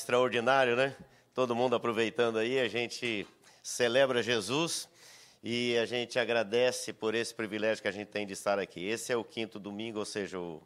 Extraordinário, 0.00 0.76
né? 0.76 0.96
Todo 1.34 1.54
mundo 1.54 1.76
aproveitando 1.76 2.38
aí, 2.38 2.58
a 2.58 2.68
gente 2.68 3.26
celebra 3.62 4.22
Jesus 4.22 4.88
e 5.44 5.76
a 5.76 5.84
gente 5.84 6.18
agradece 6.18 6.90
por 6.90 7.14
esse 7.14 7.34
privilégio 7.34 7.82
que 7.82 7.88
a 7.88 7.92
gente 7.92 8.08
tem 8.08 8.26
de 8.26 8.32
estar 8.32 8.58
aqui. 8.58 8.82
Esse 8.82 9.12
é 9.12 9.16
o 9.16 9.22
quinto 9.22 9.58
domingo, 9.58 9.98
ou 9.98 10.06
seja, 10.06 10.38
o, 10.38 10.62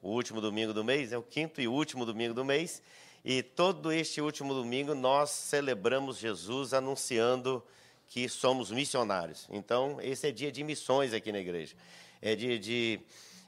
o 0.00 0.08
último 0.08 0.40
domingo 0.40 0.72
do 0.72 0.82
mês, 0.82 1.12
é 1.12 1.18
o 1.18 1.22
quinto 1.22 1.60
e 1.60 1.68
último 1.68 2.06
domingo 2.06 2.32
do 2.32 2.42
mês. 2.42 2.82
E 3.22 3.42
todo 3.42 3.92
este 3.92 4.22
último 4.22 4.54
domingo 4.54 4.94
nós 4.94 5.28
celebramos 5.28 6.16
Jesus 6.16 6.72
anunciando 6.72 7.62
que 8.08 8.30
somos 8.30 8.70
missionários. 8.70 9.46
Então, 9.50 9.98
esse 10.00 10.26
é 10.26 10.32
dia 10.32 10.50
de 10.50 10.64
missões 10.64 11.12
aqui 11.12 11.30
na 11.30 11.38
igreja. 11.38 11.76
É 12.22 12.34
dia 12.34 12.58
de 12.58 12.98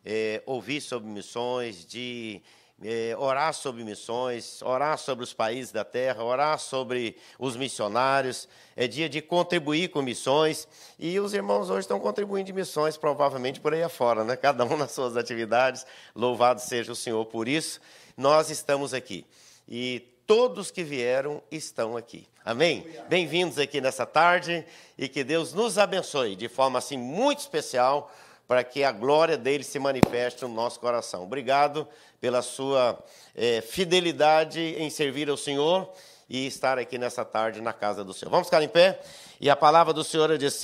é, 0.05 0.43
ouvir 0.45 0.83
sobre 0.83 1.09
missões, 1.09 1.87
de 1.87 2.43
é, 2.85 3.15
orar 3.17 3.55
sobre 3.55 3.85
missões, 3.85 4.61
orar 4.63 4.99
sobre 4.99 5.25
os 5.25 5.33
países 5.33 5.71
da 5.73 5.85
terra, 5.85 6.23
orar 6.25 6.59
sobre 6.59 7.17
os 7.39 7.57
missionários. 7.57 8.49
É 8.75 8.87
dia 8.87 9.09
de 9.09 9.23
contribuir 9.23 9.89
com 9.89 10.03
missões. 10.03 10.67
E 10.99 11.19
os 11.21 11.33
irmãos 11.35 11.71
hoje 11.71 11.81
estão 11.81 12.01
contribuindo 12.01 12.47
de 12.47 12.53
missões, 12.53 12.97
provavelmente 12.97 13.61
por 13.61 13.73
aí 13.73 13.83
afora, 13.83 14.25
né? 14.25 14.37
cada 14.37 14.65
um 14.65 14.77
nas 14.79 14.93
suas 14.93 15.17
atividades. 15.17 15.87
Louvado 16.15 16.61
seja 16.61 16.93
o 16.93 16.97
Senhor 16.97 17.25
por 17.27 17.49
isso. 17.49 17.81
Nós 18.17 18.51
estamos 18.51 18.93
aqui. 18.93 19.25
E 19.69 20.01
todos 20.27 20.71
que 20.71 20.83
vieram 20.83 21.43
estão 21.51 21.97
aqui. 21.97 22.27
Amém? 22.45 22.87
Bem-vindos 23.09 23.59
aqui 23.59 23.81
nessa 23.81 24.05
tarde 24.05 24.65
e 24.99 25.09
que 25.09 25.23
Deus 25.23 25.53
nos 25.53 25.79
abençoe 25.79 26.35
de 26.35 26.49
forma 26.49 26.79
assim 26.79 26.99
muito 26.99 27.39
especial 27.39 28.11
para 28.49 28.65
que 28.65 28.83
a 28.83 28.91
glória 28.93 29.39
dele 29.39 29.63
se 29.63 29.79
manifeste 29.79 30.43
no 30.43 30.49
nosso 30.49 30.81
coração. 30.81 31.23
Obrigado 31.23 31.89
pela 32.23 32.41
sua 32.41 32.97
é, 33.35 33.61
fidelidade 33.61 34.61
em 34.61 34.89
servir 34.89 35.29
ao 35.29 35.37
Senhor 35.37 35.93
e 36.31 36.47
estar 36.47 36.79
aqui 36.79 36.97
nessa 36.97 37.25
tarde 37.25 37.61
na 37.61 37.73
casa 37.73 38.05
do 38.05 38.15
Senhor. 38.15 38.31
Vamos 38.31 38.47
ficar 38.47 38.63
em 38.63 38.69
pé? 38.69 39.01
E 39.41 39.51
a 39.51 39.57
palavra 39.57 39.93
do 39.93 40.05
Senhor 40.05 40.39
diz, 40.39 40.63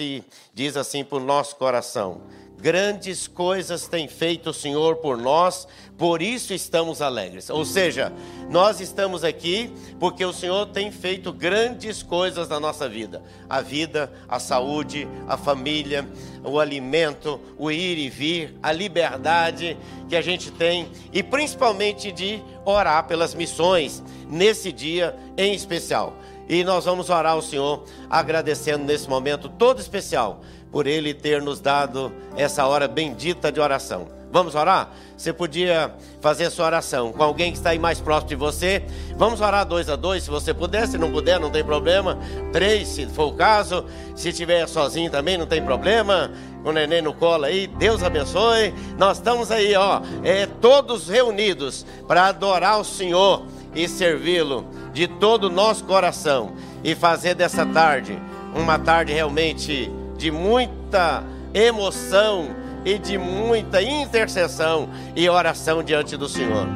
diz 0.55 0.77
assim 0.77 1.03
para 1.03 1.19
o 1.19 1.21
nosso 1.21 1.57
coração: 1.57 2.23
Grandes 2.61 3.29
coisas 3.29 3.87
tem 3.87 4.09
feito 4.09 4.51
o 4.51 4.55
Senhor 4.55 4.97
por 4.97 5.17
nós, 5.17 5.69
por 5.97 6.21
isso 6.21 6.53
estamos 6.53 7.01
alegres. 7.01 7.49
Ou 7.51 7.65
seja, 7.65 8.13
nós 8.51 8.81
estamos 8.81 9.23
aqui 9.23 9.73
porque 10.01 10.25
o 10.25 10.33
Senhor 10.33 10.67
tem 10.67 10.91
feito 10.91 11.33
grandes 11.33 12.03
coisas 12.03 12.49
na 12.49 12.59
nossa 12.59 12.89
vida: 12.89 13.23
a 13.49 13.61
vida, 13.61 14.13
a 14.29 14.41
saúde, 14.41 15.07
a 15.29 15.37
família, 15.37 16.05
o 16.43 16.59
alimento, 16.59 17.41
o 17.57 17.71
ir 17.71 17.97
e 17.97 18.11
vir, 18.11 18.57
a 18.61 18.73
liberdade 18.73 19.77
que 20.09 20.17
a 20.17 20.23
gente 20.23 20.51
tem 20.51 20.89
e 21.13 21.23
principalmente 21.23 22.11
de 22.11 22.43
orar 22.65 23.07
pelas 23.07 23.35
missões 23.35 24.03
nesse 24.29 24.73
dia 24.73 25.15
em 25.37 25.55
especial. 25.55 26.17
E 26.49 26.65
nós 26.65 26.87
vamos 26.87 27.11
orar 27.11 27.33
ao 27.33 27.43
Senhor 27.43 27.85
agradecendo 28.09 28.85
nesse 28.85 29.09
momento 29.09 29.49
todo 29.51 29.81
especial 29.81 30.41
por 30.71 30.87
Ele 30.87 31.15
ter 31.15 31.43
nos 31.43 31.61
dado 31.61 32.13
essa 32.37 32.67
hora 32.67 32.87
bendita 32.87 33.51
de 33.51 33.61
oração. 33.61 34.19
Vamos 34.31 34.55
orar? 34.55 34.91
Você 35.17 35.33
podia 35.33 35.93
fazer 36.21 36.51
sua 36.51 36.67
oração 36.67 37.13
com 37.13 37.23
alguém 37.23 37.51
que 37.51 37.57
está 37.59 37.71
aí 37.71 37.79
mais 37.79 37.99
próximo 37.99 38.29
de 38.29 38.37
você. 38.37 38.83
Vamos 39.17 39.41
orar 39.41 39.65
dois 39.65 39.89
a 39.89 39.97
dois, 39.97 40.23
se 40.23 40.31
você 40.31 40.53
puder. 40.53 40.87
Se 40.87 40.99
não 40.99 41.11
puder, 41.11 41.41
não 41.41 41.51
tem 41.51 41.65
problema. 41.65 42.19
Três, 42.53 42.89
se 42.89 43.07
for 43.07 43.29
o 43.29 43.33
caso. 43.33 43.87
Se 44.15 44.29
estiver 44.29 44.69
sozinho 44.69 45.11
também, 45.11 45.39
não 45.39 45.47
tem 45.47 45.63
problema. 45.63 46.31
Com 46.63 46.69
o 46.69 46.73
neném 46.73 47.01
no 47.01 47.15
colo 47.15 47.45
aí, 47.45 47.67
Deus 47.67 48.03
abençoe. 48.03 48.75
Nós 48.99 49.17
estamos 49.17 49.51
aí, 49.51 49.75
ó, 49.75 50.03
é, 50.23 50.47
todos 50.47 51.09
reunidos 51.09 51.87
para 52.07 52.27
adorar 52.27 52.79
o 52.79 52.85
Senhor 52.85 53.47
e 53.75 53.89
servi-lo 53.89 54.67
de 54.93 55.09
todo 55.09 55.45
o 55.45 55.51
nosso 55.51 55.85
coração 55.85 56.53
e 56.85 56.95
fazer 56.95 57.35
dessa 57.35 57.65
tarde 57.65 58.21
uma 58.55 58.79
tarde 58.79 59.13
realmente 59.13 59.91
de 60.19 60.31
muita 60.31 61.23
emoção 61.55 62.49
e 62.85 62.99
de 62.99 63.17
muita 63.17 63.81
intercessão 63.81 64.89
e 65.17 65.29
oração 65.29 65.83
diante 65.83 66.17
do 66.17 66.29
Senhor. 66.29 66.67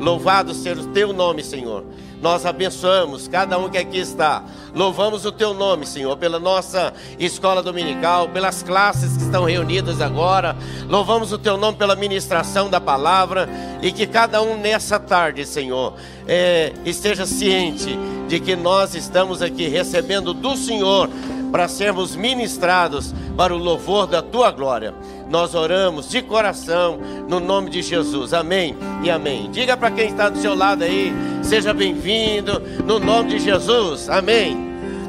Louvado 0.00 0.54
seja 0.54 0.80
o 0.80 0.86
teu 0.88 1.12
nome, 1.12 1.42
Senhor. 1.42 1.84
Nós 2.20 2.46
abençoamos 2.46 3.28
cada 3.28 3.58
um 3.58 3.68
que 3.68 3.76
aqui 3.76 3.98
está. 3.98 4.42
Louvamos 4.74 5.24
o 5.24 5.32
teu 5.32 5.52
nome, 5.52 5.86
Senhor, 5.86 6.16
pela 6.16 6.38
nossa 6.38 6.92
escola 7.18 7.62
dominical, 7.62 8.28
pelas 8.28 8.62
classes 8.62 9.16
que 9.16 9.22
estão 9.22 9.44
reunidas 9.44 10.00
agora. 10.00 10.56
Louvamos 10.88 11.32
o 11.32 11.38
teu 11.38 11.56
nome 11.56 11.76
pela 11.76 11.94
ministração 11.94 12.70
da 12.70 12.80
palavra 12.80 13.48
e 13.82 13.92
que 13.92 14.06
cada 14.06 14.42
um 14.42 14.56
nessa 14.56 14.98
tarde, 14.98 15.44
Senhor, 15.44 15.94
é, 16.26 16.72
esteja 16.84 17.26
ciente 17.26 17.98
de 18.28 18.40
que 18.40 18.56
nós 18.56 18.94
estamos 18.94 19.40
aqui 19.42 19.68
recebendo 19.68 20.32
do 20.32 20.56
Senhor 20.56 21.08
para 21.50 21.68
sermos 21.68 22.16
ministrados 22.16 23.14
para 23.36 23.54
o 23.54 23.58
louvor 23.58 24.06
da 24.06 24.22
tua 24.22 24.50
glória. 24.50 24.94
Nós 25.28 25.54
oramos 25.54 26.08
de 26.08 26.22
coração 26.22 26.98
no 27.28 27.40
nome 27.40 27.70
de 27.70 27.82
Jesus. 27.82 28.32
Amém 28.32 28.76
e 29.02 29.10
amém. 29.10 29.50
Diga 29.50 29.76
para 29.76 29.90
quem 29.90 30.08
está 30.08 30.28
do 30.28 30.38
seu 30.38 30.54
lado 30.54 30.84
aí, 30.84 31.12
seja 31.42 31.74
bem-vindo 31.74 32.60
no 32.84 32.98
nome 32.98 33.30
de 33.30 33.38
Jesus. 33.40 34.08
Amém. 34.08 34.56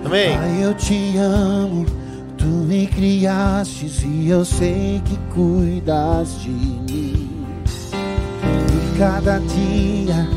Amém. 0.06 0.38
Pai, 0.38 0.64
eu 0.64 0.74
te 0.74 1.18
amo. 1.18 1.86
Tu 2.38 2.46
me 2.46 2.88
criastes 2.88 4.04
e 4.04 4.30
eu 4.30 4.46
sei 4.46 5.02
que 5.04 5.18
cuidas 5.34 6.40
de 6.42 6.50
mim. 6.50 7.30
E 8.44 8.98
cada 8.98 9.40
dia 9.40 10.28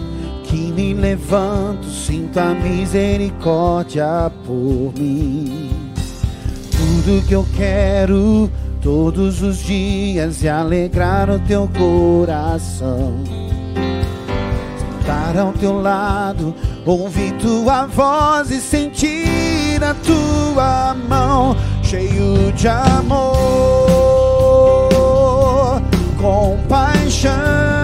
que 0.45 0.73
me 0.73 0.95
levanto, 0.95 1.87
sinto 1.87 2.39
a 2.41 2.55
misericórdia 2.55 4.33
por 4.45 4.93
mim. 4.99 5.80
Tudo 7.03 7.27
que 7.27 7.35
eu 7.35 7.47
quero 7.57 8.51
todos 8.83 9.41
os 9.41 9.61
dias 9.61 10.45
é 10.45 10.51
alegrar 10.51 11.31
o 11.31 11.39
teu 11.39 11.67
coração. 11.69 13.15
Sentar 14.79 15.39
ao 15.39 15.51
teu 15.55 15.81
lado, 15.81 16.55
ouvir 16.85 17.33
tua 17.39 17.87
voz 17.87 18.51
e 18.51 18.61
sentir 18.61 19.83
a 19.83 19.95
tua 19.95 20.95
mão 21.09 21.57
cheio 21.83 22.53
de 22.53 22.69
amor, 22.69 23.31
compaixão. 26.21 27.80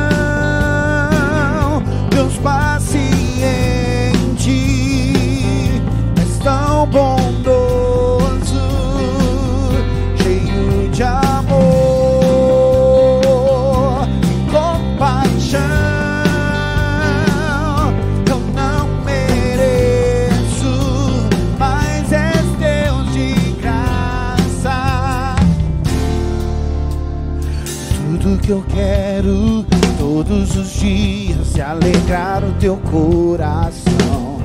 Que 28.47 28.53
eu 28.53 28.65
quero 28.73 29.67
todos 29.99 30.57
os 30.57 30.75
dias 30.75 31.59
é 31.59 31.63
alegrar 31.63 32.45
o 32.45 32.53
teu 32.61 32.77
coração. 32.77 34.41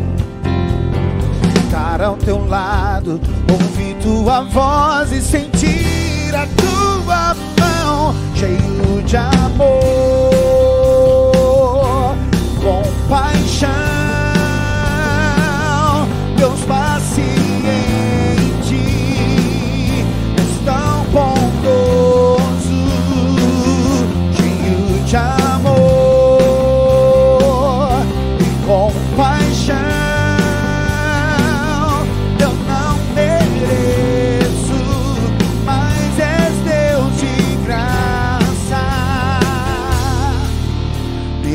Estar 1.63 2.01
ao 2.01 2.17
teu 2.17 2.43
lado, 2.47 3.21
ouvir 3.47 3.95
tua 4.01 4.41
voz 4.41 5.11
e 5.11 5.21
sentir 5.21 6.33
a 6.33 6.47
tua 6.47 7.35
mão 7.59 8.15
cheio 8.35 9.03
de 9.05 9.17
amor, 9.17 9.69
compaixão. 12.59 13.91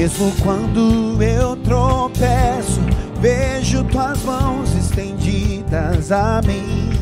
Mesmo 0.07 0.33
quando 0.41 1.21
eu 1.21 1.57
tropeço, 1.57 2.81
vejo 3.21 3.83
tuas 3.83 4.23
mãos 4.23 4.73
estendidas 4.77 6.13
a 6.13 6.41
mim. 6.47 6.93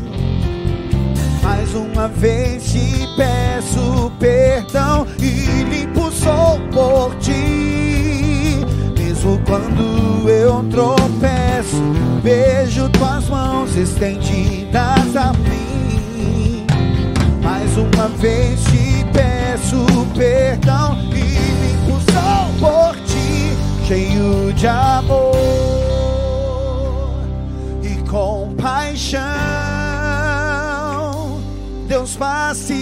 Mais 1.43 1.75
uma 1.75 2.09
vez 2.09 2.65
te 2.65 3.06
peço 3.15 4.11
perdão 4.19 5.06
e 5.19 5.65
limpo 5.65 6.11
sou 6.11 6.59
por 6.73 7.15
ti. 7.17 8.65
Mesmo 8.99 9.39
quando 9.47 10.27
eu 10.27 10.65
tropeço, 10.71 11.83
vejo 12.23 12.89
tuas 12.89 13.29
mãos 13.29 13.77
estendidas 13.77 15.15
a 15.15 15.31
mim. 15.41 16.65
Mais 17.43 17.71
uma 17.77 18.09
vez 18.17 18.65
te 18.65 19.05
peço 19.12 19.85
perdão 20.17 21.13
cheio 23.86 24.52
de 24.54 24.66
amor 24.66 25.34
e 27.82 27.96
compaixão. 28.08 29.22
Deus 31.86 32.16
paciente, 32.16 32.72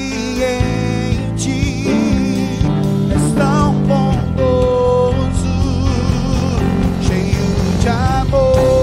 tão 3.37 3.75
bondoso, 3.83 5.25
cheio 7.03 7.81
de 7.81 7.89
amor 7.89 8.82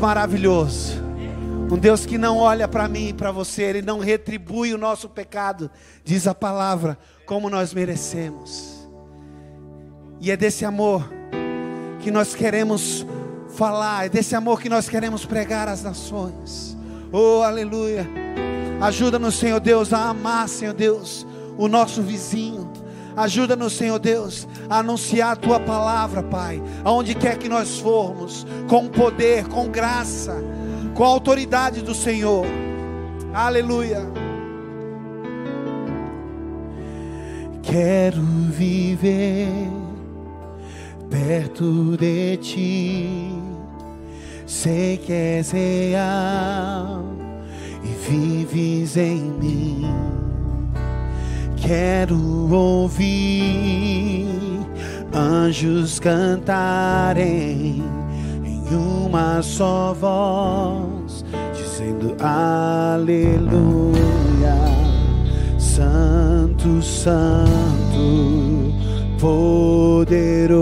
maravilhoso. 0.00 0.94
Um 1.70 1.78
Deus 1.78 2.04
que 2.04 2.18
não 2.18 2.38
olha 2.38 2.66
para 2.66 2.88
mim 2.88 3.08
e 3.08 3.12
para 3.12 3.30
você, 3.30 3.62
Ele 3.62 3.82
não 3.82 4.00
retribui 4.00 4.74
o 4.74 4.78
nosso 4.78 5.08
pecado, 5.08 5.70
diz 6.02 6.26
a 6.26 6.34
palavra, 6.34 6.98
como 7.24 7.48
nós 7.48 7.72
merecemos. 7.72 8.88
E 10.20 10.30
é 10.30 10.36
desse 10.36 10.64
amor 10.64 11.08
que 12.00 12.10
nós 12.10 12.34
queremos 12.34 13.06
falar, 13.54 14.06
é 14.06 14.08
desse 14.08 14.34
amor 14.34 14.60
que 14.60 14.68
nós 14.68 14.88
queremos 14.88 15.24
pregar 15.24 15.68
às 15.68 15.82
nações. 15.82 16.76
Oh, 17.12 17.42
aleluia. 17.42 18.08
Ajuda-nos, 18.80 19.36
Senhor 19.36 19.60
Deus, 19.60 19.92
a 19.92 20.08
amar, 20.08 20.48
Senhor 20.48 20.74
Deus, 20.74 21.26
o 21.56 21.68
nosso 21.68 22.02
vizinho. 22.02 22.72
Ajuda-nos, 23.16 23.72
Senhor 23.72 23.98
Deus, 23.98 24.46
a 24.68 24.78
anunciar 24.78 25.32
a 25.32 25.36
tua 25.36 25.60
palavra, 25.60 26.22
Pai, 26.22 26.62
aonde 26.84 27.14
quer 27.14 27.36
que 27.38 27.48
nós 27.48 27.78
formos, 27.78 28.46
com 28.68 28.88
poder, 28.88 29.46
com 29.48 29.68
graça, 29.68 30.36
com 30.94 31.04
a 31.04 31.08
autoridade 31.08 31.82
do 31.82 31.94
Senhor. 31.94 32.46
Aleluia. 33.32 34.06
Quero 37.62 38.22
viver 38.50 39.48
perto 41.08 41.96
de 41.96 42.36
ti. 42.38 43.30
Sei 44.46 44.96
que 44.96 45.12
és 45.12 45.50
real 45.52 47.04
e 47.84 48.10
vives 48.10 48.96
em 48.96 49.20
mim. 49.20 50.19
Quero 51.60 52.18
ouvir 52.52 54.26
anjos 55.14 55.98
cantarem 55.98 57.82
em 58.44 58.74
uma 58.74 59.42
só 59.42 59.94
voz, 59.98 61.24
dizendo 61.54 62.16
aleluia. 62.20 64.00
Santo, 65.58 66.82
Santo, 66.82 68.72
poderoso, 69.18 70.60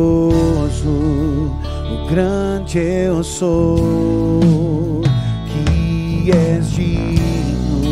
o 0.88 2.06
grande 2.08 2.78
eu 2.78 3.22
sou, 3.24 5.02
que 5.46 6.30
és 6.30 6.70
digno, 6.70 7.82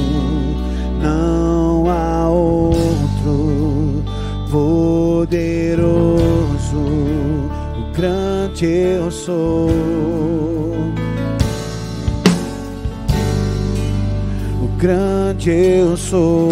não 1.03 1.36
grande 8.56 8.67
eu 8.67 9.11
sou. 9.11 9.69
O 14.62 14.69
grande 14.79 15.50
eu 15.50 15.97
sou. 15.97 16.49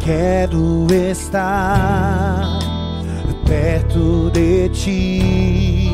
Quero 0.00 0.86
estar 0.92 2.58
perto 3.46 4.30
de 4.32 4.68
ti, 4.68 5.90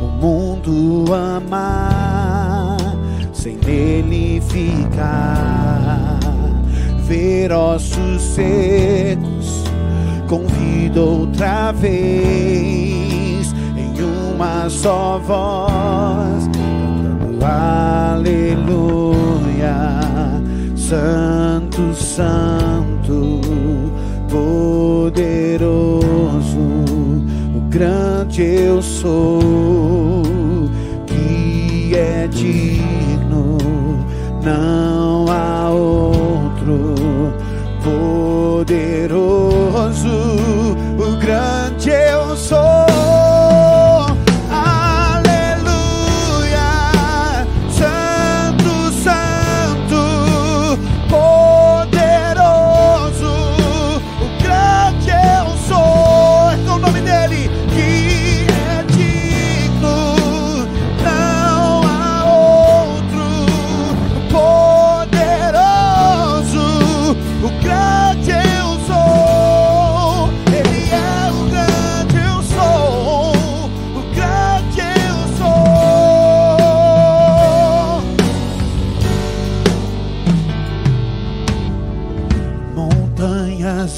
o 0.00 0.06
mundo 0.06 1.12
amar, 1.12 2.78
sem 3.32 3.56
nele 3.56 4.40
ficar, 4.40 6.05
ver 7.06 7.52
ossos 7.52 8.20
secos, 8.20 9.64
convido 10.28 11.20
outra 11.20 11.70
vez, 11.72 13.54
em 13.76 13.94
uma 14.34 14.68
só 14.68 15.18
voz, 15.18 16.50
aleluia. 17.42 18.66
Santo, 20.74 21.94
Santo, 21.94 23.40
poderoso, 24.28 25.66
o 27.56 27.60
grande 27.68 28.42
eu 28.42 28.82
sou, 28.82 30.22
que 31.06 31.92
é 31.96 32.28
digno, 32.28 33.58
não 34.44 35.26
há 35.28 35.70
outro, 35.70 36.95
poderoso, 38.66 40.08
o 40.98 41.16
grande 41.18 41.90
eu 41.90 42.25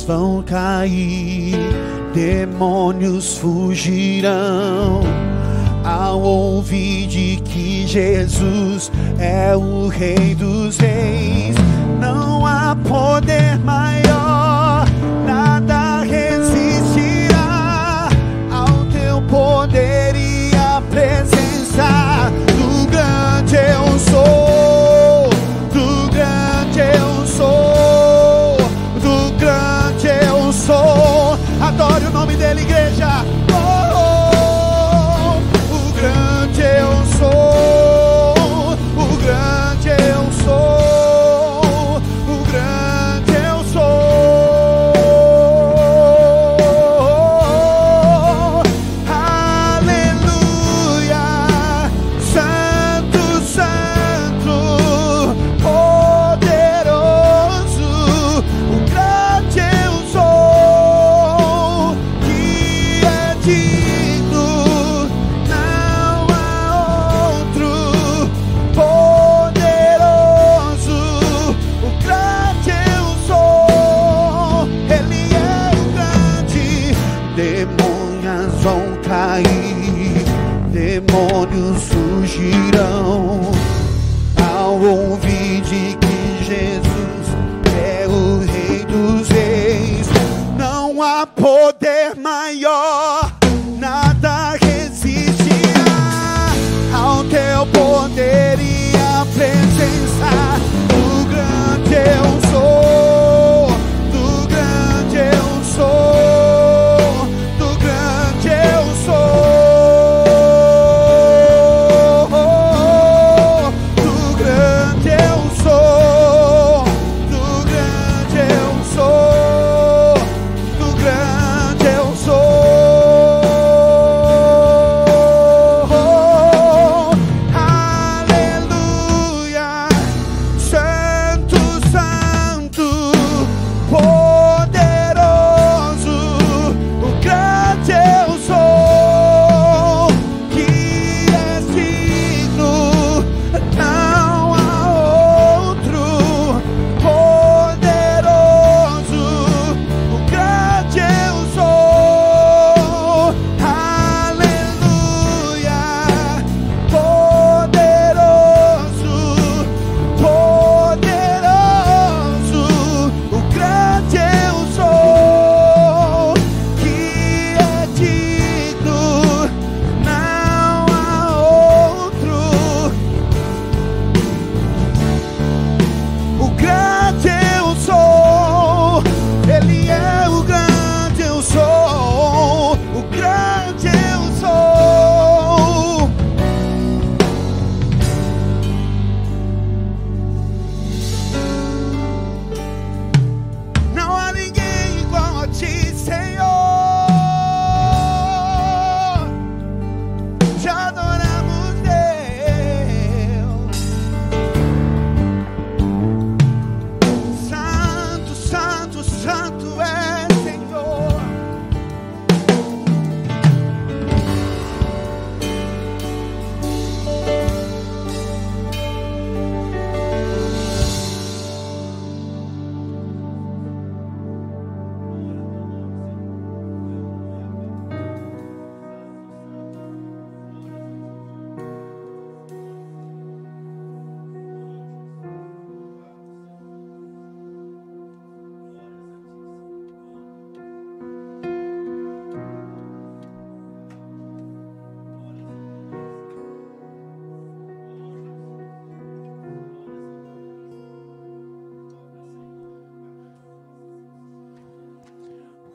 vão 0.08 0.42
cair, 0.42 1.54
demônios 2.14 3.36
fugirão. 3.36 5.02
Ao 5.84 6.18
ouvir 6.18 7.06
de 7.06 7.36
que 7.44 7.86
Jesus 7.86 8.90
é 9.18 9.54
o 9.54 9.88
Rei 9.88 10.34
dos 10.34 10.78
Reis, 10.78 11.54
não 12.00 12.46
há 12.46 12.74
poder 12.74 13.58
maior, 13.58 14.07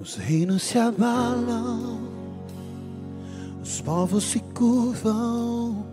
Os 0.03 0.15
reinos 0.15 0.63
se 0.63 0.77
abalam, 0.77 2.10
os 3.63 3.79
povos 3.79 4.25
se 4.25 4.41
curvam, 4.53 5.86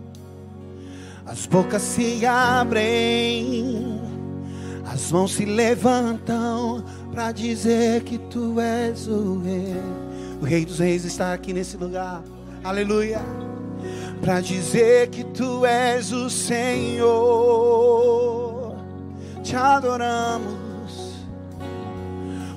as 1.25 1.45
bocas 1.45 1.81
se 1.81 2.25
abrem, 2.25 4.01
as 4.83 5.13
mãos 5.13 5.31
se 5.31 5.45
levantam 5.45 6.83
para 7.13 7.31
dizer 7.31 8.03
que 8.03 8.17
tu 8.17 8.59
és 8.59 9.07
o 9.07 9.39
rei. 9.39 9.81
O 10.41 10.43
rei 10.43 10.65
dos 10.65 10.79
reis 10.79 11.05
está 11.05 11.31
aqui 11.31 11.53
nesse 11.53 11.77
lugar. 11.77 12.21
Aleluia. 12.65 13.21
Para 14.19 14.41
dizer 14.41 15.07
que 15.07 15.23
tu 15.23 15.65
és 15.65 16.11
o 16.11 16.29
Senhor. 16.29 17.15
Te 19.41 19.55
adoramos. 19.55 20.60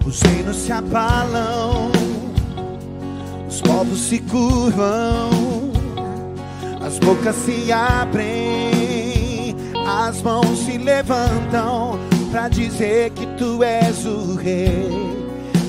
Os 0.06 0.20
reinos 0.20 0.56
se 0.56 0.72
abalam, 0.72 1.90
os 3.48 3.60
povos 3.62 4.00
se 4.00 4.18
curvam, 4.18 5.30
as 6.84 6.98
bocas 6.98 7.34
se 7.36 7.72
abrem, 7.72 9.56
as 9.86 10.20
mãos 10.20 10.58
se 10.58 10.76
levantam 10.76 11.98
para 12.30 12.48
dizer 12.48 13.10
que 13.10 13.26
tu 13.38 13.62
és 13.62 14.04
o 14.04 14.34
rei. 14.34 14.90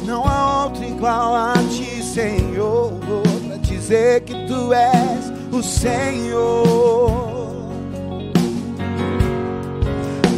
Não 0.05 0.27
há 0.27 0.65
outro 0.65 0.83
igual 0.83 1.35
a 1.35 1.53
ti, 1.69 2.03
Senhor, 2.03 2.91
para 3.47 3.57
dizer 3.57 4.21
que 4.21 4.33
tu 4.47 4.73
és 4.73 5.31
o 5.51 5.63
Senhor. 5.63 7.25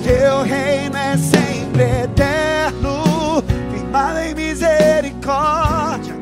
Teu 0.04 0.44
reino 0.44 0.96
é 0.98 1.18
sempre 1.18 1.84
eterno, 2.04 2.57
em 4.25 4.34
misericórdia, 4.36 6.16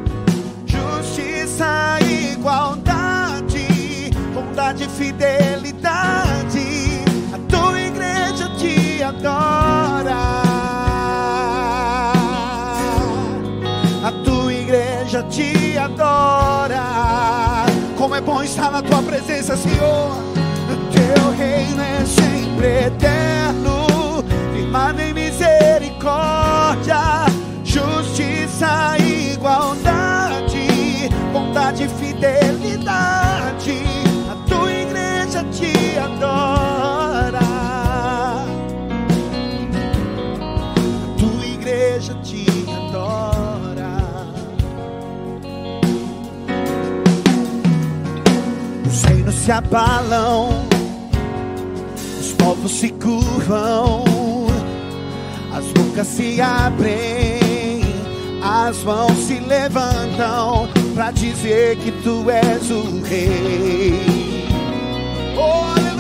justiça 0.65 1.98
e 2.05 2.34
igualdade, 2.34 4.12
bondade 4.34 4.86
e 4.86 4.89
fidelidade. 4.89 7.03
A 7.34 7.38
tua 7.50 7.79
igreja 7.79 8.50
te 8.58 9.03
adora. 9.03 10.15
A 14.03 14.12
tua 14.24 14.53
igreja 14.53 15.24
te 15.24 15.77
adora. 15.77 17.65
Como 17.98 18.15
é 18.15 18.22
bom 18.22 18.41
estar 18.44 18.72
na 18.72 18.82
tua 18.82 19.01
presença, 19.01 19.58
Senhor. 19.58 20.15
Teu 20.91 21.32
reino 21.32 21.82
é 21.82 22.05
sempre 22.05 22.86
eterno, 22.88 24.24
firmado 24.53 25.01
em 25.01 25.13
misericórdia, 25.13 27.25
justiça 28.56 28.98
igualdade, 29.34 31.10
bondade 31.34 31.88
fidelidade. 31.90 33.84
A 34.32 34.36
tua 34.48 34.72
igreja 34.72 35.44
te 35.52 35.98
adora. 36.00 37.40
A 41.04 41.18
tua 41.20 41.46
igreja 41.46 42.14
te 42.24 42.46
adora. 42.70 43.98
Os 48.88 49.04
reinos 49.04 49.36
se 49.36 49.52
abalam, 49.52 50.50
os 52.20 52.32
povos 52.34 52.72
se 52.72 52.90
curvam, 52.92 54.06
as 55.54 55.66
bocas 55.74 56.08
se 56.08 56.40
abrem, 56.40 57.35
as 58.46 58.84
mãos 58.84 59.18
se 59.18 59.40
levantam 59.40 60.70
para 60.94 61.10
dizer 61.12 61.78
que 61.78 61.92
tu 61.92 62.30
és 62.30 62.70
o 62.70 63.02
rei. 63.04 64.46
Oh, 65.36 65.80
aleluia! 65.80 65.96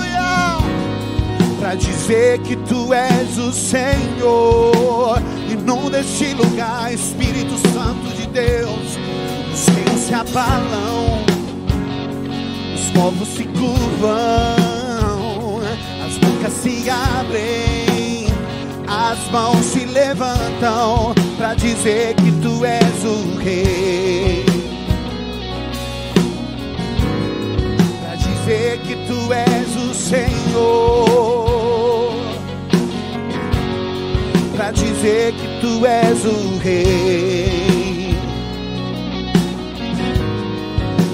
para 1.59 1.73
dizer 1.73 2.39
que 2.39 2.55
tu 2.55 2.93
és 2.93 3.37
o 3.39 3.51
Senhor. 3.51 5.19
Inunda 5.49 5.99
este 5.99 6.35
lugar, 6.35 6.93
Espírito 6.93 7.57
Santo 7.73 8.15
de 8.15 8.27
Deus. 8.27 8.99
Os 9.51 9.67
reinos 9.69 10.01
se 10.01 10.13
abalam, 10.13 11.25
os 12.75 12.91
povos 12.91 13.27
se 13.29 13.45
curvam, 13.45 14.11
as 16.05 16.17
bocas 16.19 16.53
se 16.53 16.87
abrem, 16.89 17.74
as 19.11 19.29
mãos 19.29 19.63
se 19.63 19.85
levantam 19.85 21.13
para 21.37 21.53
dizer 21.53 22.15
que 22.15 22.31
tu 22.41 22.65
és 22.65 23.03
o 23.03 23.37
Rei. 23.37 24.43
Para 28.01 28.15
dizer 28.15 28.79
que 28.79 28.95
tu 29.05 29.31
és 29.31 29.75
o 29.75 29.93
Senhor. 29.93 31.05
Para 34.55 34.71
dizer 34.71 35.33
que 35.33 35.59
tu 35.61 35.85
és 35.85 36.25
o 36.25 36.57
Rei. 36.57 38.17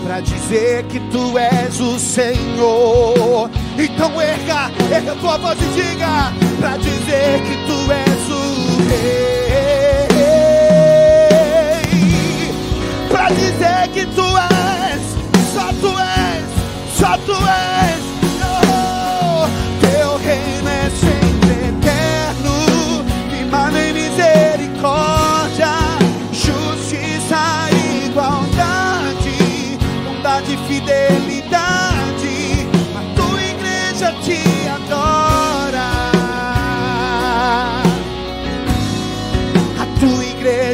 Para 0.05 0.21
dizer 0.21 0.83
que 0.85 0.99
tu 1.11 1.37
és 1.37 1.79
o 1.81 1.99
Senhor. 1.99 3.49
Então 3.77 4.21
erga, 4.21 4.71
erga 4.93 5.15
tua 5.15 5.37
voz 5.37 5.57
e 5.59 5.65
diga. 5.81 6.31
Para 6.59 6.77
dizer 6.77 7.41
que 7.41 7.60
o 8.91 8.95
Rei. 11.83 12.51
Para 13.09 13.29
dizer 13.29 13.87
que 13.93 14.05
tu 14.07 14.27
és, 14.37 15.01
só 15.53 15.67
tu 15.81 15.91
és, 15.99 16.45
só 16.97 17.17
tu 17.25 17.33
és. 17.33 17.90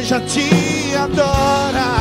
Igreja 0.08 0.20
te 0.20 0.96
adora. 0.96 1.97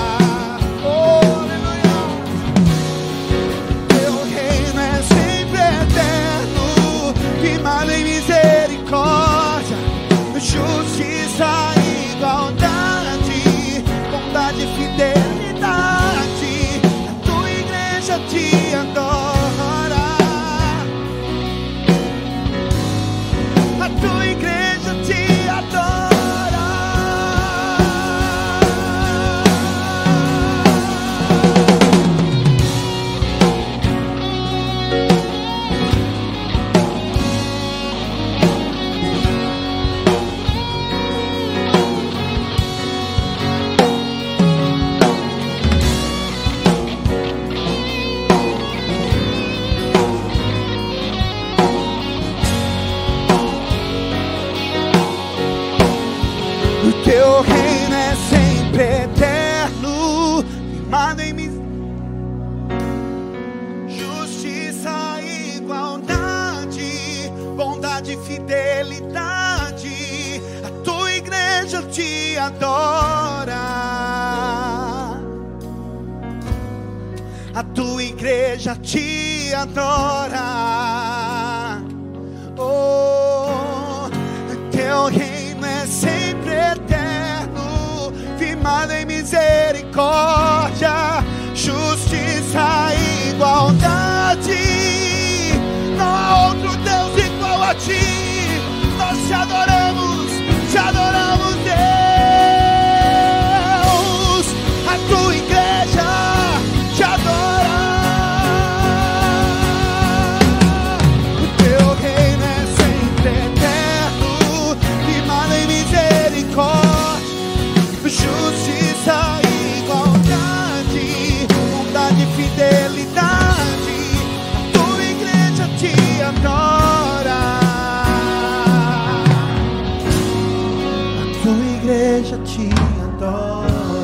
Tua 131.48 131.66
igreja 131.78 132.38
te 132.40 132.70
adora. 133.02 134.04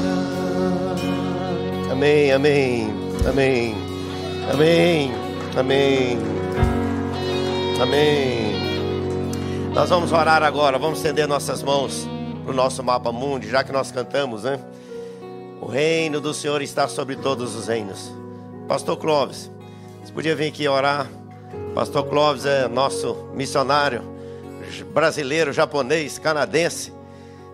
Amém, 1.91 2.31
amém, 2.31 2.93
amém, 3.27 3.75
amém, 4.49 5.11
amém, 5.57 6.17
amém. 7.81 8.53
Nós 9.73 9.89
vamos 9.89 10.13
orar 10.13 10.41
agora, 10.41 10.79
vamos 10.79 10.99
estender 10.99 11.27
nossas 11.27 11.61
mãos 11.61 12.07
para 12.43 12.53
o 12.53 12.55
nosso 12.55 12.81
mapa 12.81 13.11
mundi, 13.11 13.49
já 13.49 13.61
que 13.61 13.73
nós 13.73 13.91
cantamos, 13.91 14.43
né? 14.43 14.57
O 15.59 15.65
reino 15.65 16.21
do 16.21 16.33
Senhor 16.33 16.61
está 16.61 16.87
sobre 16.87 17.17
todos 17.17 17.55
os 17.57 17.67
reinos. 17.67 18.09
Pastor 18.69 18.95
Clóvis, 18.95 19.51
você 20.01 20.13
podia 20.13 20.33
vir 20.33 20.47
aqui 20.47 20.65
orar? 20.65 21.09
Pastor 21.75 22.05
Clóvis 22.05 22.45
é 22.45 22.69
nosso 22.69 23.27
missionário 23.33 24.01
brasileiro, 24.93 25.51
japonês, 25.51 26.17
canadense. 26.17 27.02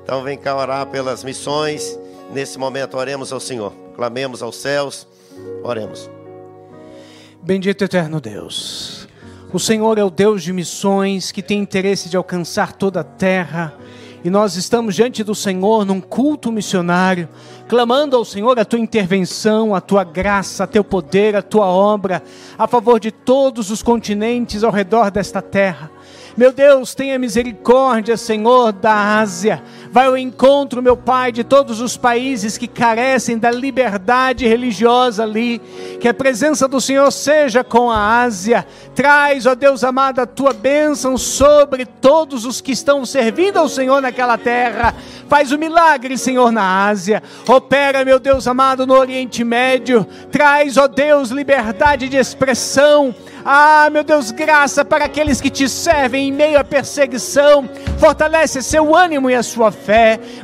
Então 0.10 0.24
vem 0.24 0.40
cá 0.40 0.56
orar 0.58 0.88
pelas 0.88 1.24
missões. 1.24 1.96
Nesse 2.34 2.58
momento 2.58 2.98
oremos 2.98 3.32
ao 3.32 3.40
Senhor. 3.40 3.72
Clamemos 3.96 4.42
aos 4.42 4.56
céus. 4.56 5.08
Oremos. 5.64 6.10
Bendito 7.44 7.84
eterno 7.84 8.20
Deus. 8.20 9.08
O 9.54 9.60
Senhor 9.60 10.00
é 10.00 10.04
o 10.04 10.10
Deus 10.10 10.42
de 10.42 10.52
missões 10.52 11.32
que 11.32 11.44
tem 11.44 11.60
interesse 11.60 12.10
de 12.10 12.18
alcançar 12.18 12.74
toda 12.74 13.02
a 13.02 13.04
terra. 13.04 13.76
E 14.24 14.32
nós 14.32 14.56
estamos 14.56 14.96
diante 14.96 15.24
do 15.24 15.36
Senhor 15.36 15.86
num 15.86 16.02
culto 16.02 16.52
missionário, 16.52 17.30
clamando 17.68 18.18
ao 18.18 18.26
Senhor 18.26 18.60
a 18.60 18.66
tua 18.66 18.80
intervenção, 18.80 19.76
a 19.76 19.80
tua 19.80 20.04
graça, 20.04 20.66
teu 20.66 20.84
poder, 20.84 21.36
a 21.36 21.44
tua 21.44 21.68
obra, 21.68 22.24
a 22.58 22.68
favor 22.68 23.00
de 23.00 23.12
todos 23.12 23.70
os 23.70 23.84
continentes 23.84 24.64
ao 24.64 24.72
redor 24.72 25.12
desta 25.12 25.40
terra. 25.40 25.92
Meu 26.40 26.54
Deus, 26.54 26.96
tenha 26.96 27.20
misericórdia, 27.20 28.16
Senhor, 28.16 28.72
da 28.72 29.20
Ásia. 29.20 29.62
Vai 29.92 30.06
ao 30.06 30.16
encontro, 30.16 30.84
meu 30.84 30.96
Pai, 30.96 31.32
de 31.32 31.44
todos 31.44 31.82
os 31.82 31.98
países 31.98 32.60
que 32.60 32.68
carecem 32.68 33.40
da 33.40 33.50
liberdade 33.50 34.46
religiosa 34.46 35.24
ali. 35.24 35.60
Que 36.00 36.08
a 36.08 36.14
presença 36.14 36.68
do 36.68 36.80
Senhor 36.80 37.10
seja 37.12 37.64
com 37.64 37.90
a 37.90 38.22
Ásia. 38.22 38.68
Traz, 38.94 39.48
ó 39.48 39.56
Deus 39.56 39.84
amado, 39.84 40.20
a 40.20 40.28
tua 40.28 40.54
bênção 40.54 41.18
sobre 41.18 41.88
todos 41.88 42.46
os 42.46 42.62
que 42.62 42.72
estão 42.72 43.04
servindo 43.04 43.58
ao 43.58 43.68
Senhor 43.68 44.00
naquela 44.00 44.38
terra. 44.38 44.94
Faz 45.28 45.52
o 45.52 45.58
milagre, 45.58 46.20
Senhor, 46.20 46.52
na 46.52 46.88
Ásia. 46.88 47.24
Opera, 47.48 48.06
meu 48.06 48.20
Deus 48.20 48.48
amado, 48.48 48.86
no 48.86 48.94
Oriente 48.94 49.44
Médio. 49.44 50.06
Traz, 50.32 50.78
ó 50.78 50.88
Deus, 50.88 51.30
liberdade 51.32 52.08
de 52.08 52.18
expressão 52.18 53.16
Ah, 53.44 53.90
meu 53.90 54.04
Deus, 54.04 54.32
graça 54.32 54.84
para 54.84 55.06
aqueles 55.06 55.40
que 55.42 55.50
te 55.50 55.68
servem 55.68 56.28
em 56.28 56.32
meio 56.32 56.60
à 56.60 56.64
perseguição. 56.64 57.68
Fortalece 57.98 58.62
seu 58.62 58.96
ânimo 58.96 59.30
e 59.30 59.36
a 59.36 59.42
sua 59.42 59.72
fé. 59.72 59.79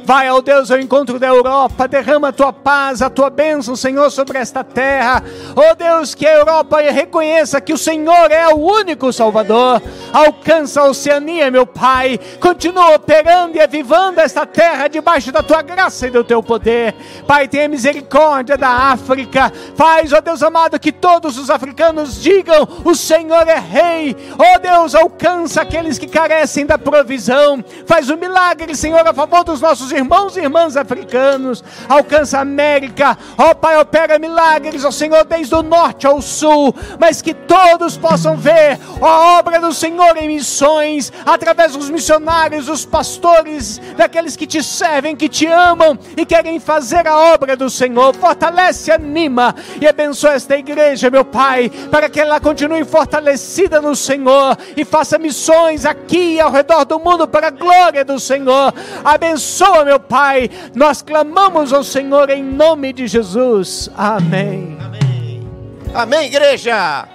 Vai, 0.03 0.29
ó 0.29 0.41
Deus, 0.41 0.71
ao 0.71 0.79
encontro 0.79 1.19
da 1.19 1.27
Europa. 1.27 1.87
Derrama 1.87 2.29
a 2.29 2.31
tua 2.31 2.53
paz, 2.53 3.01
a 3.01 3.09
tua 3.09 3.29
bênção, 3.29 3.75
Senhor, 3.75 4.09
sobre 4.09 4.37
esta 4.37 4.63
terra. 4.63 5.23
Ó 5.55 5.73
Deus, 5.75 6.15
que 6.15 6.25
a 6.25 6.33
Europa 6.33 6.81
reconheça 6.81 7.61
que 7.61 7.73
o 7.73 7.77
Senhor 7.77 8.31
é 8.31 8.47
o 8.47 8.57
único 8.57 9.11
Salvador. 9.11 9.81
Alcança 10.13 10.81
a 10.81 10.85
Oceania, 10.85 11.51
meu 11.51 11.65
Pai. 11.65 12.19
Continua 12.39 12.95
operando 12.95 13.57
e 13.57 13.61
avivando 13.61 14.19
esta 14.19 14.45
terra 14.45 14.87
debaixo 14.87 15.31
da 15.31 15.43
tua 15.43 15.61
graça 15.61 16.07
e 16.07 16.11
do 16.11 16.23
teu 16.23 16.41
poder. 16.41 16.95
Pai, 17.27 17.47
tenha 17.47 17.67
misericórdia 17.67 18.57
da 18.57 18.69
África. 18.69 19.51
Faz, 19.75 20.13
ó 20.13 20.21
Deus 20.21 20.41
amado, 20.41 20.79
que 20.79 20.91
todos 20.91 21.37
os 21.37 21.49
africanos 21.49 22.21
digam: 22.21 22.67
O 22.83 22.95
Senhor 22.95 23.47
é 23.47 23.59
Rei. 23.59 24.15
Ó 24.37 24.59
Deus, 24.59 24.95
alcança 24.95 25.61
aqueles 25.61 25.97
que 25.97 26.07
carecem 26.07 26.65
da 26.65 26.77
provisão. 26.77 27.63
Faz 27.85 28.09
um 28.09 28.17
milagre, 28.17 28.75
Senhor, 28.75 29.05
a 29.05 29.13
dos 29.45 29.61
nossos 29.61 29.91
irmãos 29.91 30.35
e 30.35 30.41
irmãs 30.41 30.75
africanos. 30.77 31.63
Alcança 31.87 32.37
a 32.37 32.41
América. 32.41 33.17
Ó 33.37 33.53
Pai, 33.53 33.79
opera 33.79 34.19
milagres, 34.19 34.85
ó 34.85 34.91
Senhor, 34.91 35.23
desde 35.25 35.53
o 35.55 35.63
norte 35.63 36.07
ao 36.07 36.21
sul. 36.21 36.73
Mas 36.99 37.21
que 37.21 37.33
todos 37.33 37.97
possam 37.97 38.35
ver 38.37 38.79
a 39.01 39.37
obra 39.37 39.59
do 39.59 39.73
Senhor 39.73 40.17
em 40.17 40.27
missões, 40.27 41.11
através 41.25 41.73
dos 41.73 41.89
missionários, 41.89 42.65
dos 42.65 42.85
pastores, 42.85 43.79
daqueles 43.97 44.35
que 44.35 44.47
te 44.47 44.63
servem, 44.63 45.15
que 45.15 45.29
te 45.29 45.45
amam 45.45 45.97
e 46.15 46.25
querem 46.25 46.59
fazer 46.59 47.07
a 47.07 47.33
obra 47.33 47.55
do 47.55 47.69
Senhor. 47.69 48.15
Fortalece, 48.15 48.91
anima 48.91 49.55
e 49.79 49.87
abençoa 49.87 50.33
esta 50.33 50.57
igreja, 50.57 51.09
meu 51.09 51.25
Pai, 51.25 51.69
para 51.91 52.09
que 52.09 52.19
ela 52.19 52.39
continue 52.39 52.83
fortalecida 52.83 53.81
no 53.81 53.95
Senhor 53.95 54.57
e 54.75 54.85
faça 54.85 55.17
missões 55.17 55.85
aqui 55.85 56.35
e 56.35 56.39
ao 56.39 56.51
redor 56.51 56.85
do 56.85 56.99
mundo 56.99 57.27
para 57.27 57.47
a 57.47 57.51
glória 57.51 58.05
do 58.05 58.19
Senhor. 58.19 58.73
Abençoa, 59.15 59.85
meu 59.85 59.97
Pai. 59.97 60.49
Nós 60.75 61.01
clamamos 61.01 61.71
ao 61.71 61.85
Senhor 61.85 62.29
em 62.29 62.43
nome 62.43 62.91
de 62.91 63.07
Jesus. 63.07 63.89
Amém. 63.95 64.77
Amém. 64.81 65.49
Amém, 65.93 66.25
igreja. 66.25 67.07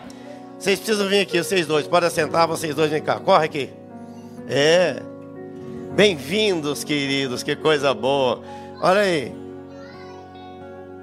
Vocês 0.59 0.79
precisam 0.79 1.07
vir 1.09 1.21
aqui, 1.21 1.45
vocês 1.45 1.67
dois. 1.67 1.87
Podem 1.87 2.09
sentar, 2.09 2.49
vocês 2.49 2.75
dois 2.75 2.91
vem 2.91 3.03
cá. 3.03 3.21
Corre 3.21 3.45
aqui. 3.45 3.71
É. 4.49 5.03
Bem-vindos, 5.95 6.85
queridos. 6.85 7.43
Que 7.43 7.55
coisa 7.55 7.93
boa. 7.93 8.41
Olha 8.81 9.01
aí. 9.01 9.31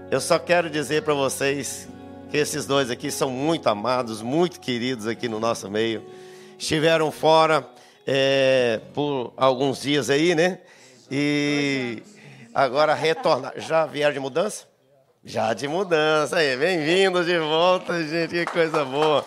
Eu 0.09 0.19
só 0.19 0.39
quero 0.39 0.67
dizer 0.67 1.03
para 1.03 1.13
vocês 1.13 1.87
que 2.31 2.37
esses 2.37 2.65
dois 2.65 2.89
aqui 2.89 3.11
são 3.11 3.29
muito 3.29 3.69
amados, 3.69 4.23
muito 4.23 4.59
queridos 4.59 5.05
aqui 5.05 5.29
no 5.29 5.39
nosso 5.39 5.69
meio. 5.69 6.01
Estiveram 6.57 7.11
fora 7.11 7.63
é, 8.07 8.81
por 8.95 9.31
alguns 9.37 9.79
dias 9.79 10.09
aí, 10.09 10.33
né? 10.33 10.57
E 11.09 12.03
agora 12.53 12.93
retornar. 12.93 13.53
Já 13.57 13.85
vieram 13.85 14.13
de 14.13 14.19
mudança? 14.19 14.65
Já 15.23 15.53
de 15.53 15.67
mudança 15.67 16.37
aí. 16.37 16.57
Bem-vindos 16.57 17.25
de 17.25 17.37
volta, 17.39 18.03
gente. 18.03 18.31
Que 18.31 18.45
coisa 18.45 18.83
boa. 18.83 19.25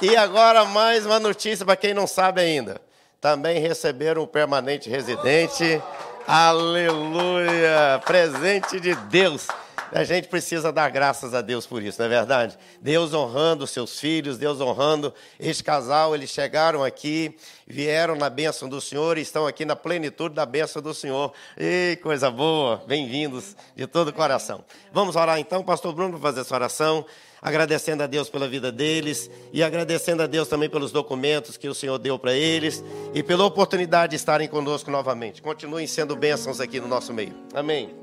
E 0.00 0.16
agora 0.16 0.64
mais 0.64 1.04
uma 1.04 1.20
notícia 1.20 1.66
para 1.66 1.76
quem 1.76 1.92
não 1.92 2.06
sabe 2.06 2.40
ainda. 2.40 2.80
Também 3.20 3.60
receberam 3.60 4.22
o 4.22 4.26
permanente 4.26 4.88
residente. 4.88 5.82
Aleluia! 6.26 8.00
Presente 8.04 8.78
de 8.80 8.94
Deus. 8.94 9.48
A 9.92 10.04
gente 10.04 10.28
precisa 10.28 10.70
dar 10.70 10.90
graças 10.90 11.32
a 11.32 11.40
Deus 11.40 11.66
por 11.66 11.82
isso, 11.82 11.98
não 11.98 12.06
é 12.06 12.08
verdade? 12.08 12.58
Deus 12.80 13.14
honrando 13.14 13.66
seus 13.66 13.98
filhos, 13.98 14.36
Deus 14.36 14.60
honrando 14.60 15.14
este 15.40 15.64
casal. 15.64 16.14
Eles 16.14 16.30
chegaram 16.30 16.84
aqui, 16.84 17.34
vieram 17.66 18.14
na 18.14 18.28
bênção 18.28 18.68
do 18.68 18.80
Senhor 18.80 19.16
e 19.16 19.22
estão 19.22 19.46
aqui 19.46 19.64
na 19.64 19.74
plenitude 19.74 20.34
da 20.34 20.44
bênção 20.44 20.82
do 20.82 20.92
Senhor. 20.92 21.32
Ei, 21.56 21.96
coisa 21.96 22.30
boa! 22.30 22.82
Bem-vindos 22.86 23.56
de 23.74 23.86
todo 23.86 24.08
o 24.08 24.12
coração. 24.12 24.64
Vamos 24.92 25.16
orar 25.16 25.38
então, 25.38 25.64
Pastor 25.64 25.94
Bruno, 25.94 26.12
para 26.12 26.20
fazer 26.20 26.40
essa 26.42 26.54
oração 26.54 27.06
agradecendo 27.40 28.02
a 28.02 28.06
Deus 28.06 28.28
pela 28.28 28.48
vida 28.48 28.70
deles 28.72 29.30
e 29.52 29.62
agradecendo 29.62 30.22
a 30.22 30.26
Deus 30.26 30.48
também 30.48 30.68
pelos 30.68 30.92
documentos 30.92 31.56
que 31.56 31.68
o 31.68 31.74
Senhor 31.74 31.98
deu 31.98 32.18
para 32.18 32.34
eles 32.34 32.82
e 33.14 33.22
pela 33.22 33.44
oportunidade 33.44 34.10
de 34.10 34.16
estarem 34.16 34.48
conosco 34.48 34.90
novamente. 34.90 35.40
Continuem 35.40 35.86
sendo 35.86 36.16
bênçãos 36.16 36.60
aqui 36.60 36.80
no 36.80 36.88
nosso 36.88 37.12
meio. 37.14 37.34
Amém. 37.54 37.94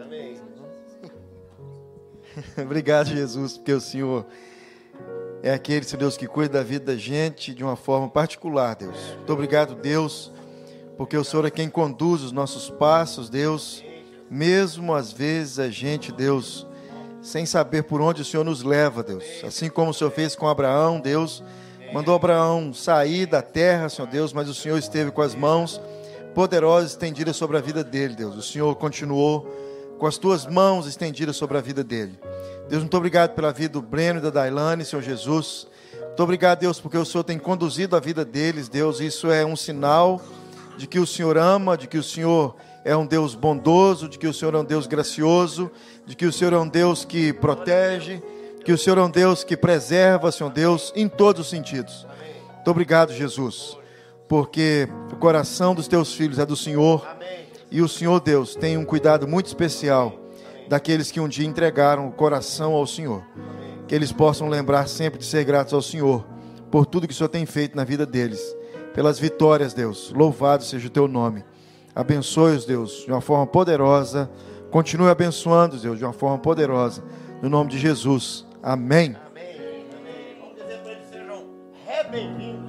Amém. 0.00 0.43
Obrigado, 2.60 3.08
Jesus, 3.08 3.56
porque 3.56 3.72
o 3.72 3.80
Senhor 3.80 4.26
é 5.42 5.52
aquele, 5.52 5.84
Senhor 5.84 6.00
Deus, 6.00 6.16
que 6.16 6.26
cuida 6.26 6.58
da 6.58 6.64
vida 6.64 6.86
da 6.86 6.96
gente 6.96 7.54
de 7.54 7.62
uma 7.62 7.76
forma 7.76 8.08
particular, 8.08 8.74
Deus. 8.74 8.96
Muito 9.16 9.32
obrigado, 9.32 9.74
Deus, 9.74 10.32
porque 10.96 11.16
o 11.16 11.24
Senhor 11.24 11.44
é 11.44 11.50
quem 11.50 11.68
conduz 11.68 12.22
os 12.22 12.32
nossos 12.32 12.70
passos, 12.70 13.28
Deus. 13.28 13.84
Mesmo 14.30 14.94
às 14.94 15.12
vezes 15.12 15.58
a 15.58 15.68
gente, 15.68 16.10
Deus, 16.10 16.66
sem 17.20 17.46
saber 17.46 17.84
por 17.84 18.00
onde 18.00 18.22
o 18.22 18.24
Senhor 18.24 18.44
nos 18.44 18.62
leva, 18.62 19.02
Deus. 19.02 19.24
Assim 19.44 19.68
como 19.68 19.90
o 19.90 19.94
Senhor 19.94 20.10
fez 20.10 20.34
com 20.34 20.48
Abraão, 20.48 20.98
Deus, 20.98 21.42
mandou 21.92 22.14
Abraão 22.14 22.72
sair 22.72 23.26
da 23.26 23.42
terra, 23.42 23.88
Senhor 23.88 24.08
Deus, 24.08 24.32
mas 24.32 24.48
o 24.48 24.54
Senhor 24.54 24.78
esteve 24.78 25.10
com 25.10 25.22
as 25.22 25.34
mãos 25.34 25.80
poderosas 26.34 26.92
estendidas 26.92 27.36
sobre 27.36 27.56
a 27.56 27.60
vida 27.60 27.84
dele, 27.84 28.14
Deus. 28.14 28.34
O 28.34 28.42
Senhor 28.42 28.74
continuou 28.76 29.46
com 29.98 30.06
as 30.06 30.18
tuas 30.18 30.46
mãos 30.46 30.86
estendidas 30.86 31.36
sobre 31.36 31.58
a 31.58 31.60
vida 31.60 31.82
dele. 31.84 32.18
Deus, 32.68 32.82
muito 32.82 32.96
obrigado 32.96 33.34
pela 33.34 33.52
vida 33.52 33.74
do 33.74 33.82
Breno 33.82 34.18
e 34.18 34.22
da 34.22 34.30
Dailane, 34.30 34.84
Senhor 34.84 35.02
Jesus. 35.02 35.66
Muito 36.06 36.22
obrigado, 36.22 36.60
Deus, 36.60 36.80
porque 36.80 36.96
o 36.96 37.04
Senhor 37.04 37.24
tem 37.24 37.38
conduzido 37.38 37.96
a 37.96 38.00
vida 38.00 38.24
deles, 38.24 38.68
Deus. 38.68 39.00
Isso 39.00 39.30
é 39.30 39.44
um 39.44 39.56
sinal 39.56 40.20
de 40.76 40.86
que 40.86 40.98
o 40.98 41.06
Senhor 41.06 41.36
ama, 41.36 41.76
de 41.76 41.86
que 41.86 41.98
o 41.98 42.02
Senhor 42.02 42.54
é 42.84 42.96
um 42.96 43.06
Deus 43.06 43.34
bondoso, 43.34 44.08
de 44.08 44.18
que 44.18 44.26
o 44.26 44.34
Senhor 44.34 44.54
é 44.54 44.58
um 44.58 44.64
Deus 44.64 44.86
gracioso, 44.86 45.70
de 46.06 46.14
que 46.14 46.26
o 46.26 46.32
Senhor 46.32 46.52
é 46.52 46.58
um 46.58 46.68
Deus 46.68 47.04
que 47.04 47.32
protege, 47.32 48.22
que 48.64 48.72
o 48.72 48.78
Senhor 48.78 48.98
é 48.98 49.02
um 49.02 49.10
Deus 49.10 49.42
que 49.42 49.56
preserva, 49.56 50.30
Senhor 50.30 50.50
Deus, 50.50 50.92
em 50.94 51.08
todos 51.08 51.42
os 51.42 51.50
sentidos. 51.50 52.06
Muito 52.54 52.70
obrigado, 52.70 53.12
Jesus, 53.12 53.76
porque 54.28 54.88
o 55.12 55.16
coração 55.16 55.74
dos 55.74 55.88
teus 55.88 56.14
filhos 56.14 56.38
é 56.38 56.46
do 56.46 56.56
Senhor 56.56 57.06
e 57.74 57.82
o 57.82 57.88
Senhor, 57.88 58.20
Deus, 58.20 58.54
tem 58.54 58.78
um 58.78 58.84
cuidado 58.84 59.26
muito 59.26 59.46
especial 59.46 60.20
daqueles 60.68 61.10
que 61.10 61.18
um 61.18 61.26
dia 61.26 61.44
entregaram 61.44 62.06
o 62.06 62.12
coração 62.12 62.72
ao 62.72 62.86
Senhor. 62.86 63.24
Que 63.88 63.96
eles 63.96 64.12
possam 64.12 64.48
lembrar 64.48 64.86
sempre 64.86 65.18
de 65.18 65.24
ser 65.24 65.42
gratos 65.42 65.74
ao 65.74 65.82
Senhor 65.82 66.24
por 66.70 66.86
tudo 66.86 67.08
que 67.08 67.12
o 67.12 67.16
Senhor 67.16 67.28
tem 67.28 67.44
feito 67.44 67.76
na 67.76 67.82
vida 67.82 68.06
deles, 68.06 68.40
pelas 68.94 69.18
vitórias, 69.18 69.74
Deus. 69.74 70.12
Louvado 70.14 70.62
seja 70.62 70.86
o 70.86 70.90
teu 70.90 71.08
nome. 71.08 71.44
Abençoe-os, 71.92 72.64
Deus, 72.64 73.02
de 73.04 73.10
uma 73.10 73.20
forma 73.20 73.44
poderosa. 73.44 74.30
Continue 74.70 75.08
abençoando, 75.08 75.76
Deus, 75.76 75.98
de 75.98 76.04
uma 76.04 76.12
forma 76.12 76.38
poderosa. 76.38 77.02
No 77.42 77.48
nome 77.48 77.70
de 77.70 77.78
Jesus. 77.80 78.46
Amém. 78.62 79.16
Amém. 79.26 80.36
Vamos 80.38 80.62
dizer 80.62 80.78
para 80.78 80.92
eles 80.92 81.08
sejam. 81.10 82.63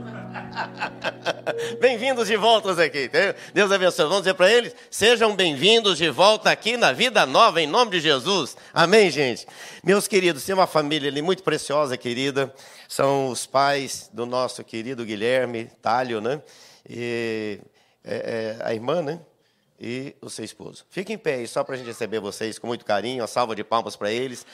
bem-vindos 1.79 2.27
de 2.27 2.37
volta 2.37 2.83
aqui. 2.83 3.09
Deus 3.53 3.71
abençoe. 3.71 4.05
Vamos 4.05 4.19
dizer 4.19 4.33
para 4.33 4.51
eles: 4.51 4.75
sejam 4.89 5.35
bem-vindos 5.35 5.97
de 5.97 6.09
volta 6.09 6.49
aqui 6.49 6.77
na 6.77 6.91
vida 6.91 7.25
nova, 7.25 7.61
em 7.61 7.67
nome 7.67 7.91
de 7.91 7.99
Jesus. 7.99 8.55
Amém, 8.73 9.09
gente? 9.09 9.45
Meus 9.83 10.07
queridos, 10.07 10.43
tem 10.45 10.55
uma 10.55 10.67
família 10.67 11.09
ali 11.09 11.21
muito 11.21 11.43
preciosa, 11.43 11.97
querida. 11.97 12.53
São 12.87 13.29
os 13.29 13.45
pais 13.45 14.09
do 14.13 14.25
nosso 14.25 14.63
querido 14.63 15.03
Guilherme 15.03 15.69
Talho, 15.81 16.21
né? 16.21 16.41
E 16.87 17.59
é, 18.03 18.57
é, 18.59 18.65
a 18.65 18.73
irmã, 18.73 19.01
né? 19.01 19.19
E 19.79 20.15
o 20.21 20.29
seu 20.29 20.45
esposo. 20.45 20.85
Fiquem 20.89 21.15
em 21.15 21.19
pé 21.19 21.35
aí, 21.35 21.47
só 21.47 21.63
para 21.63 21.75
a 21.75 21.77
gente 21.77 21.87
receber 21.87 22.19
vocês 22.19 22.57
com 22.57 22.67
muito 22.67 22.85
carinho. 22.85 23.21
Uma 23.21 23.27
salva 23.27 23.55
de 23.55 23.63
palmas 23.63 23.95
para 23.95 24.09
eles. 24.09 24.45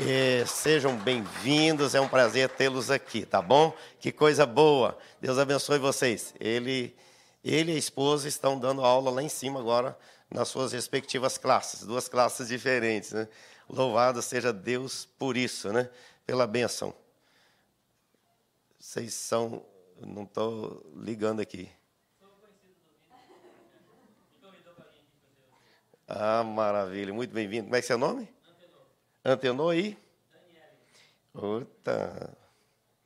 E 0.00 0.46
sejam 0.46 0.96
bem-vindos, 0.96 1.92
é 1.92 2.00
um 2.00 2.06
prazer 2.06 2.48
tê-los 2.50 2.88
aqui, 2.88 3.26
tá 3.26 3.42
bom? 3.42 3.76
Que 3.98 4.12
coisa 4.12 4.46
boa. 4.46 4.96
Deus 5.20 5.40
abençoe 5.40 5.80
vocês. 5.80 6.32
Ele, 6.38 6.94
ele 7.42 7.72
e 7.72 7.74
a 7.74 7.78
esposa 7.78 8.28
estão 8.28 8.56
dando 8.56 8.84
aula 8.84 9.10
lá 9.10 9.20
em 9.24 9.28
cima 9.28 9.58
agora, 9.58 9.98
nas 10.30 10.46
suas 10.46 10.70
respectivas 10.70 11.36
classes, 11.36 11.82
duas 11.82 12.08
classes 12.08 12.46
diferentes, 12.46 13.10
né? 13.10 13.28
Louvado 13.68 14.22
seja 14.22 14.52
Deus 14.52 15.04
por 15.04 15.36
isso, 15.36 15.72
né? 15.72 15.90
Pela 16.24 16.46
benção. 16.46 16.94
Vocês 18.78 19.14
são. 19.14 19.66
Não 20.00 20.22
estou 20.22 20.80
ligando 20.94 21.40
aqui. 21.40 21.68
Ah, 26.06 26.44
maravilha, 26.44 27.12
muito 27.12 27.34
bem-vindo. 27.34 27.64
Como 27.64 27.74
é 27.74 27.80
que 27.80 27.84
é 27.84 27.88
seu 27.88 27.98
nome? 27.98 28.37
Antenor. 29.28 29.74
E? 29.74 29.94
Daniele. 31.84 32.34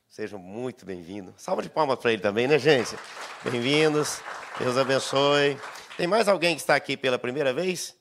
Sejam 0.09 0.39
muito 0.39 0.87
bem-vindos. 0.87 1.35
Salva 1.37 1.63
de 1.63 1.69
palmas 1.69 1.99
para 1.99 2.13
ele 2.13 2.23
também, 2.23 2.47
né, 2.47 2.61
gente? 2.61 2.95
Bem-vindos. 3.43 4.21
Deus 4.57 4.79
abençoe. 4.79 5.59
Tem 5.97 6.07
mais 6.07 6.29
alguém 6.29 6.55
que 6.55 6.61
está 6.61 6.77
aqui 6.77 6.97
pela 6.97 7.19
primeira 7.19 7.53
vez? 7.53 7.97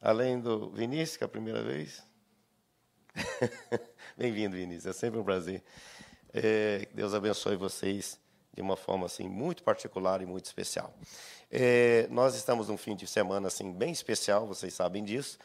Além 0.00 0.38
do 0.38 0.70
Vinícius, 0.70 1.16
que 1.16 1.24
é 1.24 1.26
a 1.26 1.28
primeira 1.28 1.64
vez? 1.64 2.04
Bem-vindo, 4.16 4.54
Vinícius. 4.54 4.86
É 4.86 4.92
sempre 4.92 5.18
um 5.18 5.24
prazer. 5.24 5.64
É, 6.32 6.86
Deus 6.94 7.12
abençoe 7.12 7.56
vocês 7.56 8.20
de 8.54 8.62
uma 8.62 8.76
forma 8.76 9.06
assim 9.06 9.28
muito 9.28 9.64
particular 9.64 10.22
e 10.22 10.26
muito 10.26 10.44
especial. 10.44 10.94
É, 11.50 12.06
nós 12.08 12.36
estamos 12.36 12.68
num 12.68 12.76
fim 12.76 12.94
de 12.94 13.08
semana 13.08 13.48
assim 13.48 13.72
bem 13.72 13.90
especial, 13.90 14.46
vocês 14.46 14.72
sabem 14.74 15.02
disso. 15.02 15.40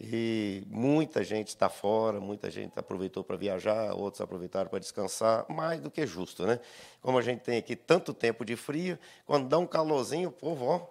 E 0.00 0.64
muita 0.68 1.22
gente 1.22 1.48
está 1.48 1.68
fora, 1.68 2.20
muita 2.20 2.50
gente 2.50 2.72
aproveitou 2.76 3.22
para 3.22 3.36
viajar, 3.36 3.94
outros 3.94 4.20
aproveitaram 4.20 4.68
para 4.68 4.78
descansar, 4.78 5.46
mais 5.48 5.80
do 5.80 5.90
que 5.90 6.04
justo, 6.06 6.44
né? 6.44 6.58
Como 7.00 7.18
a 7.18 7.22
gente 7.22 7.40
tem 7.40 7.56
aqui 7.58 7.76
tanto 7.76 8.12
tempo 8.12 8.44
de 8.44 8.56
frio, 8.56 8.98
quando 9.24 9.48
dá 9.48 9.58
um 9.58 9.66
calorzinho, 9.66 10.30
o 10.30 10.32
povo 10.32 10.64
ó, 10.64 10.86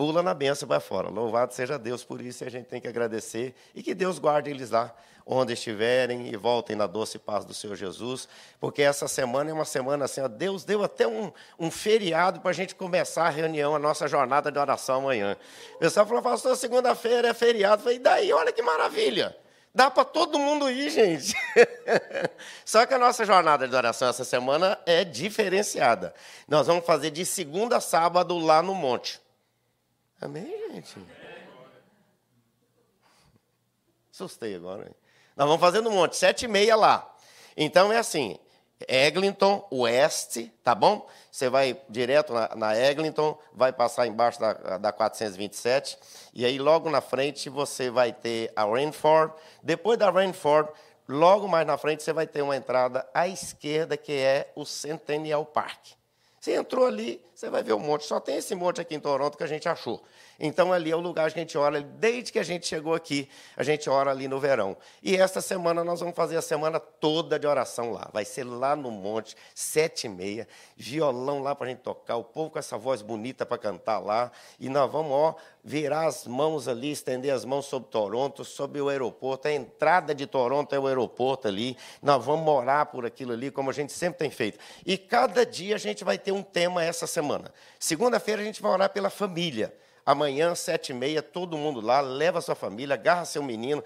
pula 0.00 0.22
na 0.22 0.32
benção 0.32 0.66
para 0.66 0.80
fora. 0.80 1.10
Louvado 1.10 1.52
seja 1.52 1.78
Deus 1.78 2.02
por 2.02 2.22
isso, 2.22 2.42
e 2.42 2.46
a 2.46 2.50
gente 2.50 2.64
tem 2.64 2.80
que 2.80 2.88
agradecer 2.88 3.54
e 3.74 3.82
que 3.82 3.94
Deus 3.94 4.18
guarde 4.18 4.48
eles 4.48 4.70
lá 4.70 4.96
onde 5.26 5.52
estiverem 5.52 6.28
e 6.28 6.36
voltem 6.38 6.74
na 6.74 6.86
doce 6.86 7.18
paz 7.18 7.44
do 7.44 7.52
Senhor 7.52 7.76
Jesus, 7.76 8.26
porque 8.58 8.80
essa 8.80 9.06
semana 9.06 9.50
é 9.50 9.52
uma 9.52 9.66
semana 9.66 10.06
assim, 10.06 10.22
ó, 10.22 10.26
Deus 10.26 10.64
deu 10.64 10.82
até 10.82 11.06
um, 11.06 11.30
um 11.58 11.70
feriado 11.70 12.40
para 12.40 12.48
a 12.48 12.54
gente 12.54 12.74
começar 12.74 13.26
a 13.26 13.28
reunião, 13.28 13.74
a 13.74 13.78
nossa 13.78 14.08
jornada 14.08 14.50
de 14.50 14.58
oração 14.58 15.00
amanhã. 15.00 15.36
O 15.74 15.78
pessoal 15.80 16.06
falou, 16.06 16.22
pastor, 16.22 16.56
segunda-feira 16.56 17.28
é 17.28 17.34
feriado. 17.34 17.80
Eu 17.80 17.84
falei, 17.84 17.96
e 17.96 18.00
daí? 18.00 18.32
Olha 18.32 18.52
que 18.52 18.62
maravilha! 18.62 19.36
Dá 19.74 19.90
para 19.90 20.06
todo 20.06 20.38
mundo 20.38 20.70
ir, 20.70 20.88
gente. 20.88 21.34
Só 22.64 22.86
que 22.86 22.94
a 22.94 22.98
nossa 22.98 23.26
jornada 23.26 23.68
de 23.68 23.76
oração 23.76 24.08
essa 24.08 24.24
semana 24.24 24.78
é 24.86 25.04
diferenciada. 25.04 26.14
Nós 26.48 26.66
vamos 26.66 26.86
fazer 26.86 27.10
de 27.10 27.26
segunda 27.26 27.76
a 27.76 27.80
sábado 27.82 28.38
lá 28.38 28.62
no 28.62 28.74
monte. 28.74 29.20
Amém, 30.20 30.70
gente? 30.72 30.98
Assustei 34.12 34.54
agora. 34.54 34.86
Hein? 34.86 34.94
Nós 35.34 35.46
vamos 35.46 35.60
fazer 35.60 35.80
no 35.80 35.90
monte, 35.90 36.14
sete 36.16 36.44
e 36.44 36.48
meia 36.48 36.76
lá. 36.76 37.10
Então 37.56 37.90
é 37.90 37.96
assim, 37.96 38.38
Eglinton, 38.86 39.66
oeste, 39.70 40.52
tá 40.62 40.74
bom? 40.74 41.08
Você 41.30 41.48
vai 41.48 41.80
direto 41.88 42.34
na, 42.34 42.54
na 42.54 42.76
Eglinton, 42.78 43.38
vai 43.54 43.72
passar 43.72 44.06
embaixo 44.06 44.38
da, 44.38 44.78
da 44.78 44.92
427, 44.92 45.98
e 46.34 46.44
aí 46.44 46.58
logo 46.58 46.90
na 46.90 47.00
frente 47.00 47.48
você 47.48 47.88
vai 47.88 48.12
ter 48.12 48.52
a 48.54 48.64
Rainford. 48.64 49.32
Depois 49.62 49.98
da 49.98 50.10
Rainford, 50.10 50.70
logo 51.08 51.48
mais 51.48 51.66
na 51.66 51.78
frente 51.78 52.02
você 52.02 52.12
vai 52.12 52.26
ter 52.26 52.42
uma 52.42 52.56
entrada 52.56 53.08
à 53.14 53.26
esquerda, 53.26 53.96
que 53.96 54.12
é 54.12 54.52
o 54.54 54.66
Centennial 54.66 55.46
Park. 55.46 55.92
Você 56.38 56.54
entrou 56.54 56.86
ali, 56.86 57.22
você 57.40 57.48
vai 57.48 57.62
ver 57.62 57.72
um 57.72 57.78
monte. 57.78 58.04
Só 58.04 58.20
tem 58.20 58.36
esse 58.36 58.54
monte 58.54 58.82
aqui 58.82 58.94
em 58.94 59.00
Toronto 59.00 59.38
que 59.38 59.42
a 59.42 59.46
gente 59.46 59.66
achou. 59.66 60.02
Então, 60.38 60.74
ali 60.74 60.90
é 60.90 60.96
o 60.96 61.00
lugar 61.00 61.32
que 61.32 61.38
a 61.38 61.42
gente 61.42 61.56
ora. 61.56 61.80
Desde 61.80 62.30
que 62.30 62.38
a 62.38 62.42
gente 62.42 62.66
chegou 62.66 62.94
aqui, 62.94 63.30
a 63.56 63.62
gente 63.62 63.88
ora 63.88 64.10
ali 64.10 64.28
no 64.28 64.38
verão. 64.38 64.76
E 65.02 65.16
esta 65.16 65.40
semana 65.40 65.82
nós 65.82 66.00
vamos 66.00 66.14
fazer 66.14 66.36
a 66.36 66.42
semana 66.42 66.78
toda 66.78 67.38
de 67.38 67.46
oração 67.46 67.92
lá. 67.92 68.10
Vai 68.12 68.26
ser 68.26 68.44
lá 68.44 68.76
no 68.76 68.90
monte, 68.90 69.34
sete 69.54 70.04
e 70.06 70.10
meia. 70.10 70.46
Violão 70.76 71.42
lá 71.42 71.54
para 71.54 71.66
a 71.66 71.70
gente 71.70 71.80
tocar. 71.80 72.16
O 72.16 72.24
povo 72.24 72.50
com 72.50 72.58
essa 72.58 72.76
voz 72.76 73.00
bonita 73.00 73.46
para 73.46 73.56
cantar 73.56 74.00
lá. 74.00 74.30
E 74.58 74.68
nós 74.68 74.90
vamos, 74.92 75.12
ó, 75.12 75.34
virar 75.64 76.06
as 76.06 76.26
mãos 76.26 76.68
ali, 76.68 76.90
estender 76.90 77.32
as 77.32 77.46
mãos 77.46 77.64
sobre 77.64 77.88
Toronto, 77.88 78.44
sobre 78.44 78.82
o 78.82 78.90
aeroporto. 78.90 79.48
A 79.48 79.52
entrada 79.52 80.14
de 80.14 80.26
Toronto 80.26 80.74
é 80.74 80.78
o 80.78 80.86
aeroporto 80.86 81.48
ali. 81.48 81.74
Nós 82.02 82.22
vamos 82.22 82.44
morar 82.44 82.86
por 82.86 83.06
aquilo 83.06 83.32
ali, 83.32 83.50
como 83.50 83.70
a 83.70 83.72
gente 83.72 83.92
sempre 83.92 84.18
tem 84.18 84.30
feito. 84.30 84.58
E 84.84 84.98
cada 84.98 85.46
dia 85.46 85.74
a 85.74 85.78
gente 85.78 86.04
vai 86.04 86.18
ter 86.18 86.32
um 86.32 86.42
tema 86.42 86.84
essa 86.84 87.06
semana. 87.06 87.29
Segunda-feira 87.78 88.42
a 88.42 88.44
gente 88.44 88.62
vai 88.62 88.72
orar 88.72 88.90
pela 88.90 89.10
família. 89.10 89.74
Amanhã, 90.04 90.54
sete 90.54 90.90
e 90.90 90.94
meia, 90.94 91.22
todo 91.22 91.56
mundo 91.58 91.80
lá, 91.80 92.00
leva 92.00 92.40
sua 92.40 92.54
família, 92.54 92.94
agarra 92.94 93.24
seu 93.24 93.42
menino, 93.42 93.84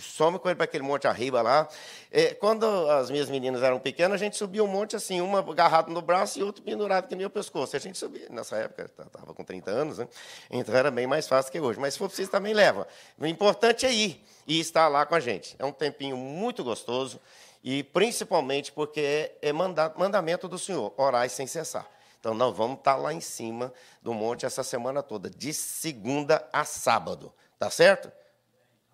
some 0.00 0.38
com 0.38 0.48
ele 0.48 0.56
para 0.56 0.64
aquele 0.64 0.82
monte 0.82 1.06
arriba 1.06 1.40
lá. 1.40 1.68
É, 2.10 2.34
quando 2.34 2.66
as 2.90 3.10
minhas 3.10 3.30
meninas 3.30 3.62
eram 3.62 3.78
pequenas, 3.78 4.14
a 4.14 4.18
gente 4.18 4.36
subia 4.36 4.62
um 4.62 4.66
monte 4.66 4.96
assim, 4.96 5.20
uma 5.20 5.38
agarrada 5.38 5.90
no 5.90 6.02
braço 6.02 6.38
e 6.38 6.42
outra 6.42 6.62
pendurada 6.62 7.06
que 7.06 7.14
nem 7.14 7.24
o 7.24 7.30
pescoço. 7.30 7.76
A 7.76 7.78
gente 7.78 7.96
subia, 7.96 8.26
nessa 8.28 8.56
época, 8.56 8.84
estava 8.84 9.32
com 9.32 9.44
30 9.44 9.70
anos, 9.70 9.98
né? 9.98 10.08
então 10.50 10.74
era 10.74 10.90
bem 10.90 11.06
mais 11.06 11.28
fácil 11.28 11.50
que 11.50 11.60
hoje. 11.60 11.78
Mas 11.78 11.94
se 11.94 11.98
for 11.98 12.08
preciso, 12.08 12.30
também 12.30 12.52
leva. 12.52 12.86
O 13.18 13.26
importante 13.26 13.86
é 13.86 13.92
ir 13.92 14.22
e 14.46 14.58
estar 14.60 14.88
lá 14.88 15.06
com 15.06 15.14
a 15.14 15.20
gente. 15.20 15.54
É 15.58 15.64
um 15.64 15.72
tempinho 15.72 16.16
muito 16.16 16.62
gostoso 16.64 17.20
e 17.62 17.82
principalmente 17.82 18.72
porque 18.72 19.32
é 19.40 19.52
mandamento 19.52 20.48
do 20.48 20.58
Senhor, 20.58 20.92
orar 20.98 21.28
sem 21.30 21.46
cessar. 21.46 21.88
Então, 22.24 22.32
nós 22.32 22.56
vamos 22.56 22.78
estar 22.78 22.96
lá 22.96 23.12
em 23.12 23.20
cima 23.20 23.70
do 24.00 24.14
monte 24.14 24.46
essa 24.46 24.62
semana 24.62 25.02
toda, 25.02 25.28
de 25.28 25.52
segunda 25.52 26.48
a 26.50 26.64
sábado. 26.64 27.30
Tá 27.58 27.68
certo? 27.68 28.10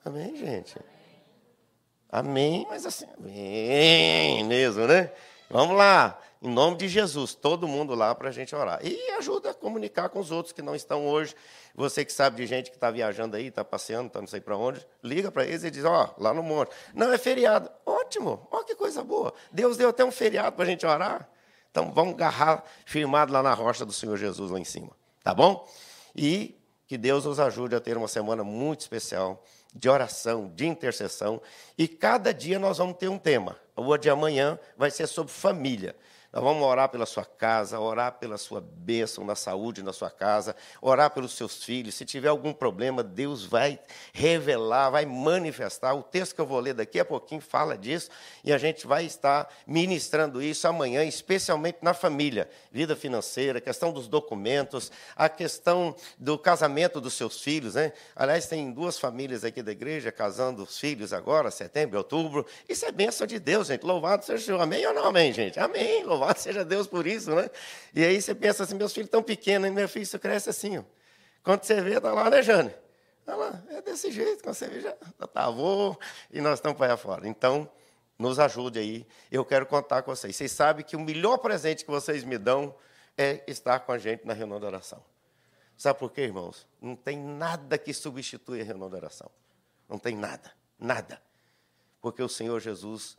Amém, 0.04 0.34
gente? 0.34 0.76
Amém, 2.10 2.66
mas 2.68 2.84
assim, 2.84 3.06
amém 3.16 4.42
mesmo, 4.42 4.84
né? 4.84 5.12
Vamos 5.48 5.76
lá, 5.76 6.18
em 6.42 6.52
nome 6.52 6.76
de 6.76 6.88
Jesus, 6.88 7.32
todo 7.32 7.68
mundo 7.68 7.94
lá 7.94 8.16
para 8.16 8.30
a 8.30 8.32
gente 8.32 8.52
orar. 8.52 8.80
E 8.84 9.10
ajuda 9.12 9.50
a 9.50 9.54
comunicar 9.54 10.08
com 10.08 10.18
os 10.18 10.32
outros 10.32 10.52
que 10.52 10.60
não 10.60 10.74
estão 10.74 11.06
hoje. 11.06 11.36
Você 11.72 12.04
que 12.04 12.12
sabe 12.12 12.38
de 12.38 12.48
gente 12.48 12.68
que 12.68 12.76
está 12.76 12.90
viajando 12.90 13.36
aí, 13.36 13.46
está 13.46 13.64
passeando, 13.64 14.08
está 14.08 14.20
não 14.20 14.26
sei 14.26 14.40
para 14.40 14.56
onde, 14.56 14.84
liga 15.04 15.30
para 15.30 15.44
eles 15.44 15.62
e 15.62 15.70
diz: 15.70 15.84
Ó, 15.84 16.12
lá 16.18 16.34
no 16.34 16.42
monte. 16.42 16.72
Não, 16.92 17.12
é 17.12 17.18
feriado. 17.18 17.70
Ótimo, 17.86 18.48
ó, 18.50 18.64
que 18.64 18.74
coisa 18.74 19.04
boa. 19.04 19.32
Deus 19.52 19.76
deu 19.76 19.90
até 19.90 20.04
um 20.04 20.10
feriado 20.10 20.56
para 20.56 20.64
a 20.64 20.68
gente 20.68 20.84
orar. 20.84 21.30
Então 21.70 21.92
vamos 21.92 22.14
agarrar 22.14 22.64
firmado 22.84 23.32
lá 23.32 23.42
na 23.42 23.54
rocha 23.54 23.84
do 23.84 23.92
Senhor 23.92 24.16
Jesus 24.16 24.50
lá 24.50 24.58
em 24.58 24.64
cima, 24.64 24.90
tá 25.22 25.32
bom? 25.32 25.68
E 26.14 26.56
que 26.86 26.98
Deus 26.98 27.24
nos 27.24 27.38
ajude 27.38 27.76
a 27.76 27.80
ter 27.80 27.96
uma 27.96 28.08
semana 28.08 28.42
muito 28.42 28.80
especial 28.80 29.42
de 29.72 29.88
oração, 29.88 30.50
de 30.54 30.66
intercessão, 30.66 31.40
e 31.78 31.86
cada 31.86 32.34
dia 32.34 32.58
nós 32.58 32.78
vamos 32.78 32.96
ter 32.96 33.08
um 33.08 33.18
tema. 33.18 33.56
O 33.76 33.96
de 33.96 34.10
amanhã 34.10 34.58
vai 34.76 34.90
ser 34.90 35.06
sobre 35.06 35.32
família. 35.32 35.94
Nós 36.32 36.44
vamos 36.44 36.62
orar 36.62 36.88
pela 36.88 37.06
sua 37.06 37.24
casa, 37.24 37.80
orar 37.80 38.12
pela 38.12 38.38
sua 38.38 38.60
bênção 38.60 39.24
na 39.24 39.34
saúde 39.34 39.82
na 39.82 39.92
sua 39.92 40.10
casa, 40.10 40.54
orar 40.80 41.10
pelos 41.10 41.32
seus 41.32 41.64
filhos. 41.64 41.96
Se 41.96 42.04
tiver 42.04 42.28
algum 42.28 42.52
problema, 42.52 43.02
Deus 43.02 43.44
vai 43.44 43.80
revelar, 44.12 44.90
vai 44.90 45.04
manifestar. 45.04 45.92
O 45.92 46.04
texto 46.04 46.36
que 46.36 46.40
eu 46.40 46.46
vou 46.46 46.60
ler 46.60 46.74
daqui 46.74 47.00
a 47.00 47.04
pouquinho 47.04 47.40
fala 47.40 47.76
disso 47.76 48.10
e 48.44 48.52
a 48.52 48.58
gente 48.58 48.86
vai 48.86 49.04
estar 49.04 49.52
ministrando 49.66 50.40
isso 50.40 50.68
amanhã, 50.68 51.02
especialmente 51.02 51.78
na 51.82 51.92
família, 51.92 52.48
vida 52.70 52.94
financeira, 52.94 53.60
questão 53.60 53.92
dos 53.92 54.06
documentos, 54.06 54.92
a 55.16 55.28
questão 55.28 55.96
do 56.16 56.38
casamento 56.38 57.00
dos 57.00 57.14
seus 57.14 57.42
filhos. 57.42 57.74
Né? 57.74 57.92
Aliás, 58.14 58.46
tem 58.46 58.70
duas 58.70 59.00
famílias 59.00 59.44
aqui 59.44 59.64
da 59.64 59.72
igreja 59.72 60.12
casando 60.12 60.62
os 60.62 60.78
filhos 60.78 61.12
agora, 61.12 61.50
setembro, 61.50 61.98
outubro. 61.98 62.46
Isso 62.68 62.86
é 62.86 62.92
bênção 62.92 63.26
de 63.26 63.40
Deus, 63.40 63.66
gente. 63.66 63.84
Louvado 63.84 64.24
seja 64.24 64.40
o 64.40 64.46
Senhor. 64.46 64.60
Amém 64.60 64.86
ou 64.86 64.94
não 64.94 65.06
amém, 65.06 65.32
gente? 65.32 65.58
Amém. 65.58 66.04
Louvado 66.04 66.19
Louvado 66.20 66.38
seja 66.38 66.64
Deus 66.64 66.86
por 66.86 67.06
isso, 67.06 67.34
né? 67.34 67.50
E 67.94 68.04
aí 68.04 68.20
você 68.20 68.34
pensa 68.34 68.64
assim, 68.64 68.74
meus 68.74 68.92
filhos 68.92 69.10
tão 69.10 69.22
pequenos, 69.22 69.70
meu 69.70 69.88
filho 69.88 70.06
cresce 70.20 70.50
assim, 70.50 70.78
ó. 70.78 70.84
Quando 71.42 71.64
você 71.64 71.80
vê, 71.80 71.96
está 71.96 72.12
lá, 72.12 72.28
né, 72.28 72.42
Jane? 72.42 72.74
Está 73.20 73.34
lá, 73.34 73.62
é 73.70 73.80
desse 73.80 74.12
jeito, 74.12 74.42
quando 74.42 74.54
você 74.54 74.68
vê, 74.68 74.80
já 74.80 74.90
está 74.90 75.44
avô, 75.44 75.98
e 76.30 76.40
nós 76.40 76.58
estamos 76.58 76.76
para 76.76 76.96
fora. 76.96 77.26
Então, 77.26 77.70
nos 78.18 78.38
ajude 78.38 78.78
aí, 78.78 79.06
eu 79.32 79.44
quero 79.44 79.64
contar 79.64 80.02
com 80.02 80.14
vocês. 80.14 80.36
Vocês 80.36 80.52
sabem 80.52 80.84
que 80.84 80.94
o 80.94 81.00
melhor 81.00 81.38
presente 81.38 81.84
que 81.84 81.90
vocês 81.90 82.22
me 82.24 82.36
dão 82.36 82.74
é 83.16 83.42
estar 83.46 83.80
com 83.80 83.92
a 83.92 83.98
gente 83.98 84.26
na 84.26 84.34
reunião 84.34 84.60
da 84.60 84.66
oração. 84.66 85.02
Sabe 85.78 85.98
por 85.98 86.12
quê, 86.12 86.22
irmãos? 86.22 86.66
Não 86.78 86.94
tem 86.94 87.18
nada 87.18 87.78
que 87.78 87.94
substitui 87.94 88.60
a 88.60 88.64
reunião 88.64 88.90
da 88.90 88.98
oração. 88.98 89.30
Não 89.88 89.98
tem 89.98 90.14
nada, 90.14 90.52
nada. 90.78 91.22
Porque 92.02 92.22
o 92.22 92.28
Senhor 92.28 92.60
Jesus 92.60 93.16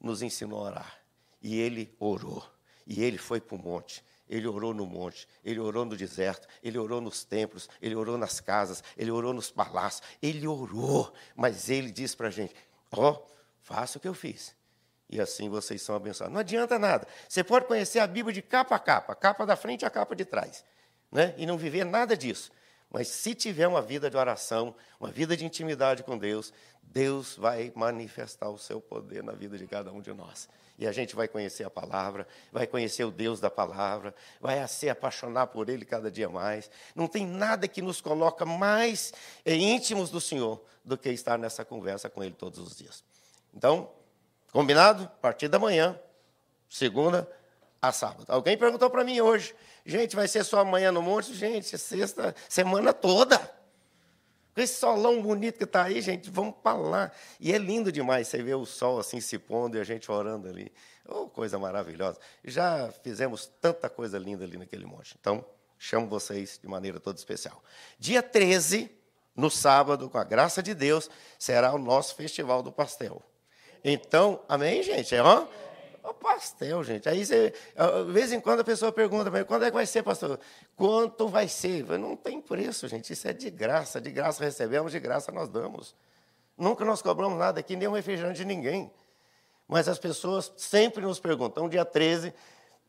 nos 0.00 0.22
ensinou 0.22 0.58
a 0.58 0.62
orar. 0.62 1.03
E 1.44 1.60
ele 1.60 1.94
orou. 2.00 2.42
E 2.86 3.04
ele 3.04 3.18
foi 3.18 3.38
para 3.38 3.54
o 3.54 3.58
monte. 3.58 4.02
Ele 4.26 4.48
orou 4.48 4.72
no 4.72 4.86
monte, 4.86 5.28
ele 5.44 5.60
orou 5.60 5.84
no 5.84 5.94
deserto, 5.94 6.48
ele 6.62 6.78
orou 6.78 6.98
nos 6.98 7.22
templos, 7.22 7.68
ele 7.82 7.94
orou 7.94 8.16
nas 8.16 8.40
casas, 8.40 8.82
ele 8.96 9.10
orou 9.10 9.34
nos 9.34 9.50
palácios, 9.50 10.02
ele 10.22 10.46
orou, 10.48 11.12
mas 11.36 11.68
ele 11.68 11.90
disse 11.90 12.16
para 12.16 12.28
a 12.28 12.30
gente: 12.30 12.54
Ó, 12.90 13.10
oh, 13.10 13.26
faça 13.60 13.98
o 13.98 14.00
que 14.00 14.08
eu 14.08 14.14
fiz. 14.14 14.56
E 15.10 15.20
assim 15.20 15.50
vocês 15.50 15.82
são 15.82 15.94
abençoados. 15.94 16.32
Não 16.32 16.40
adianta 16.40 16.78
nada. 16.78 17.06
Você 17.28 17.44
pode 17.44 17.66
conhecer 17.66 17.98
a 17.98 18.06
Bíblia 18.06 18.32
de 18.32 18.40
capa 18.40 18.76
a 18.76 18.78
capa, 18.78 19.14
capa 19.14 19.44
da 19.44 19.56
frente 19.56 19.84
a 19.84 19.90
capa 19.90 20.16
de 20.16 20.24
trás, 20.24 20.64
né? 21.12 21.34
e 21.36 21.44
não 21.44 21.58
viver 21.58 21.84
nada 21.84 22.16
disso. 22.16 22.50
Mas 22.90 23.08
se 23.08 23.34
tiver 23.34 23.68
uma 23.68 23.82
vida 23.82 24.08
de 24.08 24.16
oração, 24.16 24.74
uma 24.98 25.10
vida 25.10 25.36
de 25.36 25.44
intimidade 25.44 26.02
com 26.02 26.16
Deus, 26.16 26.50
Deus 26.82 27.36
vai 27.36 27.70
manifestar 27.74 28.48
o 28.48 28.56
seu 28.56 28.80
poder 28.80 29.22
na 29.22 29.32
vida 29.32 29.58
de 29.58 29.66
cada 29.66 29.92
um 29.92 30.00
de 30.00 30.14
nós 30.14 30.48
e 30.78 30.86
a 30.86 30.92
gente 30.92 31.14
vai 31.14 31.28
conhecer 31.28 31.64
a 31.64 31.70
palavra, 31.70 32.26
vai 32.52 32.66
conhecer 32.66 33.04
o 33.04 33.10
Deus 33.10 33.40
da 33.40 33.50
palavra, 33.50 34.14
vai 34.40 34.66
se 34.66 34.88
apaixonar 34.88 35.46
por 35.46 35.68
Ele 35.68 35.84
cada 35.84 36.10
dia 36.10 36.28
mais. 36.28 36.70
Não 36.94 37.06
tem 37.06 37.26
nada 37.26 37.68
que 37.68 37.80
nos 37.80 38.00
coloca 38.00 38.44
mais 38.44 39.12
íntimos 39.46 40.10
do 40.10 40.20
Senhor 40.20 40.60
do 40.84 40.98
que 40.98 41.10
estar 41.10 41.38
nessa 41.38 41.64
conversa 41.64 42.10
com 42.10 42.22
Ele 42.22 42.34
todos 42.34 42.58
os 42.58 42.76
dias. 42.76 43.04
Então, 43.54 43.90
combinado? 44.52 45.04
A 45.04 45.06
partir 45.06 45.48
da 45.48 45.58
manhã, 45.58 45.98
segunda 46.68 47.30
a 47.80 47.92
sábado. 47.92 48.24
Alguém 48.28 48.56
perguntou 48.58 48.90
para 48.90 49.04
mim 49.04 49.20
hoje, 49.20 49.54
gente, 49.86 50.16
vai 50.16 50.26
ser 50.26 50.42
só 50.44 50.60
amanhã 50.60 50.90
no 50.90 51.02
monte? 51.02 51.32
Gente, 51.34 51.74
é 51.74 51.78
sexta, 51.78 52.34
semana 52.48 52.92
toda. 52.92 53.53
Esse 54.56 54.78
solão 54.78 55.20
bonito 55.20 55.58
que 55.58 55.64
está 55.64 55.84
aí, 55.84 56.00
gente, 56.00 56.30
vamos 56.30 56.54
para 56.62 56.76
lá. 56.76 57.12
E 57.40 57.52
é 57.52 57.58
lindo 57.58 57.90
demais 57.90 58.28
você 58.28 58.42
ver 58.42 58.54
o 58.54 58.64
sol 58.64 59.00
assim 59.00 59.20
se 59.20 59.38
pondo 59.38 59.76
e 59.76 59.80
a 59.80 59.84
gente 59.84 60.10
orando 60.10 60.48
ali. 60.48 60.72
Oh, 61.06 61.28
coisa 61.28 61.58
maravilhosa. 61.58 62.18
Já 62.44 62.90
fizemos 63.02 63.50
tanta 63.60 63.88
coisa 63.88 64.18
linda 64.18 64.44
ali 64.44 64.56
naquele 64.56 64.86
monte. 64.86 65.16
Então, 65.20 65.44
chamo 65.78 66.06
vocês 66.06 66.58
de 66.62 66.68
maneira 66.68 67.00
toda 67.00 67.18
especial. 67.18 67.62
Dia 67.98 68.22
13, 68.22 68.90
no 69.34 69.50
sábado, 69.50 70.08
com 70.08 70.18
a 70.18 70.24
graça 70.24 70.62
de 70.62 70.72
Deus, 70.72 71.10
será 71.38 71.72
o 71.74 71.78
nosso 71.78 72.14
Festival 72.14 72.62
do 72.62 72.70
Pastel. 72.70 73.20
Então, 73.84 74.40
amém, 74.48 74.82
gente? 74.82 75.14
É, 75.14 75.22
ó, 75.22 75.46
o 76.10 76.14
pastel, 76.14 76.84
gente. 76.84 77.08
Aí, 77.08 77.24
você, 77.24 77.52
de 78.06 78.12
vez 78.12 78.30
em 78.30 78.40
quando, 78.40 78.60
a 78.60 78.64
pessoa 78.64 78.92
pergunta, 78.92 79.30
mas 79.30 79.44
quando 79.44 79.64
é 79.64 79.70
que 79.70 79.74
vai 79.74 79.86
ser, 79.86 80.02
pastor? 80.02 80.38
Quanto 80.76 81.28
vai 81.28 81.48
ser? 81.48 81.84
Não 81.98 82.14
tem 82.14 82.40
preço, 82.40 82.86
gente. 82.88 83.12
Isso 83.12 83.26
é 83.26 83.32
de 83.32 83.50
graça. 83.50 84.00
De 84.00 84.10
graça 84.10 84.44
recebemos, 84.44 84.92
de 84.92 85.00
graça 85.00 85.32
nós 85.32 85.48
damos. 85.48 85.94
Nunca 86.56 86.84
nós 86.84 87.00
cobramos 87.00 87.38
nada 87.38 87.60
aqui, 87.60 87.74
nem 87.74 87.88
um 87.88 87.92
refrigerante 87.92 88.36
de 88.36 88.44
ninguém. 88.44 88.92
Mas 89.66 89.88
as 89.88 89.98
pessoas 89.98 90.52
sempre 90.56 91.02
nos 91.02 91.18
perguntam. 91.18 91.68
Dia 91.68 91.84
13 91.84 92.34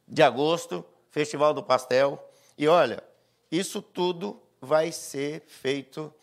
de 0.08 0.22
agosto, 0.22 0.86
Festival 1.10 1.54
do 1.54 1.64
Pastel. 1.64 2.22
E 2.58 2.68
olha, 2.68 3.02
isso 3.50 3.82
tudo 3.82 4.42
vai 4.60 4.92
ser 4.92 5.42
feito 5.48 6.14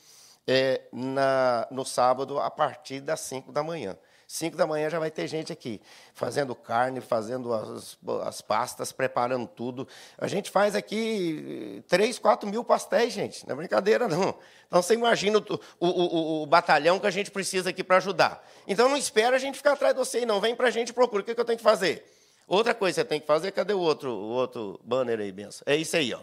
é, 0.46 0.83
na, 0.92 1.66
no 1.70 1.85
sábado 1.85 2.38
a 2.38 2.50
partir 2.50 3.00
das 3.00 3.20
5 3.20 3.50
da 3.50 3.62
manhã. 3.62 3.96
5 4.33 4.57
da 4.57 4.66
manhã 4.66 4.88
já 4.88 4.99
vai 4.99 5.11
ter 5.11 5.27
gente 5.27 5.53
aqui, 5.53 5.79
fazendo 6.14 6.55
carne, 6.55 7.03
fazendo 7.03 7.53
as, 7.53 7.99
as 8.25 8.40
pastas, 8.40 8.90
preparando 8.90 9.47
tudo. 9.47 9.87
A 10.16 10.27
gente 10.27 10.51
faz 10.51 10.75
aqui 10.75 11.85
3, 11.87 12.18
4 12.18 12.49
mil 12.49 12.64
pastéis, 12.64 13.12
gente. 13.12 13.47
Não 13.47 13.53
é 13.53 13.57
brincadeira, 13.57 14.09
não. 14.09 14.35
Então 14.66 14.81
você 14.81 14.95
imagina 14.95 15.37
o, 15.38 15.61
o, 15.79 15.87
o, 15.87 16.42
o 16.45 16.47
batalhão 16.47 16.99
que 16.99 17.07
a 17.07 17.11
gente 17.11 17.31
precisa 17.31 17.68
aqui 17.68 17.85
para 17.85 17.99
ajudar. 17.99 18.42
Então 18.66 18.88
não 18.88 18.97
espera 18.97 19.37
a 19.37 19.38
gente 19.38 19.59
ficar 19.59 19.73
atrás 19.73 19.92
de 19.95 19.99
você, 19.99 20.25
não. 20.25 20.40
Vem 20.40 20.57
para 20.57 20.68
a 20.68 20.71
gente 20.71 20.88
e 20.88 20.92
procura. 20.95 21.21
O 21.21 21.27
que, 21.27 21.35
que 21.35 21.40
eu 21.40 21.45
tenho 21.45 21.59
que 21.59 21.62
fazer? 21.62 22.03
Outra 22.49 22.73
coisa 22.73 22.95
que 22.95 23.01
você 23.03 23.05
tem 23.05 23.21
que 23.21 23.27
fazer, 23.27 23.53
cadê 23.53 23.75
o 23.75 23.81
outro, 23.81 24.11
o 24.11 24.31
outro 24.31 24.81
banner 24.83 25.21
aí, 25.21 25.31
benção? 25.31 25.62
É 25.66 25.77
isso 25.77 25.95
aí, 25.95 26.14
ó. 26.14 26.21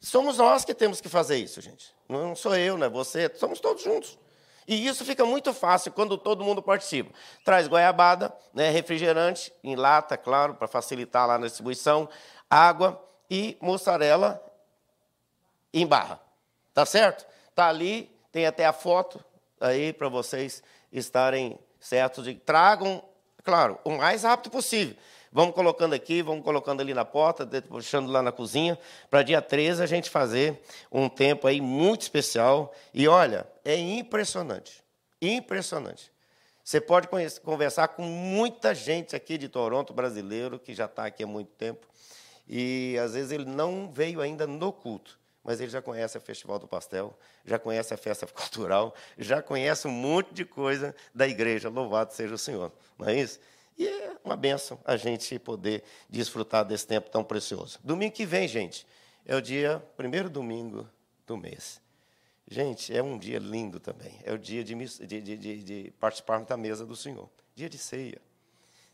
Somos 0.00 0.38
nós 0.38 0.64
que 0.64 0.74
temos 0.74 1.00
que 1.00 1.08
fazer 1.08 1.36
isso, 1.36 1.60
gente. 1.60 1.94
Não 2.08 2.34
sou 2.34 2.56
eu, 2.56 2.76
não 2.76 2.88
é 2.88 2.90
você, 2.90 3.30
somos 3.36 3.60
todos 3.60 3.84
juntos. 3.84 4.18
E 4.66 4.86
isso 4.86 5.04
fica 5.04 5.24
muito 5.24 5.54
fácil 5.54 5.92
quando 5.92 6.18
todo 6.18 6.44
mundo 6.44 6.62
participa. 6.62 7.12
Traz 7.44 7.68
goiabada, 7.68 8.36
né, 8.52 8.70
refrigerante, 8.70 9.52
em 9.62 9.76
lata, 9.76 10.16
claro, 10.16 10.54
para 10.54 10.66
facilitar 10.66 11.26
lá 11.26 11.38
na 11.38 11.46
distribuição, 11.46 12.08
água 12.50 13.00
e 13.30 13.56
mussarela 13.60 14.42
em 15.72 15.86
barra. 15.86 16.20
Tá 16.74 16.84
certo? 16.84 17.26
Tá 17.54 17.68
ali, 17.68 18.10
tem 18.32 18.46
até 18.46 18.66
a 18.66 18.72
foto 18.72 19.24
aí 19.60 19.92
para 19.92 20.08
vocês 20.08 20.62
estarem 20.92 21.58
certos 21.78 22.24
de 22.24 22.34
tragam, 22.34 23.02
claro, 23.44 23.78
o 23.84 23.90
mais 23.90 24.24
rápido 24.24 24.50
possível. 24.50 24.96
Vamos 25.32 25.54
colocando 25.54 25.94
aqui, 25.94 26.22
vamos 26.22 26.44
colocando 26.44 26.80
ali 26.80 26.94
na 26.94 27.04
porta, 27.04 27.44
deixando 27.44 28.10
lá 28.10 28.22
na 28.22 28.32
cozinha, 28.32 28.78
para 29.10 29.22
dia 29.22 29.42
13 29.42 29.82
a 29.82 29.86
gente 29.86 30.08
fazer 30.08 30.60
um 30.90 31.08
tempo 31.08 31.46
aí 31.46 31.60
muito 31.60 32.02
especial. 32.02 32.72
E 32.94 33.06
olha, 33.06 33.46
é 33.64 33.76
impressionante, 33.76 34.82
impressionante. 35.20 36.10
Você 36.64 36.80
pode 36.80 37.06
conhecer, 37.06 37.40
conversar 37.40 37.88
com 37.88 38.02
muita 38.02 38.74
gente 38.74 39.14
aqui 39.14 39.38
de 39.38 39.48
Toronto, 39.48 39.92
brasileiro, 39.92 40.58
que 40.58 40.74
já 40.74 40.86
está 40.86 41.06
aqui 41.06 41.22
há 41.22 41.26
muito 41.26 41.52
tempo, 41.52 41.86
e 42.48 42.98
às 42.98 43.14
vezes 43.14 43.30
ele 43.30 43.44
não 43.44 43.88
veio 43.92 44.20
ainda 44.20 44.46
no 44.46 44.72
culto, 44.72 45.16
mas 45.44 45.60
ele 45.60 45.70
já 45.70 45.80
conhece 45.80 46.18
o 46.18 46.20
Festival 46.20 46.58
do 46.58 46.66
Pastel, 46.66 47.16
já 47.44 47.56
conhece 47.56 47.94
a 47.94 47.96
festa 47.96 48.26
cultural, 48.26 48.94
já 49.16 49.40
conhece 49.40 49.86
um 49.86 49.92
monte 49.92 50.34
de 50.34 50.44
coisa 50.44 50.92
da 51.14 51.28
igreja. 51.28 51.68
Louvado 51.68 52.12
seja 52.12 52.34
o 52.34 52.38
Senhor, 52.38 52.72
não 52.98 53.08
é 53.08 53.14
isso? 53.14 53.38
E 53.78 53.86
é 53.86 54.16
uma 54.24 54.36
benção 54.36 54.78
a 54.84 54.96
gente 54.96 55.38
poder 55.38 55.82
desfrutar 56.08 56.64
desse 56.64 56.86
tempo 56.86 57.10
tão 57.10 57.22
precioso. 57.22 57.78
Domingo 57.84 58.14
que 58.14 58.24
vem, 58.24 58.48
gente, 58.48 58.86
é 59.24 59.36
o 59.36 59.40
dia, 59.40 59.84
primeiro 59.96 60.30
domingo 60.30 60.88
do 61.26 61.36
mês. 61.36 61.80
Gente, 62.48 62.96
é 62.96 63.02
um 63.02 63.18
dia 63.18 63.38
lindo 63.38 63.80
também. 63.80 64.20
É 64.24 64.32
o 64.32 64.38
dia 64.38 64.62
de, 64.62 64.74
de, 64.74 65.20
de, 65.20 65.62
de 65.62 65.92
participarmos 65.98 66.48
da 66.48 66.56
mesa 66.56 66.86
do 66.86 66.94
Senhor. 66.94 67.28
Dia 67.54 67.68
de 67.68 67.76
ceia. 67.76 68.20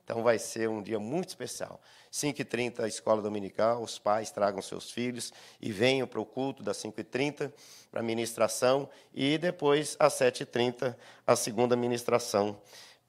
Então 0.05 0.23
vai 0.23 0.39
ser 0.39 0.69
um 0.69 0.83
dia 0.83 0.99
muito 0.99 1.29
especial. 1.29 1.81
5h30, 2.13 2.81
a 2.81 2.89
escola 2.89 3.23
dominical, 3.23 3.83
os 3.83 3.99
pais 3.99 4.31
tragam 4.31 4.61
seus 4.61 4.91
filhos 4.91 5.33
e 5.61 5.71
venham 5.71 6.07
para 6.07 6.21
o 6.21 6.27
culto 6.27 6.63
das 6.63 6.79
5h30 6.79 7.53
para 7.91 8.01
a 8.01 8.03
ministração 8.03 8.89
e 9.15 9.39
depois 9.39 9.97
às 9.99 10.15
7h30 10.15 10.97
a 11.27 11.37
segunda 11.37 11.77
ministração 11.77 12.61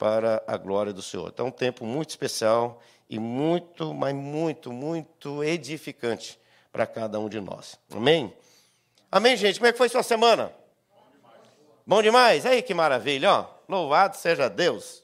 para 0.03 0.43
a 0.45 0.57
glória 0.57 0.91
do 0.91 1.01
Senhor. 1.01 1.29
Então, 1.33 1.47
um 1.47 1.51
tempo 1.51 1.85
muito 1.85 2.09
especial 2.09 2.81
e 3.09 3.17
muito, 3.17 3.93
mas 3.93 4.13
muito, 4.13 4.69
muito 4.69 5.41
edificante 5.41 6.37
para 6.73 6.85
cada 6.85 7.21
um 7.21 7.29
de 7.29 7.39
nós. 7.39 7.79
Amém? 7.89 8.35
Amém, 9.09 9.37
gente? 9.37 9.59
Como 9.59 9.67
é 9.67 9.71
que 9.71 9.77
foi 9.77 9.87
sua 9.87 10.03
semana? 10.03 10.53
Bom 10.91 11.05
demais. 11.15 11.41
Bom 11.87 12.01
demais? 12.01 12.45
Aí 12.45 12.61
que 12.61 12.73
maravilha, 12.73 13.31
ó. 13.31 13.49
Louvado 13.69 14.17
seja 14.17 14.49
Deus. 14.49 15.01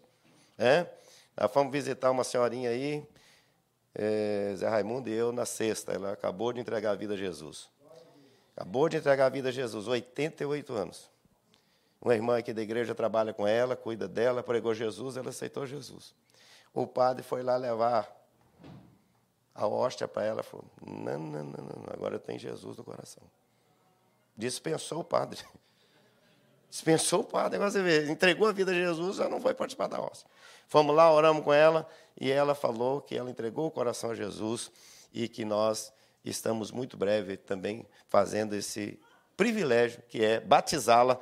É? 0.57 0.85
Nós 1.39 1.49
fomos 1.49 1.71
visitar 1.71 2.11
uma 2.11 2.25
senhorinha 2.25 2.69
aí, 2.69 3.01
é, 3.95 4.51
Zé 4.57 4.67
Raimundo 4.67 5.09
e 5.09 5.13
eu, 5.13 5.31
na 5.31 5.45
sexta. 5.45 5.93
Ela 5.93 6.11
acabou 6.11 6.51
de 6.51 6.59
entregar 6.59 6.91
a 6.91 6.95
vida 6.95 7.13
a 7.13 7.17
Jesus. 7.17 7.69
Acabou 8.53 8.89
de 8.89 8.97
entregar 8.97 9.27
a 9.27 9.29
vida 9.29 9.47
a 9.47 9.51
Jesus, 9.53 9.87
88 9.87 10.73
anos. 10.73 11.09
Uma 12.01 12.15
irmã 12.15 12.37
aqui 12.37 12.53
da 12.53 12.61
igreja 12.61 12.95
trabalha 12.95 13.33
com 13.33 13.45
ela, 13.45 13.75
cuida 13.75 14.07
dela, 14.07 14.41
pregou 14.41 14.73
Jesus, 14.73 15.17
ela 15.17 15.29
aceitou 15.29 15.65
Jesus. 15.65 16.13
O 16.73 16.87
padre 16.87 17.23
foi 17.23 17.43
lá 17.43 17.57
levar 17.57 18.09
a 19.53 19.67
hóstia 19.67 20.07
para 20.07 20.23
ela, 20.23 20.43
falou: 20.43 20.65
não, 20.85 21.19
não, 21.19 21.43
não, 21.43 21.65
não, 21.65 21.83
agora 21.91 22.17
tem 22.17 22.39
Jesus 22.39 22.77
no 22.77 22.83
coração. 22.83 23.23
Dispensou 24.37 25.01
o 25.01 25.03
padre. 25.03 25.43
Dispensou 26.69 27.21
o 27.21 27.23
padre, 27.23 27.55
agora 27.55 27.71
você 27.71 27.81
vê, 27.81 28.09
entregou 28.11 28.47
a 28.47 28.51
vida 28.51 28.71
a 28.71 28.73
Jesus, 28.73 29.17
já 29.17 29.27
não 29.27 29.41
foi 29.41 29.53
participar 29.53 29.87
da 29.87 29.99
hóstia. 29.99 30.29
Fomos 30.67 30.95
lá, 30.95 31.11
oramos 31.11 31.43
com 31.43 31.51
ela, 31.51 31.89
e 32.19 32.31
ela 32.31 32.53
falou 32.53 33.01
que 33.01 33.17
ela 33.17 33.29
entregou 33.29 33.65
o 33.65 33.71
coração 33.71 34.11
a 34.11 34.15
Jesus 34.15 34.71
e 35.11 35.27
que 35.27 35.43
nós 35.43 35.91
estamos 36.23 36.71
muito 36.71 36.95
breve 36.95 37.37
também 37.37 37.87
fazendo 38.07 38.53
esse 38.55 38.99
privilégio 39.35 40.03
que 40.07 40.23
é 40.23 40.39
batizá-la 40.39 41.19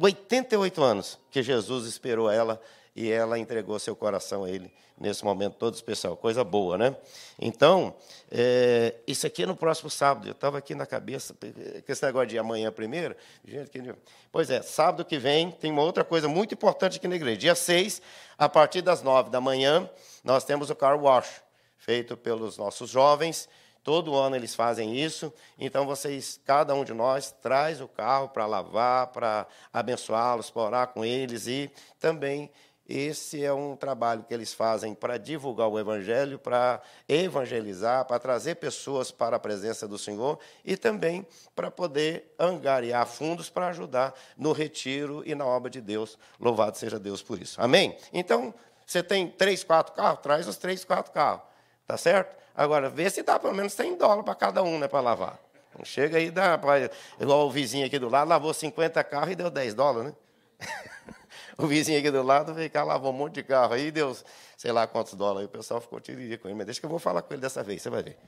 88 0.00 0.82
anos 0.82 1.18
que 1.30 1.42
Jesus 1.42 1.86
esperou 1.86 2.30
ela 2.30 2.60
e 2.94 3.10
ela 3.10 3.38
entregou 3.38 3.78
seu 3.78 3.94
coração 3.94 4.44
a 4.44 4.50
ele 4.50 4.72
nesse 5.00 5.24
momento 5.24 5.54
todo 5.54 5.74
especial. 5.74 6.16
Coisa 6.16 6.42
boa, 6.42 6.76
né? 6.76 6.96
Então, 7.38 7.94
é, 8.30 8.94
isso 9.06 9.26
aqui 9.26 9.44
é 9.44 9.46
no 9.46 9.56
próximo 9.56 9.88
sábado. 9.88 10.26
Eu 10.26 10.32
estava 10.32 10.58
aqui 10.58 10.74
na 10.74 10.86
cabeça, 10.86 11.34
com 11.34 11.92
esse 11.92 12.04
negócio 12.04 12.28
de 12.28 12.38
amanhã 12.38 12.72
primeiro. 12.72 13.14
Gente, 13.44 13.70
que... 13.70 13.94
Pois 14.32 14.50
é, 14.50 14.60
sábado 14.62 15.04
que 15.04 15.18
vem 15.18 15.50
tem 15.50 15.70
uma 15.70 15.82
outra 15.82 16.04
coisa 16.04 16.28
muito 16.28 16.54
importante 16.54 16.98
aqui 16.98 17.06
na 17.06 17.16
igreja. 17.16 17.36
Dia 17.38 17.54
6, 17.54 18.02
a 18.36 18.48
partir 18.48 18.82
das 18.82 19.02
9 19.02 19.30
da 19.30 19.40
manhã, 19.40 19.88
nós 20.24 20.44
temos 20.44 20.70
o 20.70 20.74
car 20.74 21.00
wash, 21.00 21.42
feito 21.76 22.16
pelos 22.16 22.58
nossos 22.58 22.90
jovens. 22.90 23.48
Todo 23.88 24.14
ano 24.14 24.36
eles 24.36 24.54
fazem 24.54 24.94
isso. 24.94 25.32
Então, 25.58 25.86
vocês, 25.86 26.38
cada 26.44 26.74
um 26.74 26.84
de 26.84 26.92
nós, 26.92 27.34
traz 27.40 27.80
o 27.80 27.88
carro 27.88 28.28
para 28.28 28.44
lavar, 28.44 29.06
para 29.06 29.46
abençoá-los, 29.72 30.50
para 30.50 30.62
orar 30.62 30.88
com 30.88 31.02
eles. 31.02 31.46
E 31.46 31.70
também 31.98 32.50
esse 32.86 33.42
é 33.42 33.50
um 33.50 33.74
trabalho 33.74 34.24
que 34.24 34.34
eles 34.34 34.52
fazem 34.52 34.94
para 34.94 35.16
divulgar 35.16 35.68
o 35.68 35.78
Evangelho, 35.78 36.38
para 36.38 36.82
evangelizar, 37.08 38.04
para 38.04 38.18
trazer 38.18 38.56
pessoas 38.56 39.10
para 39.10 39.36
a 39.36 39.40
presença 39.40 39.88
do 39.88 39.96
Senhor 39.96 40.38
e 40.62 40.76
também 40.76 41.26
para 41.56 41.70
poder 41.70 42.34
angariar 42.38 43.06
fundos 43.06 43.48
para 43.48 43.68
ajudar 43.68 44.12
no 44.36 44.52
retiro 44.52 45.22
e 45.24 45.34
na 45.34 45.46
obra 45.46 45.70
de 45.70 45.80
Deus. 45.80 46.18
Louvado 46.38 46.76
seja 46.76 46.98
Deus 46.98 47.22
por 47.22 47.40
isso. 47.40 47.58
Amém? 47.58 47.96
Então, 48.12 48.52
você 48.84 49.02
tem 49.02 49.30
três, 49.30 49.64
quatro 49.64 49.94
carros? 49.94 50.20
Traz 50.20 50.46
os 50.46 50.58
três, 50.58 50.84
quatro 50.84 51.10
carros. 51.10 51.48
Tá 51.88 51.96
certo? 51.96 52.36
Agora, 52.54 52.90
vê 52.90 53.08
se 53.08 53.22
dá 53.22 53.38
pelo 53.38 53.54
menos 53.54 53.72
100 53.72 53.96
dólares 53.96 54.22
para 54.22 54.34
cada 54.34 54.62
um, 54.62 54.78
né, 54.78 54.86
para 54.86 55.00
lavar. 55.00 55.38
Chega 55.84 56.18
aí, 56.18 56.30
dá, 56.30 56.58
pra, 56.58 56.90
igual 57.18 57.46
o 57.46 57.50
vizinho 57.50 57.86
aqui 57.86 57.98
do 57.98 58.10
lado, 58.10 58.28
lavou 58.28 58.52
50 58.52 59.02
carros 59.04 59.30
e 59.30 59.34
deu 59.34 59.48
10 59.48 59.72
dólares, 59.72 60.10
né? 60.10 60.16
o 61.56 61.66
vizinho 61.66 61.98
aqui 61.98 62.10
do 62.10 62.22
lado 62.22 62.52
veio 62.52 62.70
cá, 62.70 62.84
lavou 62.84 63.10
um 63.10 63.16
monte 63.16 63.36
de 63.36 63.42
carro 63.42 63.72
aí, 63.72 63.90
deu 63.90 64.14
sei 64.54 64.70
lá 64.70 64.86
quantos 64.86 65.14
dólares. 65.14 65.40
Aí 65.40 65.46
o 65.46 65.48
pessoal 65.48 65.80
ficou 65.80 65.98
tiririca 65.98 66.42
com 66.42 66.48
ele, 66.48 66.58
mas 66.58 66.66
deixa 66.66 66.78
que 66.78 66.84
eu 66.84 66.90
vou 66.90 66.98
falar 66.98 67.22
com 67.22 67.32
ele 67.32 67.40
dessa 67.40 67.62
vez, 67.62 67.80
você 67.80 67.88
vai 67.88 68.02
ver. 68.02 68.18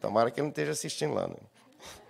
Tomara 0.00 0.30
que 0.30 0.40
ele 0.40 0.46
não 0.46 0.50
esteja 0.50 0.72
assistindo 0.72 1.12
lá. 1.12 1.28
Né? 1.28 1.36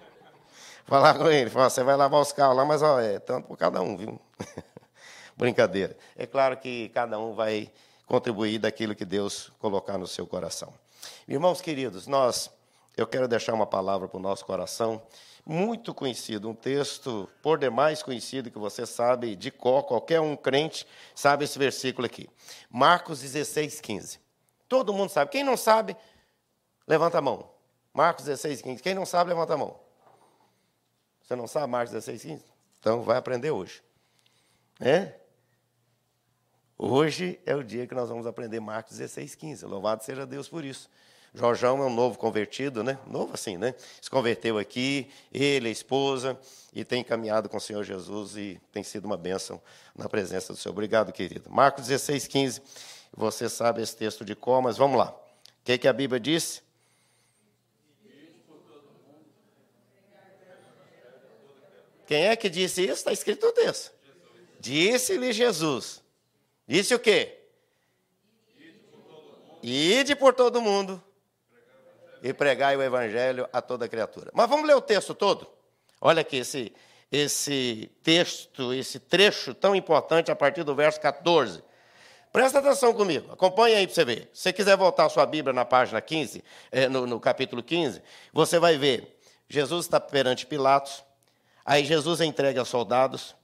Falar 0.87 1.15
com 1.15 1.29
ele, 1.29 1.51
falar, 1.51 1.69
você 1.69 1.83
vai 1.83 1.97
lavar 1.97 2.21
os 2.21 2.33
carros 2.33 2.57
lá, 2.57 2.65
mas 2.65 2.81
ó, 2.81 3.01
é 3.01 3.19
tanto 3.19 3.49
por 3.49 3.57
cada 3.57 3.83
um, 3.83 3.97
viu? 3.97 4.21
Brincadeira. 5.37 5.97
É 6.17 6.27
claro 6.27 6.57
que 6.57 6.91
cada 6.91 7.19
um 7.19 7.35
vai 7.35 7.73
contribuir 8.07 8.59
daquilo 8.59 8.95
que 8.95 9.05
Deus 9.05 9.51
colocar 9.59 9.97
no 9.97 10.07
seu 10.07 10.27
coração. 10.27 10.73
Irmãos 11.27 11.61
queridos, 11.61 12.07
nós 12.07 12.51
eu 12.97 13.07
quero 13.07 13.27
deixar 13.27 13.55
uma 13.55 13.67
palavra 13.67 14.07
para 14.07 14.19
o 14.19 14.21
nosso 14.21 14.45
coração, 14.45 15.03
muito 15.45 15.95
conhecido, 15.95 16.49
um 16.49 16.55
texto 16.55 17.29
por 17.43 17.59
demais 17.59 18.03
conhecido, 18.03 18.51
que 18.51 18.59
você 18.59 18.87
sabe 18.87 19.35
de 19.35 19.51
cor, 19.51 19.85
qualquer 19.85 20.21
um 20.21 20.37
crente 20.37 20.87
sabe 21.15 21.45
esse 21.45 21.59
versículo 21.59 22.07
aqui. 22.07 22.29
Marcos 22.71 23.21
16, 23.21 23.81
15. 23.81 24.21
Todo 24.69 24.93
mundo 24.93 25.09
sabe. 25.09 25.31
Quem 25.31 25.43
não 25.43 25.57
sabe, 25.57 25.97
levanta 26.87 27.19
a 27.19 27.21
mão. 27.21 27.51
Marcos 27.93 28.25
16, 28.25 28.63
15. 28.63 28.83
Quem 28.83 28.95
não 28.95 29.05
sabe, 29.05 29.31
levanta 29.31 29.55
a 29.55 29.57
mão. 29.57 29.79
Você 31.23 31.35
não 31.35 31.47
sabe 31.47 31.67
Marcos 31.67 31.93
16, 31.93 32.23
15? 32.23 32.45
Então 32.79 33.03
vai 33.03 33.17
aprender 33.17 33.51
hoje. 33.51 33.83
É? 34.81 35.15
Hoje 36.85 37.39
é 37.47 37.55
o 37.55 37.63
dia 37.63 37.87
que 37.87 37.95
nós 37.95 38.09
vamos 38.09 38.27
aprender 38.27 38.59
Marcos 38.59 38.97
16, 38.97 39.37
15. 39.37 39.65
Louvado 39.67 40.03
seja 40.03 40.27
Deus 40.27 40.49
por 40.49 40.65
isso. 40.65 40.91
Jorjão 41.33 41.81
é 41.81 41.87
um 41.87 41.95
novo 41.95 42.19
convertido, 42.19 42.83
né? 42.83 42.99
Novo 43.07 43.35
assim, 43.35 43.57
né? 43.57 43.77
Se 44.01 44.11
converteu 44.11 44.59
aqui, 44.59 45.09
ele, 45.33 45.69
a 45.69 45.71
esposa, 45.71 46.37
e 46.75 46.85
tem 46.85 47.05
caminhado 47.05 47.49
com 47.49 47.57
o 47.57 47.61
Senhor 47.61 47.85
Jesus 47.85 48.37
e 48.37 48.61
tem 48.73 48.83
sido 48.83 49.05
uma 49.05 49.17
bênção 49.17 49.63
na 49.95 50.09
presença 50.09 50.53
do 50.53 50.59
Senhor. 50.59 50.73
Obrigado, 50.73 51.13
querido. 51.13 51.49
Marcos 51.49 51.87
16, 51.87 52.27
15. 52.27 52.61
Você 53.17 53.49
sabe 53.49 53.81
esse 53.81 53.97
texto 53.97 54.25
de 54.25 54.35
cor, 54.35 54.61
mas 54.61 54.77
vamos 54.77 54.99
lá. 54.99 55.11
O 55.11 55.65
que, 55.65 55.79
que 55.79 55.87
a 55.87 55.93
Bíblia 55.93 56.19
diz? 56.19 56.65
Quem 62.09 62.27
é 62.27 62.35
que 62.35 62.51
disse 62.51 62.83
isso? 62.83 62.95
Está 62.95 63.13
escrito 63.13 63.47
no 63.47 63.53
texto. 63.53 63.93
Disse-lhe 64.59 65.33
Jesus. 65.33 66.02
Disse 66.73 66.95
o 66.95 66.99
quê? 66.99 67.39
Ide 69.63 70.17
por 70.17 70.33
todo 70.33 70.63
mundo 70.63 71.05
e 72.23 72.33
pregai 72.33 72.75
o 72.75 72.83
evangelho 72.83 73.47
a 73.53 73.61
toda 73.61 73.87
criatura. 73.87 74.31
Mas 74.33 74.49
vamos 74.49 74.67
ler 74.67 74.75
o 74.75 74.81
texto 74.81 75.15
todo? 75.15 75.47
Olha 76.01 76.23
aqui 76.23 76.39
esse, 76.39 76.73
esse 77.11 77.91
texto, 78.03 78.73
esse 78.73 78.99
trecho 78.99 79.53
tão 79.53 79.77
importante 79.77 80.31
a 80.31 80.35
partir 80.35 80.65
do 80.65 80.75
verso 80.75 80.99
14. 80.99 81.63
Presta 82.33 82.61
atenção 82.61 82.95
comigo, 82.95 83.31
acompanha 83.31 83.77
aí 83.77 83.87
para 83.87 83.95
você 83.95 84.05
ver. 84.07 84.31
Se 84.33 84.45
você 84.45 84.53
quiser 84.55 84.75
voltar 84.75 85.05
a 85.05 85.11
sua 85.11 85.27
Bíblia 85.27 85.53
na 85.53 85.67
página 85.67 86.01
15, 86.01 86.43
eh, 86.71 86.89
no, 86.89 87.07
no 87.07 87.21
capítulo 87.21 87.63
15, 87.63 88.01
você 88.33 88.59
vai 88.59 88.79
ver. 88.79 89.19
Jesus 89.47 89.85
está 89.85 90.01
perante 90.01 90.47
Pilatos, 90.47 91.05
aí 91.67 91.85
Jesus 91.85 92.23
é 92.23 92.25
entregue 92.25 92.59
aos 92.59 92.71
soldados, 92.71 93.37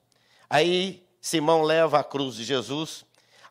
aí 0.49 1.07
Simão 1.20 1.61
leva 1.61 1.99
a 1.99 2.05
cruz 2.05 2.35
de 2.35 2.45
Jesus, 2.45 3.07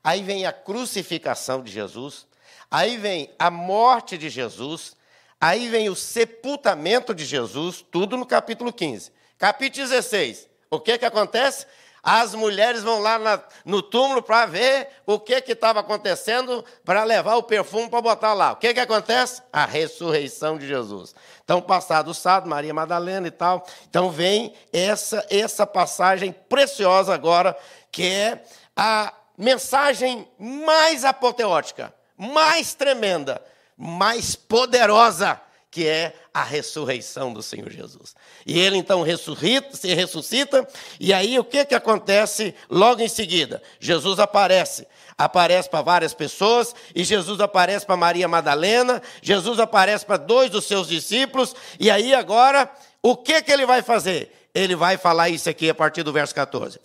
aí 0.08 0.24
vem 0.24 0.46
a 0.46 0.54
crucificação 0.54 1.62
de 1.62 1.72
Jesus, 1.72 2.26
aí 2.70 2.98
vem 2.98 3.30
a 3.38 3.52
morte 3.52 4.18
de 4.18 4.30
Jesus, 4.30 4.98
Aí 5.40 5.70
vem 5.70 5.88
o 5.88 5.96
sepultamento 5.96 7.14
de 7.14 7.24
Jesus, 7.24 7.86
tudo 7.92 8.18
no 8.18 8.26
capítulo 8.26 8.74
15. 8.74 9.12
Capítulo 9.38 9.84
16, 9.88 10.50
o 10.70 10.80
que, 10.80 10.98
que 10.98 11.06
acontece? 11.06 11.68
As 12.02 12.34
mulheres 12.34 12.82
vão 12.82 13.00
lá 13.00 13.20
na, 13.20 13.44
no 13.64 13.84
túmulo 13.84 14.24
para 14.24 14.48
ver 14.48 14.88
o 15.06 15.20
que 15.20 15.44
estava 15.46 15.82
acontecendo, 15.82 16.66
para 16.84 17.04
levar 17.04 17.36
o 17.36 17.44
perfume 17.44 17.88
para 17.88 18.02
botar 18.02 18.34
lá. 18.34 18.54
O 18.54 18.56
que, 18.56 18.74
que 18.74 18.80
acontece? 18.80 19.44
A 19.54 19.66
ressurreição 19.66 20.58
de 20.58 20.68
Jesus. 20.68 21.14
Então, 21.44 21.62
passado 21.62 22.10
o 22.10 22.14
sábado, 22.14 22.50
Maria 22.50 22.74
Madalena 22.74 23.28
e 23.28 23.32
tal. 23.32 23.64
Então, 23.88 24.10
vem 24.10 24.56
essa, 24.74 25.24
essa 25.30 25.68
passagem 25.68 26.32
preciosa 26.32 27.14
agora, 27.14 27.56
que 27.92 28.08
é 28.08 28.44
a 28.76 29.14
mensagem 29.38 30.28
mais 30.40 31.06
apoteótica, 31.06 31.94
mais 32.18 32.74
tremenda 32.74 33.42
mais 33.78 34.36
poderosa, 34.36 35.40
que 35.70 35.88
é 35.88 36.16
a 36.34 36.44
ressurreição 36.44 37.32
do 37.32 37.44
Senhor 37.44 37.70
Jesus. 37.70 38.16
E 38.46 38.60
ele 38.60 38.78
então 38.78 39.04
ressuscita, 39.04 39.76
se 39.76 39.94
ressuscita, 39.94 40.68
e 41.00 41.14
aí 41.14 41.38
o 41.38 41.44
que, 41.44 41.64
que 41.66 41.76
acontece 41.76 42.56
logo 42.70 43.02
em 43.02 43.08
seguida? 43.08 43.62
Jesus 43.80 44.18
aparece. 44.18 44.88
Aparece 45.16 45.70
para 45.70 45.82
várias 45.82 46.14
pessoas, 46.14 46.74
e 46.96 47.04
Jesus 47.04 47.40
aparece 47.40 47.86
para 47.86 47.98
Maria 47.98 48.28
Madalena, 48.28 49.02
Jesus 49.22 49.60
aparece 49.60 50.06
para 50.06 50.18
dois 50.18 50.50
dos 50.50 50.66
seus 50.66 50.88
discípulos, 50.88 51.56
e 51.80 51.92
aí 51.92 52.14
agora, 52.14 52.72
o 53.02 53.16
que, 53.16 53.42
que 53.44 53.52
ele 53.52 53.66
vai 53.66 53.84
fazer? 53.84 54.47
Ele 54.58 54.76
vai 54.76 54.98
falar 54.98 55.30
isso 55.30 55.48
aqui 55.48 55.70
a 55.70 55.76
partir 55.76 56.02
do 56.02 56.12
verso 56.12 56.34
14. 56.34 56.80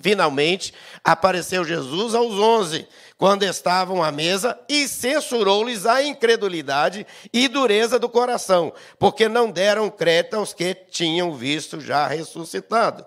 Finalmente 0.00 0.72
apareceu 1.02 1.64
Jesus 1.64 2.14
aos 2.14 2.34
onze, 2.34 2.86
quando 3.18 3.42
estavam 3.42 4.00
à 4.00 4.12
mesa, 4.12 4.56
e 4.68 4.86
censurou-lhes 4.86 5.86
a 5.86 6.04
incredulidade 6.04 7.04
e 7.32 7.48
dureza 7.48 7.98
do 7.98 8.08
coração, 8.08 8.72
porque 8.96 9.28
não 9.28 9.50
deram 9.50 9.90
crédito 9.90 10.34
aos 10.34 10.52
que 10.52 10.72
tinham 10.72 11.34
visto 11.34 11.80
já 11.80 12.06
ressuscitado. 12.06 13.04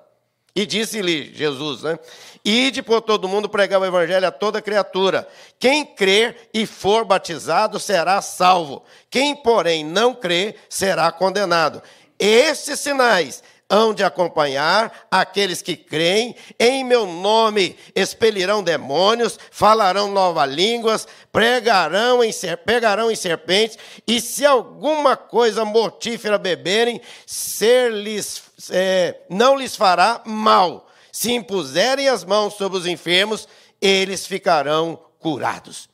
E 0.53 0.65
disse-lhe 0.65 1.33
Jesus, 1.33 1.83
né? 1.83 1.97
Ide 2.43 2.83
por 2.83 3.01
todo 3.01 3.29
mundo 3.29 3.47
pregar 3.47 3.79
o 3.79 3.85
evangelho 3.85 4.27
a 4.27 4.31
toda 4.31 4.61
criatura. 4.61 5.25
Quem 5.57 5.85
crer 5.85 6.49
e 6.53 6.65
for 6.65 7.05
batizado 7.05 7.79
será 7.79 8.21
salvo. 8.21 8.83
Quem, 9.09 9.33
porém, 9.33 9.85
não 9.85 10.13
crer 10.13 10.57
será 10.69 11.09
condenado. 11.09 11.81
Esses 12.19 12.81
sinais 12.81 13.41
hão 13.69 13.93
de 13.93 14.03
acompanhar 14.03 15.07
aqueles 15.09 15.61
que 15.61 15.75
creem, 15.75 16.35
em 16.59 16.83
meu 16.83 17.05
nome 17.05 17.75
expelirão 17.95 18.61
demônios, 18.61 19.39
falarão 19.51 20.11
novas 20.11 20.49
línguas, 20.49 21.07
pregarão 21.31 22.23
em, 22.23 22.31
pegarão 22.65 23.09
em 23.09 23.15
serpentes, 23.15 23.77
e 24.05 24.21
se 24.21 24.45
alguma 24.45 25.17
coisa 25.17 25.65
mortífera 25.65 26.37
beberem, 26.37 27.01
-lhes, 27.27 28.43
é, 28.69 29.21
não 29.29 29.57
lhes 29.57 29.75
fará 29.75 30.21
mal. 30.25 30.87
Se 31.11 31.31
impuserem 31.31 32.09
as 32.09 32.23
mãos 32.23 32.55
sobre 32.55 32.77
os 32.77 32.87
enfermos, 32.87 33.47
eles 33.81 34.25
ficarão 34.25 34.99
curados. 35.19 35.89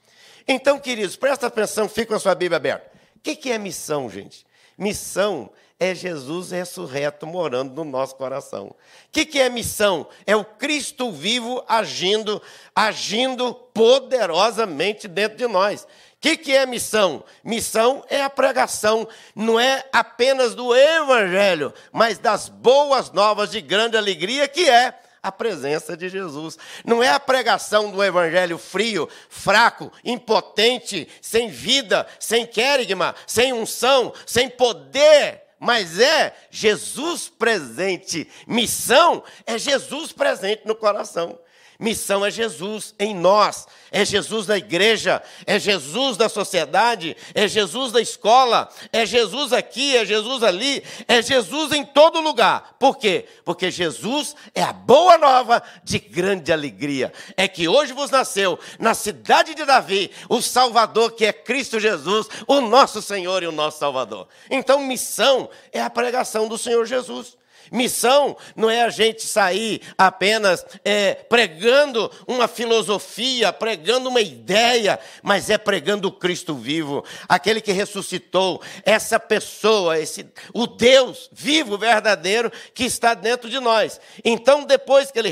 Então, 0.48 0.80
queridos, 0.80 1.16
presta 1.16 1.48
atenção, 1.48 1.88
fica 1.88 2.08
com 2.08 2.16
a 2.16 2.20
sua 2.20 2.34
Bíblia 2.34 2.58
aberta. 2.58 2.90
O 3.16 3.20
que 3.20 3.52
é 3.52 3.58
missão, 3.58 4.10
gente? 4.10 4.46
Missão 4.78 5.52
é 5.80 5.96
Jesus 5.96 6.52
ressurreto 6.52 7.26
morando 7.26 7.74
no 7.74 7.90
nosso 7.90 8.16
coração. 8.16 8.66
O 8.68 8.76
que, 9.12 9.26
que 9.26 9.40
é 9.40 9.50
missão? 9.50 10.08
É 10.28 10.36
o 10.36 10.44
Cristo 10.44 11.10
vivo 11.10 11.64
agindo, 11.68 12.42
agindo 12.76 13.54
poderosamente 13.54 15.08
dentro 15.08 15.38
de 15.38 15.48
nós. 15.48 15.84
O 15.84 15.88
que, 16.20 16.36
que 16.36 16.52
é 16.54 16.66
missão? 16.66 17.24
Missão 17.42 18.04
é 18.10 18.22
a 18.22 18.30
pregação, 18.30 19.08
não 19.34 19.58
é 19.58 19.86
apenas 19.94 20.54
do 20.54 20.76
Evangelho, 20.76 21.74
mas 21.94 22.18
das 22.18 22.50
boas 22.50 23.10
novas 23.12 23.50
de 23.52 23.62
grande 23.62 23.96
alegria, 23.96 24.50
que 24.50 24.70
é 24.70 25.00
a 25.24 25.32
presença 25.32 25.96
de 25.96 26.10
Jesus. 26.10 26.58
Não 26.84 27.02
é 27.02 27.10
a 27.10 27.20
pregação 27.20 27.90
do 27.92 28.04
evangelho 28.04 28.58
frio, 28.58 29.08
fraco, 29.30 29.92
impotente, 30.04 31.08
sem 31.22 31.50
vida, 31.50 32.08
sem 32.20 32.46
querigma, 32.46 33.14
sem 33.28 33.54
unção, 33.54 34.14
sem 34.26 34.50
poder 34.50 35.49
mas 35.60 36.00
é 36.00 36.36
Jesus 36.50 37.28
presente. 37.28 38.28
Missão 38.48 39.24
é 39.46 39.58
Jesus 39.58 40.12
presente 40.12 40.66
no 40.66 40.76
coração. 40.76 41.40
Missão 41.80 42.26
é 42.26 42.30
Jesus 42.30 42.94
em 43.00 43.16
nós, 43.16 43.66
é 43.90 44.04
Jesus 44.04 44.46
da 44.46 44.58
igreja, 44.58 45.24
é 45.46 45.58
Jesus 45.58 46.18
da 46.18 46.28
sociedade, 46.28 47.16
é 47.34 47.48
Jesus 47.48 47.94
da 47.94 48.02
escola, 48.02 48.70
é 48.92 49.06
Jesus 49.06 49.54
aqui, 49.54 49.96
é 49.96 50.04
Jesus 50.04 50.44
ali, 50.44 50.84
é 51.08 51.22
Jesus 51.22 51.72
em 51.72 51.86
todo 51.86 52.20
lugar. 52.20 52.76
Por 52.78 52.98
quê? 52.98 53.26
Porque 53.46 53.72
Jesus 53.72 54.36
é 54.54 54.62
a 54.62 54.74
boa 54.74 55.18
nova 55.18 55.64
de 55.82 56.00
grande 56.00 56.52
alegria. 56.52 57.14
É 57.38 57.48
que 57.48 57.70
hoje 57.70 57.94
vos 57.94 58.12
nasceu 58.12 58.60
na 58.78 58.94
cidade 58.94 59.56
de 59.56 59.64
Davi 59.64 60.12
o 60.28 60.42
Salvador, 60.42 61.14
que 61.14 61.26
é 61.26 61.32
Cristo 61.32 61.80
Jesus, 61.80 62.28
o 62.46 62.60
nosso 62.60 63.02
Senhor 63.02 63.42
e 63.42 63.48
o 63.48 63.54
nosso 63.54 63.80
Salvador. 63.80 64.28
Então, 64.52 64.84
missão 64.84 65.50
é 65.72 65.82
a 65.82 65.90
pregação 65.90 66.50
do 66.50 66.58
Senhor 66.58 66.86
Jesus. 66.86 67.39
Missão 67.72 68.36
não 68.56 68.70
é 68.70 68.84
a 68.84 68.90
gente 68.90 69.24
sair 69.24 69.82
apenas 69.98 70.66
é, 70.84 71.14
pregando 71.14 72.12
uma 72.28 72.48
filosofia, 72.48 73.54
pregando 73.54 74.10
uma 74.10 74.22
ideia, 74.22 75.00
mas 75.22 75.50
é 75.50 75.58
pregando 75.58 76.08
o 76.08 76.12
Cristo 76.12 76.56
vivo, 76.56 77.04
aquele 77.28 77.62
que 77.62 77.72
ressuscitou, 77.72 78.62
essa 78.84 79.20
pessoa, 79.20 80.00
esse, 80.00 80.26
o 80.54 80.66
Deus 80.68 81.30
vivo, 81.32 81.78
verdadeiro, 81.78 82.52
que 82.74 82.84
está 82.84 83.14
dentro 83.14 83.50
de 83.50 83.60
nós. 83.60 84.00
Então, 84.24 84.64
depois 84.64 85.12
que 85.12 85.20
ele 85.20 85.30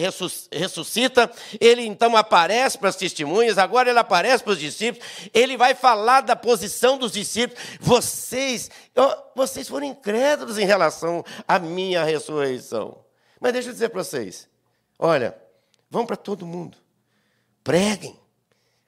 ressuscita, 0.52 1.32
ele 1.60 1.86
então 1.86 2.16
aparece 2.16 2.78
para 2.78 2.90
as 2.90 2.96
testemunhas, 2.96 3.58
agora 3.58 3.90
ele 3.90 4.00
aparece 4.00 4.44
para 4.44 4.54
os 4.54 4.60
discípulos, 4.60 5.08
ele 5.34 5.58
vai 5.58 5.74
falar 5.74 6.22
da 6.22 6.36
posição 6.36 6.98
dos 6.98 7.12
discípulos. 7.12 7.62
Vocês 7.80 8.70
vocês 9.36 9.68
foram 9.68 9.86
incrédulos 9.86 10.58
em 10.58 10.66
relação 10.66 11.24
à 11.48 11.60
minha 11.60 12.04
ressurreição. 12.04 12.27
Mas 13.40 13.54
deixa 13.54 13.70
eu 13.70 13.74
dizer 13.74 13.90
para 13.90 14.04
vocês: 14.04 14.50
olha, 14.98 15.38
vão 15.90 16.06
para 16.06 16.16
todo 16.16 16.46
mundo, 16.46 16.78
preguem. 17.64 18.20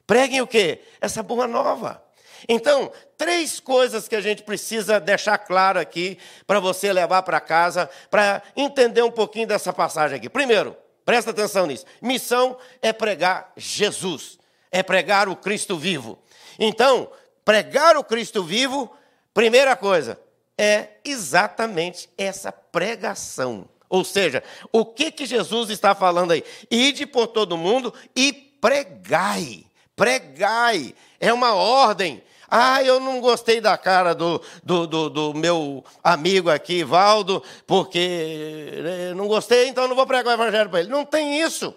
Preguem 0.06 0.40
o 0.40 0.46
quê? 0.46 0.82
Essa 1.00 1.22
boa 1.22 1.46
nova. 1.46 2.02
Então, 2.48 2.90
três 3.16 3.60
coisas 3.60 4.08
que 4.08 4.16
a 4.16 4.20
gente 4.20 4.42
precisa 4.42 4.98
deixar 4.98 5.38
claro 5.38 5.78
aqui 5.78 6.18
para 6.46 6.58
você 6.58 6.92
levar 6.92 7.22
para 7.22 7.40
casa, 7.40 7.88
para 8.10 8.42
entender 8.56 9.02
um 9.02 9.10
pouquinho 9.10 9.46
dessa 9.46 9.72
passagem 9.72 10.16
aqui. 10.16 10.28
Primeiro, 10.28 10.76
presta 11.04 11.30
atenção 11.30 11.66
nisso: 11.66 11.84
missão 12.00 12.56
é 12.82 12.92
pregar 12.92 13.52
Jesus, 13.56 14.38
é 14.70 14.82
pregar 14.82 15.28
o 15.28 15.36
Cristo 15.36 15.76
vivo. 15.76 16.18
Então, 16.58 17.10
pregar 17.44 17.96
o 17.96 18.04
Cristo 18.04 18.42
vivo, 18.42 18.90
primeira 19.32 19.76
coisa, 19.76 20.18
é 20.60 20.98
exatamente 21.02 22.06
essa 22.18 22.52
pregação. 22.52 23.66
Ou 23.88 24.04
seja, 24.04 24.44
o 24.70 24.84
que, 24.84 25.10
que 25.10 25.24
Jesus 25.24 25.70
está 25.70 25.94
falando 25.94 26.32
aí? 26.32 26.44
Ide 26.70 27.06
por 27.06 27.28
todo 27.28 27.56
mundo 27.56 27.94
e 28.14 28.30
pregai. 28.30 29.64
Pregai. 29.96 30.94
É 31.18 31.32
uma 31.32 31.54
ordem. 31.54 32.22
Ah, 32.46 32.82
eu 32.82 33.00
não 33.00 33.20
gostei 33.20 33.58
da 33.58 33.78
cara 33.78 34.14
do, 34.14 34.42
do, 34.62 34.86
do, 34.86 35.08
do 35.08 35.34
meu 35.34 35.82
amigo 36.04 36.50
aqui, 36.50 36.84
Valdo, 36.84 37.42
porque 37.66 38.68
eh, 38.74 39.14
não 39.14 39.28
gostei, 39.28 39.68
então 39.68 39.88
não 39.88 39.96
vou 39.96 40.06
pregar 40.06 40.32
o 40.32 40.42
evangelho 40.42 40.68
para 40.68 40.80
ele. 40.80 40.90
Não 40.90 41.06
tem 41.06 41.40
isso. 41.40 41.74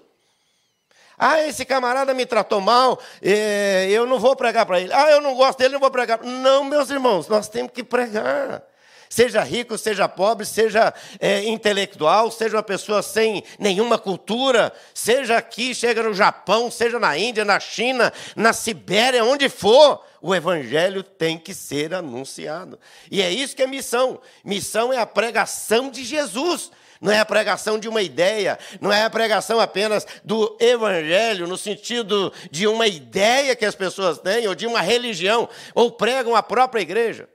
Ah, 1.17 1.39
esse 1.41 1.63
camarada 1.63 2.13
me 2.13 2.25
tratou 2.25 2.59
mal, 2.59 2.99
eh, 3.21 3.87
eu 3.91 4.05
não 4.05 4.19
vou 4.19 4.35
pregar 4.35 4.65
para 4.65 4.81
ele. 4.81 4.91
Ah, 4.91 5.09
eu 5.09 5.21
não 5.21 5.35
gosto 5.35 5.59
dele, 5.59 5.73
não 5.73 5.79
vou 5.79 5.91
pregar. 5.91 6.21
Não, 6.21 6.65
meus 6.65 6.89
irmãos, 6.89 7.29
nós 7.29 7.47
temos 7.47 7.71
que 7.71 7.83
pregar 7.83 8.61
seja 9.13 9.43
rico, 9.43 9.77
seja 9.77 10.09
pobre, 10.09 10.43
seja 10.43 10.91
é, 11.19 11.43
intelectual, 11.43 12.31
seja 12.31 12.57
uma 12.57 12.63
pessoa 12.63 13.03
sem 13.03 13.43
nenhuma 13.59 13.99
cultura, 13.99 14.73
seja 14.91 15.37
aqui, 15.37 15.75
chega 15.75 16.01
no 16.01 16.15
Japão, 16.15 16.71
seja 16.71 16.99
na 16.99 17.15
Índia, 17.15 17.45
na 17.45 17.59
China, 17.59 18.11
na 18.35 18.53
Sibéria, 18.53 19.23
onde 19.23 19.49
for, 19.49 20.03
o 20.19 20.33
evangelho 20.33 21.03
tem 21.03 21.37
que 21.37 21.53
ser 21.53 21.93
anunciado. 21.93 22.79
E 23.11 23.21
é 23.21 23.29
isso 23.29 23.55
que 23.55 23.61
é 23.61 23.67
missão. 23.67 24.19
Missão 24.43 24.91
é 24.91 24.97
a 24.97 25.05
pregação 25.05 25.91
de 25.91 26.03
Jesus 26.03 26.71
não 26.99 27.11
é 27.11 27.19
a 27.19 27.25
pregação 27.25 27.77
de 27.77 27.89
uma 27.89 28.01
ideia, 28.01 28.57
não 28.79 28.89
é 28.89 29.03
a 29.03 29.09
pregação 29.09 29.59
apenas 29.59 30.07
do 30.23 30.55
evangelho, 30.57 31.45
no 31.45 31.57
sentido 31.57 32.31
de 32.49 32.65
uma 32.65 32.87
ideia 32.87 33.57
que 33.57 33.65
as 33.65 33.75
pessoas 33.75 34.19
têm, 34.19 34.47
ou 34.47 34.55
de 34.55 34.65
uma 34.65 34.79
religião, 34.79 35.49
ou 35.75 35.91
pregam 35.91 36.33
a 36.33 36.41
própria 36.41 36.79
igreja, 36.79 37.27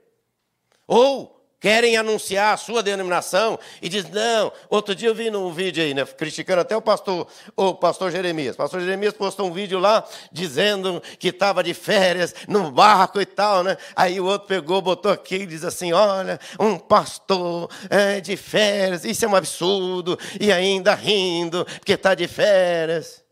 ou 0.87 1.38
querem 1.59 1.97
anunciar 1.97 2.53
a 2.53 2.57
sua 2.57 2.81
denominação 2.81 3.59
e 3.81 3.89
diz 3.89 4.09
não. 4.09 4.51
Outro 4.69 4.95
dia 4.95 5.09
eu 5.09 5.15
vi 5.15 5.29
num 5.29 5.51
vídeo 5.51 5.83
aí, 5.83 5.93
né, 5.93 6.05
criticando 6.05 6.61
até 6.61 6.75
o 6.75 6.81
pastor, 6.81 7.27
o 7.55 7.73
pastor 7.73 8.11
Jeremias. 8.11 8.55
O 8.55 8.57
pastor 8.57 8.79
Jeremias 8.79 9.13
postou 9.13 9.47
um 9.47 9.51
vídeo 9.51 9.79
lá 9.79 10.07
dizendo 10.31 11.01
que 11.17 11.29
estava 11.29 11.63
de 11.63 11.73
férias 11.73 12.33
no 12.47 12.71
barco 12.71 13.19
e 13.19 13.25
tal, 13.25 13.63
né? 13.63 13.77
Aí 13.95 14.19
o 14.19 14.25
outro 14.25 14.47
pegou, 14.47 14.81
botou 14.81 15.11
aqui 15.11 15.35
e 15.35 15.45
diz 15.45 15.63
assim: 15.63 15.91
olha, 15.91 16.39
um 16.59 16.77
pastor 16.77 17.69
é, 17.89 18.21
de 18.21 18.37
férias, 18.37 19.03
isso 19.03 19.25
é 19.25 19.27
um 19.27 19.35
absurdo, 19.35 20.17
e 20.39 20.51
ainda 20.51 20.93
rindo, 20.93 21.65
porque 21.65 21.93
está 21.93 22.15
de 22.15 22.27
férias. 22.27 23.23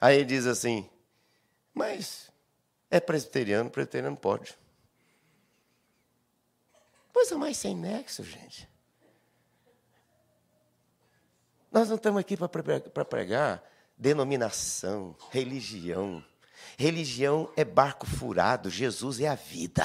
Aí 0.00 0.16
ele 0.16 0.24
diz 0.24 0.46
assim, 0.46 0.88
mas 1.74 2.30
é 2.90 2.98
presbiteriano, 2.98 3.68
presbiteriano 3.68 4.16
pode. 4.16 4.54
Coisa 7.20 7.36
mais 7.36 7.58
sem 7.58 7.76
nexo, 7.76 8.24
gente. 8.24 8.66
Nós 11.70 11.86
não 11.86 11.96
estamos 11.96 12.18
aqui 12.18 12.34
para 12.34 13.04
pregar 13.04 13.62
denominação, 13.94 15.14
religião. 15.30 16.24
Religião 16.78 17.52
é 17.58 17.62
barco 17.62 18.06
furado, 18.06 18.70
Jesus 18.70 19.20
é 19.20 19.28
a 19.28 19.34
vida. 19.34 19.84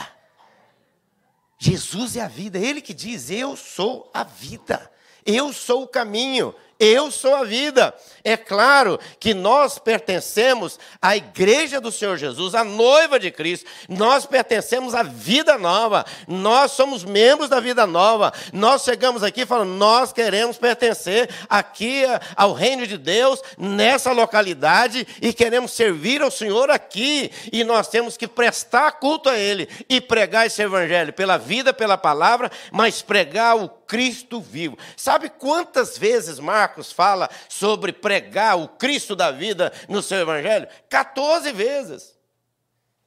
Jesus 1.58 2.16
é 2.16 2.22
a 2.22 2.30
vida, 2.30 2.58
Ele 2.58 2.82
que 2.82 2.94
diz: 2.94 3.30
Eu 3.30 3.58
sou 3.58 4.10
a 4.14 4.24
vida, 4.24 4.90
eu 5.26 5.52
sou 5.52 5.84
o 5.84 5.88
caminho, 5.90 6.56
eu 6.80 7.10
sou 7.10 7.36
a 7.36 7.44
vida. 7.44 7.94
É 8.24 8.36
claro 8.36 9.00
que 9.20 9.34
nós 9.34 9.78
pertencemos 9.78 10.80
à 11.02 11.16
igreja 11.16 11.80
do 11.80 11.92
Senhor 11.92 12.18
Jesus, 12.18 12.56
à 12.56 12.64
noiva 12.64 13.20
de 13.20 13.30
Cristo. 13.32 13.70
Nós 13.88 14.26
pertencemos 14.26 14.96
à 14.96 15.04
vida 15.04 15.58
nova. 15.58 16.06
Nós 16.28 16.72
somos 16.72 17.04
membros 17.04 17.50
da 17.50 17.60
vida 17.60 17.86
nova. 17.86 18.34
Nós 18.52 18.84
chegamos 18.84 19.24
aqui 19.24 19.46
falando, 19.46 19.70
nós 19.70 20.12
queremos 20.12 20.58
pertencer 20.58 21.30
aqui 21.48 22.04
ao 22.36 22.54
reino 22.54 22.88
de 22.88 22.98
Deus, 22.98 23.42
nessa 23.58 24.12
localidade, 24.12 25.08
e 25.22 25.32
queremos 25.32 25.72
servir 25.72 26.22
ao 26.22 26.32
Senhor 26.32 26.70
aqui. 26.70 27.32
E 27.54 27.64
nós 27.64 27.88
temos 27.88 28.18
que 28.18 28.28
prestar 28.28 28.94
culto 28.94 29.30
a 29.30 29.38
Ele 29.38 29.70
e 29.88 30.02
pregar 30.02 30.48
esse 30.48 30.62
evangelho 30.62 31.14
pela 31.14 31.38
vida, 31.38 31.74
pela 31.74 31.98
palavra, 31.98 32.52
mas 32.72 33.02
pregar 33.02 33.56
o 33.56 33.70
Cristo 33.88 34.42
vivo. 34.42 34.78
Sabe 34.98 35.30
quantas 35.30 35.98
vezes 35.98 36.40
Marcos 36.40 36.92
fala 36.92 37.30
sobre 37.50 37.94
pregar 37.94 38.58
o 38.58 38.68
Cristo 38.68 39.16
da 39.16 39.32
vida 39.32 39.72
no 39.88 40.02
seu 40.02 40.20
evangelho? 40.20 40.68
14 40.90 41.52
vezes. 41.52 42.16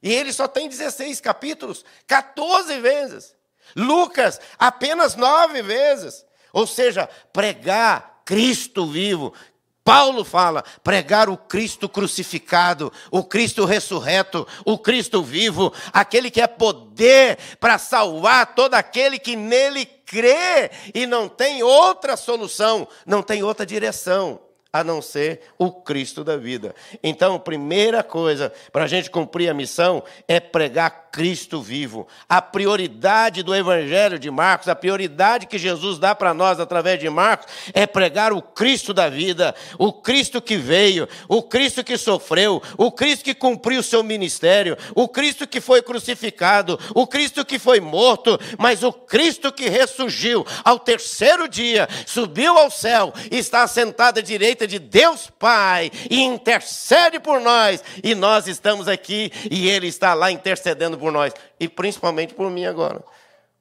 E 0.01 0.13
ele 0.13 0.31
só 0.31 0.47
tem 0.47 0.69
16 0.69 1.19
capítulos, 1.19 1.83
14 2.07 2.79
vezes. 2.79 3.35
Lucas, 3.75 4.39
apenas 4.57 5.15
nove 5.15 5.61
vezes. 5.61 6.25
Ou 6.53 6.65
seja, 6.65 7.07
pregar 7.31 8.21
Cristo 8.25 8.85
vivo, 8.85 9.33
Paulo 9.89 10.23
fala: 10.23 10.63
pregar 10.83 11.29
o 11.29 11.35
Cristo 11.35 11.89
crucificado, 11.89 12.93
o 13.09 13.23
Cristo 13.23 13.65
ressurreto, 13.65 14.47
o 14.63 14.77
Cristo 14.77 15.23
vivo, 15.23 15.73
aquele 15.91 16.29
que 16.29 16.39
é 16.39 16.45
poder 16.45 17.39
para 17.59 17.79
salvar 17.79 18.53
todo 18.53 18.75
aquele 18.75 19.17
que 19.17 19.35
nele 19.35 19.87
crê 20.05 20.69
e 20.93 21.07
não 21.07 21.27
tem 21.27 21.63
outra 21.63 22.15
solução, 22.15 22.87
não 23.03 23.23
tem 23.23 23.41
outra 23.41 23.65
direção 23.65 24.39
a 24.71 24.83
não 24.83 25.01
ser 25.01 25.41
o 25.57 25.71
Cristo 25.71 26.23
da 26.23 26.37
vida. 26.37 26.75
Então, 27.01 27.39
primeira 27.39 28.03
coisa 28.03 28.53
para 28.71 28.83
a 28.83 28.87
gente 28.87 29.09
cumprir 29.09 29.49
a 29.49 29.55
missão 29.55 30.03
é 30.27 30.39
pregar 30.39 31.08
Cristo 31.11 31.61
vivo. 31.61 32.07
A 32.27 32.41
prioridade 32.41 33.43
do 33.43 33.55
Evangelho 33.55 34.19
de 34.19 34.29
Marcos, 34.29 34.67
a 34.67 34.75
prioridade 34.75 35.47
que 35.47 35.57
Jesus 35.57 35.97
dá 35.97 36.13
para 36.13 36.33
nós 36.33 36.59
através 36.59 36.99
de 36.99 37.09
Marcos, 37.09 37.47
é 37.73 37.85
pregar 37.87 38.31
o 38.31 38.41
Cristo 38.41 38.93
da 38.93 39.09
vida, 39.09 39.55
o 39.77 39.91
Cristo 39.91 40.41
que 40.41 40.55
veio, 40.55 41.07
o 41.27 41.41
Cristo 41.41 41.83
que 41.83 41.97
sofreu, 41.97 42.61
o 42.77 42.91
Cristo 42.91 43.23
que 43.23 43.33
cumpriu 43.33 43.79
o 43.79 43.83
seu 43.83 44.03
ministério, 44.03 44.77
o 44.95 45.07
Cristo 45.07 45.47
que 45.47 45.59
foi 45.59 45.81
crucificado, 45.81 46.79
o 46.93 47.07
Cristo 47.07 47.43
que 47.43 47.57
foi 47.57 47.79
morto, 47.79 48.39
mas 48.57 48.83
o 48.83 48.93
Cristo 48.93 49.51
que 49.51 49.69
ressurgiu 49.69 50.45
ao 50.63 50.79
terceiro 50.79 51.47
dia, 51.47 51.87
subiu 52.05 52.57
ao 52.57 52.69
céu, 52.69 53.13
está 53.31 53.65
sentado 53.67 54.19
à 54.19 54.21
direita 54.21 54.67
de 54.67 54.77
Deus 54.77 55.29
Pai 55.39 55.91
e 56.09 56.21
intercede 56.21 57.19
por 57.19 57.39
nós, 57.41 57.83
e 58.03 58.13
nós 58.13 58.47
estamos 58.47 58.87
aqui 58.87 59.31
e 59.49 59.67
Ele 59.67 59.87
está 59.87 60.13
lá 60.13 60.31
intercedendo 60.31 60.98
por 60.99 61.11
nós, 61.11 61.33
e 61.59 61.67
principalmente 61.67 62.33
por 62.33 62.49
mim 62.51 62.65
agora. 62.65 63.03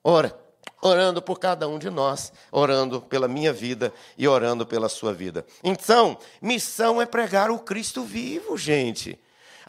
Ora, 0.02 0.36
orando 0.80 1.20
por 1.20 1.38
cada 1.38 1.68
um 1.68 1.78
de 1.78 1.90
nós, 1.90 2.32
orando 2.50 3.00
pela 3.00 3.28
minha 3.28 3.52
vida 3.52 3.92
e 4.16 4.28
orando 4.28 4.66
pela 4.66 4.88
sua 4.88 5.12
vida. 5.12 5.44
Então, 5.62 6.18
missão 6.40 7.00
é 7.00 7.06
pregar 7.06 7.50
o 7.50 7.58
Cristo 7.58 8.02
vivo, 8.02 8.56
gente. 8.56 9.18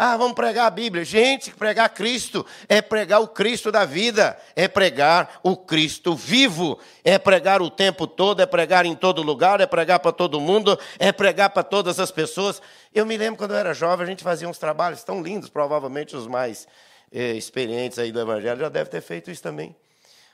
Ah, 0.01 0.15
vamos 0.15 0.33
pregar 0.33 0.67
a 0.67 0.69
Bíblia. 0.69 1.03
Gente, 1.03 1.51
pregar 1.51 1.89
Cristo 1.89 2.45
é 2.69 2.81
pregar 2.81 3.19
o 3.19 3.27
Cristo 3.27 3.69
da 3.69 3.83
vida, 3.83 4.39
é 4.55 4.65
pregar 4.65 5.41
o 5.43 5.57
Cristo 5.57 6.15
vivo, 6.15 6.79
é 7.03 7.17
pregar 7.19 7.61
o 7.61 7.69
tempo 7.69 8.07
todo, 8.07 8.41
é 8.41 8.45
pregar 8.45 8.85
em 8.85 8.95
todo 8.95 9.21
lugar, 9.21 9.59
é 9.59 9.65
pregar 9.65 9.99
para 9.99 10.13
todo 10.13 10.39
mundo, 10.39 10.79
é 10.97 11.11
pregar 11.11 11.49
para 11.49 11.63
todas 11.63 11.99
as 11.99 12.11
pessoas. 12.11 12.61
Eu 12.95 13.05
me 13.05 13.17
lembro 13.17 13.37
quando 13.37 13.51
eu 13.51 13.57
era 13.57 13.73
jovem, 13.73 14.05
a 14.05 14.09
gente 14.09 14.23
fazia 14.23 14.47
uns 14.47 14.57
trabalhos 14.57 15.03
tão 15.03 15.21
lindos, 15.21 15.49
provavelmente 15.49 16.15
os 16.15 16.27
mais 16.27 16.65
eh, 17.11 17.33
experientes 17.33 17.99
aí 17.99 18.11
do 18.11 18.19
Evangelho 18.19 18.59
já 18.59 18.69
devem 18.69 18.91
ter 18.91 19.01
feito 19.01 19.29
isso 19.31 19.43
também. 19.43 19.75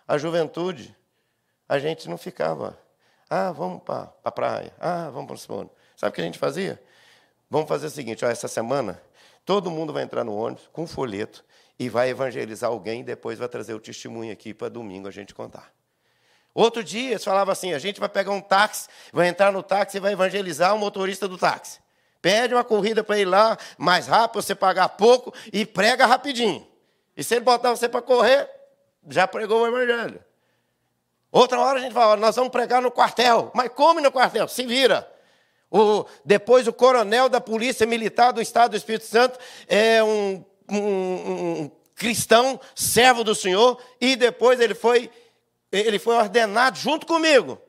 A 0.07 0.17
juventude, 0.17 0.95
a 1.67 1.79
gente 1.79 2.07
não 2.09 2.17
ficava, 2.17 2.77
ah, 3.29 3.51
vamos 3.51 3.83
para 3.83 4.13
a 4.23 4.31
praia, 4.31 4.73
ah, 4.79 5.09
vamos 5.09 5.27
para 5.27 5.35
o 5.35 5.37
Simone. 5.37 5.69
Sabe 5.95 6.11
o 6.11 6.13
que 6.13 6.21
a 6.21 6.25
gente 6.25 6.39
fazia? 6.39 6.81
Vamos 7.49 7.67
fazer 7.67 7.87
o 7.87 7.89
seguinte, 7.89 8.23
ó, 8.25 8.29
essa 8.29 8.47
semana 8.47 9.01
Todo 9.45 9.69
mundo 9.69 9.93
vai 9.93 10.01
entrar 10.01 10.23
no 10.23 10.35
ônibus 10.35 10.67
com 10.73 10.83
um 10.83 10.87
folheto 10.87 11.45
e 11.77 11.87
vai 11.87 12.09
evangelizar 12.09 12.69
alguém 12.69 13.01
e 13.01 13.03
depois 13.03 13.37
vai 13.37 13.47
trazer 13.47 13.75
o 13.75 13.79
testemunho 13.79 14.33
aqui 14.33 14.53
para 14.53 14.69
domingo 14.69 15.07
a 15.07 15.11
gente 15.11 15.35
contar. 15.35 15.71
Outro 16.51 16.83
dia, 16.83 17.11
eles 17.11 17.23
falavam 17.23 17.51
assim: 17.51 17.71
a 17.71 17.79
gente 17.79 17.99
vai 17.99 18.09
pegar 18.09 18.31
um 18.31 18.41
táxi, 18.41 18.89
vai 19.13 19.27
entrar 19.27 19.51
no 19.51 19.61
táxi 19.61 19.97
e 19.97 19.99
vai 19.99 20.13
evangelizar 20.13 20.73
o 20.73 20.79
motorista 20.79 21.27
do 21.27 21.37
táxi. 21.37 21.79
Pede 22.25 22.55
uma 22.55 22.63
corrida 22.63 23.03
para 23.03 23.19
ir 23.19 23.25
lá, 23.25 23.55
mais 23.77 24.07
rápido, 24.07 24.41
você 24.41 24.55
pagar 24.55 24.89
pouco 24.89 25.31
e 25.53 25.63
prega 25.63 26.07
rapidinho. 26.07 26.67
E 27.15 27.23
se 27.23 27.35
ele 27.35 27.45
botar 27.45 27.69
você 27.69 27.87
para 27.87 28.01
correr, 28.01 28.49
já 29.07 29.27
pregou 29.27 29.61
o 29.61 29.67
evangelho. 29.67 30.19
Outra 31.31 31.59
hora 31.59 31.77
a 31.77 31.81
gente 31.83 31.93
fala: 31.93 32.15
nós 32.15 32.35
vamos 32.35 32.51
pregar 32.51 32.81
no 32.81 32.89
quartel. 32.89 33.51
Mas 33.53 33.69
como 33.69 34.01
no 34.01 34.11
quartel? 34.11 34.47
Se 34.47 34.65
vira. 34.65 35.07
O, 35.69 36.03
depois 36.25 36.67
o 36.67 36.73
coronel 36.73 37.29
da 37.29 37.39
Polícia 37.39 37.85
Militar 37.85 38.33
do 38.33 38.41
Estado 38.41 38.71
do 38.71 38.77
Espírito 38.77 39.05
Santo 39.05 39.37
é 39.67 40.03
um 40.03 40.43
um, 40.67 41.61
um 41.61 41.71
cristão, 41.93 42.59
servo 42.73 43.23
do 43.23 43.35
Senhor, 43.35 43.79
e 44.01 44.15
depois 44.15 44.59
ele 44.59 44.73
foi, 44.73 45.11
ele 45.71 45.99
foi 45.99 46.15
ordenado 46.15 46.75
junto 46.75 47.05
comigo. 47.05 47.61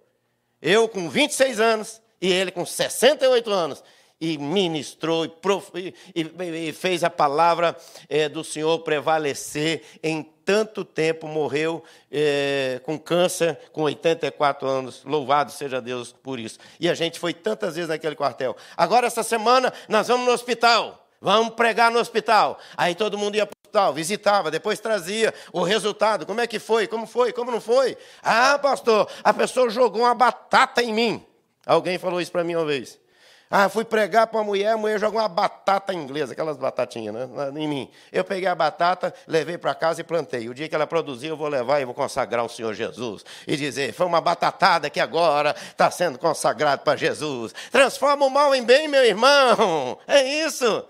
Eu 0.63 0.89
com 0.89 1.11
26 1.11 1.61
anos 1.61 2.01
e 2.23 2.33
ele 2.33 2.51
com 2.51 2.65
68 2.65 3.51
anos 3.51 3.85
e 4.21 4.39
ministrou 4.39 5.25
e, 5.25 5.29
prof, 5.29 5.71
e, 6.15 6.73
fez 6.73 7.05
a 7.05 7.11
palavra 7.11 7.77
é, 8.09 8.29
do 8.29 8.43
Senhor 8.43 8.79
prevalecer 8.81 9.83
em 10.03 10.23
tanto 10.45 10.85
tempo, 10.85 11.27
morreu 11.27 11.83
é, 12.11 12.81
com 12.85 12.99
câncer, 12.99 13.59
com 13.73 13.83
84 13.83 14.67
anos. 14.67 15.03
Louvado 15.05 15.51
seja 15.51 15.81
Deus 15.81 16.13
por 16.13 16.39
isso. 16.39 16.59
E 16.79 16.89
a 16.89 16.95
gente 16.95 17.19
foi 17.19 17.35
tantas 17.35 17.75
vezes 17.75 17.89
naquele 17.89 18.15
quartel. 18.15 18.57
Agora, 18.77 19.07
essa 19.09 19.25
semana, 19.25 19.73
nós 19.89 20.07
vamos 20.07 20.25
no 20.25 20.33
hospital. 20.33 21.05
Vamos 21.21 21.55
pregar 21.55 21.91
no 21.91 21.99
hospital. 21.99 22.59
Aí 22.77 22.95
todo 22.95 23.19
mundo 23.19 23.35
ia 23.35 23.47
para 23.47 23.57
o 23.57 23.67
hospital, 23.67 23.93
visitava, 23.93 24.51
depois 24.51 24.79
trazia 24.79 25.35
o 25.53 25.63
resultado. 25.63 26.25
Como 26.25 26.41
é 26.41 26.47
que 26.47 26.61
foi? 26.61 26.87
Como 26.87 27.07
foi? 27.07 27.33
Como 27.33 27.51
não 27.51 27.61
foi? 27.61 27.97
Ah, 28.23 28.59
pastor, 28.59 29.11
a 29.25 29.35
pessoa 29.35 29.69
jogou 29.69 30.03
uma 30.03 30.15
batata 30.15 30.83
em 30.83 30.95
mim. 30.95 31.27
Alguém 31.67 31.99
falou 31.99 32.21
isso 32.21 32.31
para 32.31 32.45
mim 32.45 32.55
uma 32.55 32.65
vez. 32.65 33.01
Ah, 33.49 33.69
fui 33.69 33.85
pregar 33.85 34.27
para 34.27 34.39
uma 34.39 34.45
mulher, 34.45 34.73
a 34.73 34.77
mulher 34.77 34.99
jogou 34.99 35.21
uma 35.21 35.29
batata 35.29 35.95
inglesa, 35.95 36.33
aquelas 36.33 36.57
batatinhas, 36.57 37.15
né, 37.15 37.29
em 37.57 37.69
mim. 37.69 37.91
Eu 38.11 38.25
peguei 38.25 38.49
a 38.49 38.55
batata, 38.57 39.15
levei 39.27 39.57
para 39.57 39.73
casa 39.73 40.01
e 40.01 40.05
plantei. 40.05 40.49
O 40.49 40.55
dia 40.55 40.69
que 40.69 40.75
ela 40.75 40.87
produzir, 40.87 41.29
eu 41.29 41.37
vou 41.37 41.47
levar 41.47 41.81
e 41.81 41.85
vou 41.85 41.95
consagrar 41.95 42.45
o 42.45 42.49
Senhor 42.49 42.75
Jesus. 42.75 43.25
E 43.47 43.57
dizer, 43.57 43.93
foi 43.93 44.05
uma 44.05 44.21
batatada 44.21 44.91
que 44.91 44.99
agora 44.99 45.55
está 45.71 45.89
sendo 45.93 46.19
consagrado 46.19 46.83
para 46.83 46.97
Jesus. 46.97 47.55
Transforma 47.71 48.27
o 48.27 48.31
mal 48.31 48.53
em 48.53 48.65
bem, 48.65 48.89
meu 48.89 49.05
irmão. 49.05 49.99
É 50.09 50.23
isso. 50.23 50.85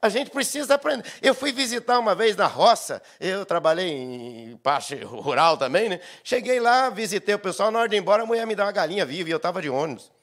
A 0.00 0.08
gente 0.10 0.30
precisa 0.30 0.74
aprender. 0.74 1.04
Eu 1.22 1.34
fui 1.34 1.52
visitar 1.52 1.98
uma 1.98 2.14
vez 2.14 2.36
na 2.36 2.46
roça, 2.46 3.00
eu 3.18 3.46
trabalhei 3.46 3.88
em 3.88 4.56
parte 4.62 4.96
rural 4.96 5.56
também, 5.56 5.88
né? 5.88 6.00
Cheguei 6.22 6.60
lá, 6.60 6.90
visitei 6.90 7.34
o 7.34 7.38
pessoal, 7.38 7.70
na 7.70 7.78
hora 7.78 7.88
de 7.88 7.96
ir 7.96 8.00
embora, 8.00 8.22
a 8.22 8.26
mulher 8.26 8.46
me 8.46 8.54
deu 8.54 8.64
uma 8.64 8.72
galinha 8.72 9.06
viva 9.06 9.30
e 9.30 9.32
eu 9.32 9.38
estava 9.38 9.62
de 9.62 9.70
ônibus. 9.70 10.13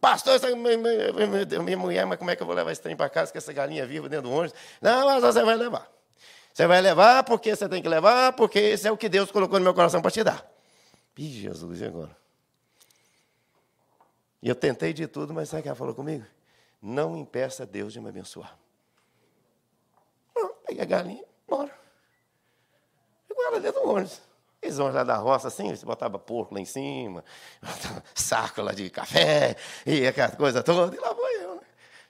Pastor, 0.00 0.34
essa, 0.34 0.48
minha 0.56 1.76
mulher, 1.76 2.06
mas 2.06 2.18
como 2.18 2.30
é 2.30 2.36
que 2.36 2.42
eu 2.42 2.46
vou 2.46 2.56
levar 2.56 2.72
esse 2.72 2.80
trem 2.80 2.96
para 2.96 3.10
casa 3.10 3.30
com 3.30 3.36
essa 3.36 3.52
galinha 3.52 3.86
viva 3.86 4.08
dentro 4.08 4.30
do 4.30 4.34
ônibus? 4.34 4.58
Não, 4.80 5.06
mas 5.06 5.22
você 5.22 5.42
vai 5.44 5.56
levar. 5.56 5.90
Você 6.52 6.66
vai 6.66 6.80
levar 6.80 7.22
porque 7.24 7.54
você 7.54 7.68
tem 7.68 7.82
que 7.82 7.88
levar, 7.88 8.32
porque 8.32 8.58
esse 8.58 8.88
é 8.88 8.92
o 8.92 8.96
que 8.96 9.08
Deus 9.08 9.30
colocou 9.30 9.58
no 9.58 9.64
meu 9.64 9.74
coração 9.74 10.00
para 10.00 10.10
te 10.10 10.24
dar. 10.24 10.50
Ih, 11.18 11.42
Jesus, 11.42 11.82
e 11.82 11.84
agora? 11.84 12.16
E 14.42 14.48
eu 14.48 14.54
tentei 14.54 14.94
de 14.94 15.06
tudo, 15.06 15.34
mas 15.34 15.50
sabe 15.50 15.60
o 15.60 15.62
que 15.64 15.68
ela 15.68 15.76
falou 15.76 15.94
comigo? 15.94 16.24
Não 16.80 17.14
impeça 17.14 17.66
Deus 17.66 17.92
de 17.92 18.00
me 18.00 18.08
abençoar. 18.08 18.58
Não, 20.34 20.54
peguei 20.66 20.82
a 20.82 20.86
galinha, 20.86 21.24
bora. 21.46 21.78
Igual 23.30 23.48
ela 23.48 23.60
dentro 23.60 23.82
do 23.82 23.88
ônibus. 23.90 24.22
Eles 24.62 24.76
vão 24.76 24.92
lá 24.92 25.02
da 25.02 25.16
roça 25.16 25.48
assim, 25.48 25.74
você 25.74 25.86
botava 25.86 26.18
porco 26.18 26.54
lá 26.54 26.60
em 26.60 26.66
cima, 26.66 27.24
saco 28.14 28.60
lá 28.60 28.72
de 28.72 28.90
café, 28.90 29.56
e 29.86 30.06
aquela 30.06 30.32
coisa 30.32 30.62
toda, 30.62 30.94
e 30.94 31.00
lá 31.00 31.12
vou 31.14 31.28
eu, 31.30 31.54
né? 31.54 31.62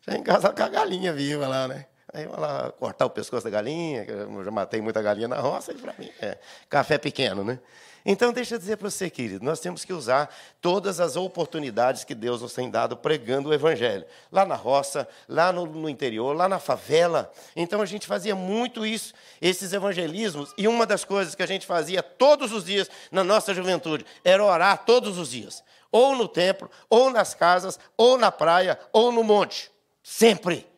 Já 0.03 0.17
em 0.17 0.23
casa 0.23 0.53
com 0.53 0.63
a 0.63 0.69
galinha 0.69 1.13
viva 1.13 1.47
lá, 1.47 1.69
né? 1.69 1.87
Aí 2.13 2.25
eu 2.25 2.39
lá 2.39 2.73
cortar 2.73 3.07
o 3.07 3.11
pescoço 3.11 3.45
da 3.45 3.51
galinha, 3.51 4.05
que 4.05 4.11
eu 4.11 4.45
já 4.45 4.51
matei 4.51 4.81
muita 4.81 5.01
galinha 5.01 5.29
na 5.29 5.39
roça, 5.39 5.73
e 5.73 5.77
para 5.77 5.95
mim 5.97 6.11
é 6.21 6.39
café 6.69 6.99
pequeno, 6.99 7.45
né? 7.45 7.61
Então, 8.05 8.33
deixa 8.33 8.55
eu 8.55 8.59
dizer 8.59 8.77
para 8.77 8.89
você, 8.89 9.11
querido, 9.11 9.45
nós 9.45 9.61
temos 9.61 9.85
que 9.85 9.93
usar 9.93 10.35
todas 10.61 11.01
as 11.01 11.17
oportunidades 11.17 12.05
que 12.05 12.15
Deus 12.15 12.41
nos 12.41 12.55
tem 12.55 12.71
dado 12.71 12.97
pregando 12.97 13.51
o 13.51 13.55
Evangelho. 13.55 14.07
Lá 14.33 14.47
na 14.47 14.55
roça, 14.55 15.07
lá 15.29 15.53
no, 15.53 15.67
no, 15.67 15.89
interior, 15.89 16.35
lá 16.35 16.49
na 16.49 16.59
favela. 16.59 17.31
Então, 17.55 17.83
a 17.83 17.87
gente 17.87 18.07
fazia 18.07 18.35
muito 18.35 18.87
isso, 18.87 19.13
esses 19.41 19.73
evangelismos. 19.73 20.55
E 20.57 20.67
uma 20.67 20.87
das 20.87 21.05
coisas 21.05 21.35
que 21.35 21.43
a 21.43 21.47
gente 21.47 21.67
fazia 21.67 22.03
todos 22.03 22.53
os 22.53 22.65
dias 22.65 22.91
na 23.13 23.23
nossa 23.23 23.53
juventude 23.53 24.07
era 24.25 24.45
orar 24.45 24.85
todos 24.85 25.19
os 25.19 25.31
dias. 25.31 25.63
Ou 25.93 26.17
no 26.17 26.29
templo, 26.29 26.71
ou 26.89 27.11
nas 27.11 27.35
casas, 27.35 27.79
ou 27.97 28.17
na 28.17 28.33
praia, 28.33 28.79
ou 28.93 29.13
no 29.13 29.23
monte. 29.23 29.71
Sempre 30.03 30.70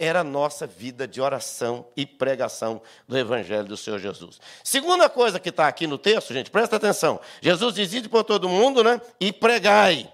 era 0.00 0.20
a 0.20 0.24
nossa 0.24 0.66
vida 0.66 1.06
de 1.06 1.20
oração 1.20 1.86
e 1.94 2.06
pregação 2.06 2.80
do 3.06 3.18
Evangelho 3.18 3.68
do 3.68 3.76
Senhor 3.76 3.98
Jesus. 3.98 4.40
Segunda 4.64 5.10
coisa 5.10 5.38
que 5.38 5.50
está 5.50 5.68
aqui 5.68 5.86
no 5.86 5.98
texto, 5.98 6.32
gente, 6.32 6.50
presta 6.50 6.76
atenção. 6.76 7.20
Jesus 7.42 7.74
diz 7.74 8.06
por 8.06 8.24
todo 8.24 8.48
mundo, 8.48 8.82
né? 8.82 8.98
E 9.20 9.30
pregai. 9.30 10.10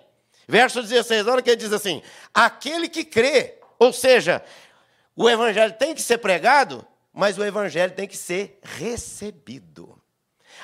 Verso 0.48 0.82
16, 0.82 1.28
olha 1.28 1.40
que 1.40 1.50
ele 1.50 1.56
diz 1.56 1.72
assim: 1.72 2.02
aquele 2.34 2.88
que 2.88 3.04
crê, 3.04 3.60
ou 3.78 3.92
seja, 3.92 4.42
o 5.14 5.30
Evangelho 5.30 5.74
tem 5.74 5.94
que 5.94 6.02
ser 6.02 6.18
pregado, 6.18 6.84
mas 7.12 7.38
o 7.38 7.44
Evangelho 7.44 7.94
tem 7.94 8.08
que 8.08 8.16
ser 8.16 8.58
recebido. 8.62 9.96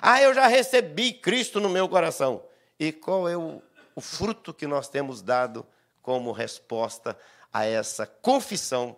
Ah, 0.01 0.21
eu 0.21 0.35
já 0.35 0.49
recebi 0.49 1.13
Cristo 1.13 1.61
no 1.61 1.69
meu 1.69 1.89
coração. 1.89 2.43
E 2.77 2.91
qual 2.91 3.29
é 3.29 3.37
o, 3.37 3.63
o 3.95 4.01
fruto 4.01 4.53
que 4.53 4.67
nós 4.67 4.89
temos 4.89 5.23
dado 5.23 5.65
como 6.03 6.33
resposta 6.33 7.17
a 7.53 7.65
essa 7.65 8.05
confissão 8.05 8.97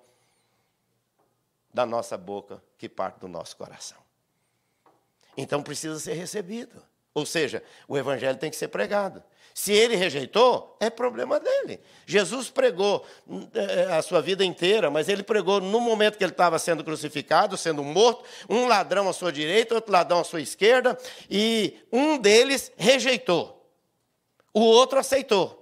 da 1.75 1.85
nossa 1.85 2.17
boca 2.17 2.63
que 2.79 2.89
parte 2.89 3.19
do 3.19 3.27
nosso 3.27 3.57
coração. 3.57 3.99
Então 5.37 5.61
precisa 5.61 5.99
ser 5.99 6.15
recebido. 6.15 6.81
Ou 7.13 7.27
seja, 7.27 7.63
o 7.87 7.99
evangelho 7.99 8.39
tem 8.39 8.51
que 8.51 8.57
ser 8.57 8.69
pregado. 8.69 9.23
Se 9.53 9.73
ele 9.73 9.95
rejeitou, 9.95 10.77
é 10.81 10.91
problema 10.91 11.39
dele. 11.39 11.81
Jesus 12.07 12.51
pregou 12.51 13.07
eh, 13.55 13.85
a 13.93 14.03
sua 14.03 14.21
vida 14.21 14.45
inteira, 14.45 14.91
mas 14.91 15.09
ele 15.09 15.23
pregou 15.23 15.61
no 15.61 15.81
momento 15.81 16.19
que 16.19 16.25
ele 16.25 16.33
estava 16.33 16.59
sendo 16.59 16.83
crucificado, 16.83 17.57
sendo 17.57 17.85
morto, 17.85 18.25
um 18.49 18.67
ladrão 18.67 19.09
à 19.09 19.13
sua 19.13 19.33
direita, 19.33 19.77
outro 19.77 19.93
ladrão 19.93 20.21
à 20.21 20.25
sua 20.25 20.41
esquerda, 20.41 20.99
e 21.31 21.79
um 21.93 22.19
deles 22.19 22.73
rejeitou. 22.77 23.65
O 24.53 24.61
outro 24.61 24.99
aceitou. 24.99 25.61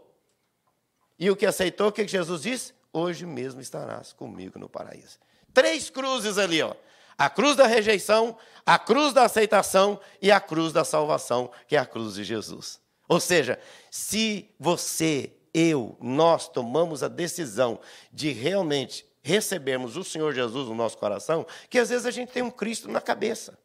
E 1.18 1.30
o 1.30 1.36
que 1.36 1.44
aceitou, 1.44 1.88
o 1.88 1.92
que 1.92 2.08
Jesus 2.08 2.42
disse? 2.42 2.74
Hoje 2.94 3.26
mesmo 3.26 3.60
estarás 3.60 4.12
comigo 4.14 4.58
no 4.58 4.70
paraíso. 4.70 5.18
Três 5.52 5.90
cruzes 5.90 6.38
ali, 6.38 6.62
ó. 6.62 6.74
A 7.16 7.28
cruz 7.28 7.56
da 7.56 7.66
rejeição, 7.66 8.36
a 8.64 8.78
cruz 8.78 9.12
da 9.12 9.24
aceitação 9.24 10.00
e 10.20 10.30
a 10.30 10.40
cruz 10.40 10.72
da 10.72 10.84
salvação, 10.84 11.50
que 11.68 11.76
é 11.76 11.78
a 11.78 11.86
cruz 11.86 12.14
de 12.14 12.24
Jesus. 12.24 12.80
Ou 13.08 13.20
seja, 13.20 13.58
se 13.90 14.48
você, 14.58 15.32
eu, 15.52 15.96
nós 16.00 16.48
tomamos 16.48 17.02
a 17.02 17.08
decisão 17.08 17.78
de 18.12 18.32
realmente 18.32 19.06
recebermos 19.22 19.96
o 19.96 20.02
Senhor 20.02 20.32
Jesus 20.32 20.68
no 20.68 20.74
nosso 20.74 20.98
coração, 20.98 21.46
que 21.68 21.78
às 21.78 21.90
vezes 21.90 22.06
a 22.06 22.10
gente 22.10 22.32
tem 22.32 22.42
um 22.42 22.50
Cristo 22.50 22.90
na 22.90 23.00
cabeça, 23.00 23.56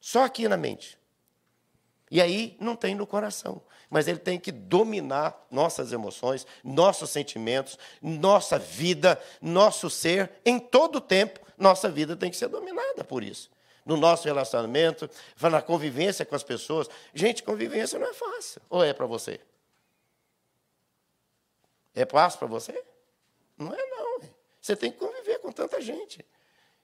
só 0.00 0.24
aqui 0.24 0.46
na 0.46 0.56
mente. 0.56 0.98
E 2.10 2.20
aí 2.20 2.56
não 2.60 2.76
tem 2.76 2.94
no 2.94 3.06
coração. 3.06 3.62
Mas 3.90 4.08
ele 4.08 4.18
tem 4.18 4.38
que 4.38 4.52
dominar 4.52 5.46
nossas 5.50 5.92
emoções, 5.92 6.46
nossos 6.62 7.10
sentimentos, 7.10 7.78
nossa 8.02 8.58
vida, 8.58 9.20
nosso 9.40 9.88
ser. 9.88 10.30
Em 10.44 10.58
todo 10.58 10.96
o 10.96 11.00
tempo, 11.00 11.40
nossa 11.56 11.88
vida 11.88 12.16
tem 12.16 12.30
que 12.30 12.36
ser 12.36 12.48
dominada 12.48 13.04
por 13.04 13.22
isso. 13.22 13.50
No 13.84 13.96
nosso 13.96 14.24
relacionamento, 14.24 15.08
na 15.40 15.60
convivência 15.60 16.24
com 16.24 16.34
as 16.34 16.42
pessoas. 16.42 16.88
Gente, 17.12 17.42
convivência 17.42 17.98
não 17.98 18.08
é 18.08 18.14
fácil. 18.14 18.60
Ou 18.70 18.82
é 18.82 18.92
para 18.92 19.06
você? 19.06 19.40
É 21.94 22.04
fácil 22.06 22.38
para 22.38 22.48
você? 22.48 22.82
Não 23.56 23.72
é, 23.72 23.86
não. 23.90 24.20
Você 24.60 24.74
tem 24.74 24.90
que 24.90 24.98
conviver 24.98 25.38
com 25.40 25.52
tanta 25.52 25.80
gente. 25.80 26.24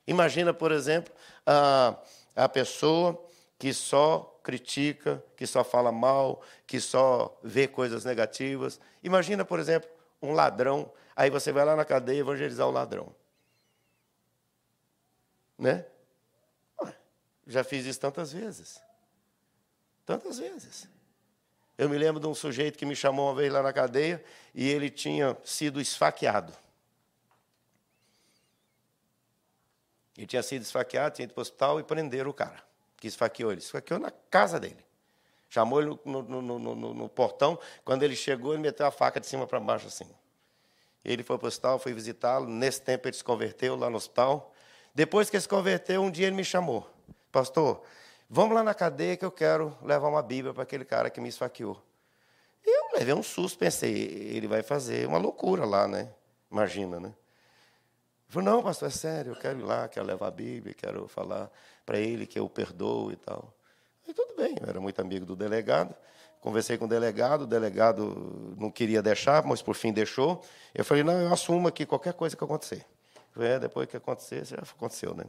Imagina, 0.06 0.52
por 0.52 0.70
exemplo, 0.70 1.12
a, 1.46 1.96
a 2.36 2.48
pessoa 2.48 3.18
que 3.60 3.74
só 3.74 4.40
critica, 4.42 5.22
que 5.36 5.46
só 5.46 5.62
fala 5.62 5.92
mal, 5.92 6.42
que 6.66 6.80
só 6.80 7.38
vê 7.42 7.68
coisas 7.68 8.06
negativas. 8.06 8.80
Imagina, 9.02 9.44
por 9.44 9.60
exemplo, 9.60 9.86
um 10.22 10.32
ladrão, 10.32 10.90
aí 11.14 11.28
você 11.28 11.52
vai 11.52 11.66
lá 11.66 11.76
na 11.76 11.84
cadeia 11.84 12.20
evangelizar 12.20 12.66
o 12.66 12.70
ladrão. 12.70 13.14
Né? 15.58 15.84
Já 17.46 17.62
fiz 17.62 17.84
isso 17.84 18.00
tantas 18.00 18.32
vezes. 18.32 18.80
Tantas 20.06 20.38
vezes. 20.38 20.88
Eu 21.76 21.90
me 21.90 21.98
lembro 21.98 22.18
de 22.18 22.26
um 22.26 22.34
sujeito 22.34 22.78
que 22.78 22.86
me 22.86 22.96
chamou 22.96 23.28
uma 23.28 23.34
vez 23.34 23.52
lá 23.52 23.62
na 23.62 23.74
cadeia 23.74 24.24
e 24.54 24.70
ele 24.70 24.88
tinha 24.88 25.36
sido 25.44 25.82
esfaqueado. 25.82 26.54
Ele 30.16 30.26
tinha 30.26 30.42
sido 30.42 30.62
esfaqueado, 30.62 31.16
tinha 31.16 31.24
ido 31.24 31.34
para 31.34 31.40
o 31.40 31.42
hospital 31.42 31.78
e 31.78 31.84
prenderam 31.84 32.30
o 32.30 32.34
cara 32.34 32.69
que 33.00 33.08
esfaqueou 33.08 33.50
ele. 33.50 33.60
Esfaqueou 33.60 33.98
na 33.98 34.12
casa 34.30 34.60
dele. 34.60 34.84
Chamou 35.48 35.80
ele 35.80 35.98
no, 36.04 36.22
no, 36.22 36.58
no, 36.58 36.94
no, 36.94 37.08
portão. 37.08 37.58
Quando 37.84 38.04
ele 38.04 38.14
chegou, 38.14 38.52
ele 38.52 38.62
meteu 38.62 38.86
a 38.86 38.90
faca 38.90 39.18
de 39.18 39.26
cima 39.26 39.46
para 39.46 39.58
baixo 39.58 39.88
assim. 39.88 40.06
Ele 41.04 41.24
foi 41.24 41.38
para 41.38 41.46
o 41.46 41.48
hospital, 41.48 41.78
foi 41.78 41.92
visitá-lo. 41.94 42.46
Nesse 42.46 42.82
tempo 42.82 43.08
ele 43.08 43.16
se 43.16 43.24
converteu 43.24 43.74
lá 43.74 43.90
no 43.90 43.96
hospital. 43.96 44.52
Depois 44.94 45.30
que 45.30 45.36
ele 45.36 45.40
se 45.40 45.48
converteu, 45.48 46.02
um 46.02 46.10
dia 46.10 46.26
ele 46.26 46.36
me 46.36 46.44
chamou. 46.44 46.88
Pastor, 47.32 47.82
vamos 48.28 48.54
lá 48.54 48.62
na 48.62 48.74
cadeia 48.74 49.16
que 49.16 49.24
eu 49.24 49.32
quero 49.32 49.76
levar 49.82 50.08
uma 50.08 50.22
Bíblia 50.22 50.52
para 50.52 50.62
aquele 50.62 50.84
cara 50.84 51.10
que 51.10 51.20
me 51.20 51.28
esfaqueou. 51.28 51.82
Eu 52.64 52.98
levei 52.98 53.14
um 53.14 53.22
susto, 53.22 53.58
pensei, 53.58 53.92
ele 53.92 54.46
vai 54.46 54.62
fazer 54.62 55.08
uma 55.08 55.18
loucura 55.18 55.64
lá, 55.64 55.88
né? 55.88 56.12
Imagina, 56.50 57.00
né? 57.00 57.14
Falou, 58.30 58.50
não, 58.50 58.62
pastor, 58.62 58.88
é 58.88 58.90
sério, 58.90 59.32
eu 59.32 59.36
quero 59.36 59.58
ir 59.58 59.62
lá, 59.62 59.88
quero 59.88 60.06
levar 60.06 60.28
a 60.28 60.30
Bíblia, 60.30 60.74
quero 60.74 61.06
falar 61.08 61.50
para 61.84 61.98
ele 61.98 62.26
que 62.26 62.38
eu 62.38 62.48
perdoo 62.48 63.12
e 63.12 63.16
tal. 63.16 63.52
E 64.06 64.12
tudo 64.12 64.34
bem, 64.36 64.56
eu 64.60 64.68
era 64.68 64.80
muito 64.80 65.00
amigo 65.00 65.26
do 65.26 65.36
delegado. 65.36 65.94
Conversei 66.40 66.78
com 66.78 66.86
o 66.86 66.88
delegado, 66.88 67.42
o 67.42 67.46
delegado 67.46 68.54
não 68.56 68.70
queria 68.70 69.02
deixar, 69.02 69.44
mas 69.44 69.60
por 69.60 69.74
fim 69.74 69.92
deixou. 69.92 70.42
Eu 70.74 70.84
falei, 70.84 71.02
não, 71.02 71.20
eu 71.20 71.32
assumo 71.32 71.68
aqui 71.68 71.84
qualquer 71.84 72.14
coisa 72.14 72.34
que 72.34 72.42
acontecer. 72.42 72.86
É, 73.38 73.58
depois 73.58 73.88
que 73.88 73.96
acontecer, 73.96 74.44
já 74.44 74.56
aconteceu, 74.56 75.14
né? 75.14 75.24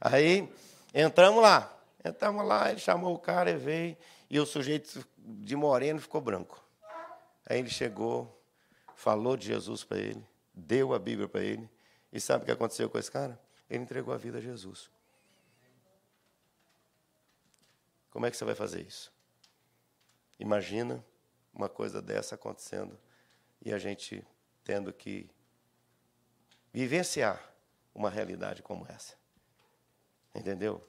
Aí, 0.00 0.48
entramos 0.94 1.42
lá. 1.42 1.76
Entramos 2.04 2.46
lá, 2.46 2.70
ele 2.70 2.80
chamou 2.80 3.14
o 3.14 3.18
cara 3.18 3.50
e 3.50 3.56
veio, 3.56 3.96
e 4.30 4.40
o 4.40 4.46
sujeito 4.46 5.06
de 5.18 5.54
moreno 5.54 6.00
ficou 6.00 6.20
branco. 6.20 6.62
Aí 7.46 7.58
ele 7.58 7.68
chegou, 7.68 8.40
falou 8.94 9.36
de 9.36 9.46
Jesus 9.46 9.84
para 9.84 9.98
ele, 9.98 10.24
deu 10.54 10.94
a 10.94 10.98
Bíblia 10.98 11.28
para 11.28 11.42
ele, 11.42 11.68
e 12.12 12.20
sabe 12.20 12.42
o 12.42 12.46
que 12.46 12.52
aconteceu 12.52 12.88
com 12.88 12.98
esse 12.98 13.10
cara? 13.10 13.40
Ele 13.68 13.82
entregou 13.82 14.12
a 14.12 14.16
vida 14.16 14.38
a 14.38 14.40
Jesus. 14.40 14.90
Como 18.10 18.26
é 18.26 18.30
que 18.30 18.36
você 18.36 18.44
vai 18.44 18.54
fazer 18.54 18.82
isso? 18.82 19.12
Imagina 20.38 21.04
uma 21.52 21.68
coisa 21.68 22.02
dessa 22.02 22.34
acontecendo 22.34 22.98
e 23.62 23.72
a 23.72 23.78
gente 23.78 24.26
tendo 24.64 24.92
que 24.92 25.30
vivenciar 26.72 27.54
uma 27.94 28.10
realidade 28.10 28.62
como 28.62 28.86
essa. 28.88 29.14
Entendeu? 30.34 30.84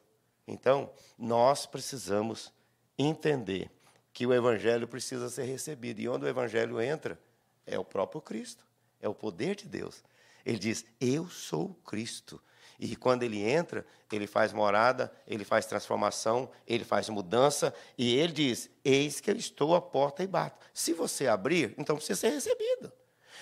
Então, 0.48 0.92
nós 1.18 1.66
precisamos 1.66 2.52
entender 2.98 3.72
que 4.14 4.26
o 4.26 4.34
Evangelho 4.34 4.88
precisa 4.88 5.30
ser 5.30 5.44
recebido. 5.44 6.00
E 6.00 6.10
onde 6.10 6.26
o 6.26 6.28
Evangelho 6.28 6.82
entra, 6.82 7.20
é 7.66 7.78
o 7.80 7.86
próprio 7.86 8.22
Cristo, 8.22 8.66
é 9.00 9.08
o 9.08 9.14
poder 9.14 9.56
de 9.56 9.68
Deus. 9.68 10.04
Ele 10.46 10.60
diz: 10.60 10.86
Eu 11.00 11.28
sou 11.28 11.76
Cristo. 11.86 12.42
E 12.80 12.96
quando 12.96 13.22
ele 13.22 13.40
entra, 13.44 13.86
ele 14.12 14.26
faz 14.26 14.52
morada, 14.52 15.12
ele 15.28 15.46
faz 15.46 15.68
transformação, 15.68 16.50
ele 16.66 16.84
faz 16.84 17.10
mudança, 17.10 17.74
e 17.98 18.16
ele 18.16 18.34
diz: 18.34 18.70
Eis 18.84 19.20
que 19.20 19.30
eu 19.30 19.36
estou 19.36 19.76
à 19.76 19.82
porta 19.82 20.24
e 20.24 20.28
bato. 20.28 20.66
Se 20.74 20.94
você 20.94 21.28
abrir, 21.28 21.76
então 21.78 21.96
precisa 21.96 22.20
ser 22.20 22.30
recebido. 22.30 22.92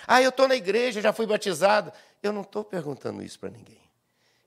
Ah, 0.05 0.21
eu 0.21 0.29
estou 0.29 0.47
na 0.47 0.55
igreja, 0.55 1.01
já 1.01 1.13
fui 1.13 1.25
batizado. 1.25 1.91
Eu 2.21 2.33
não 2.33 2.41
estou 2.41 2.63
perguntando 2.63 3.23
isso 3.23 3.39
para 3.39 3.49
ninguém. 3.49 3.81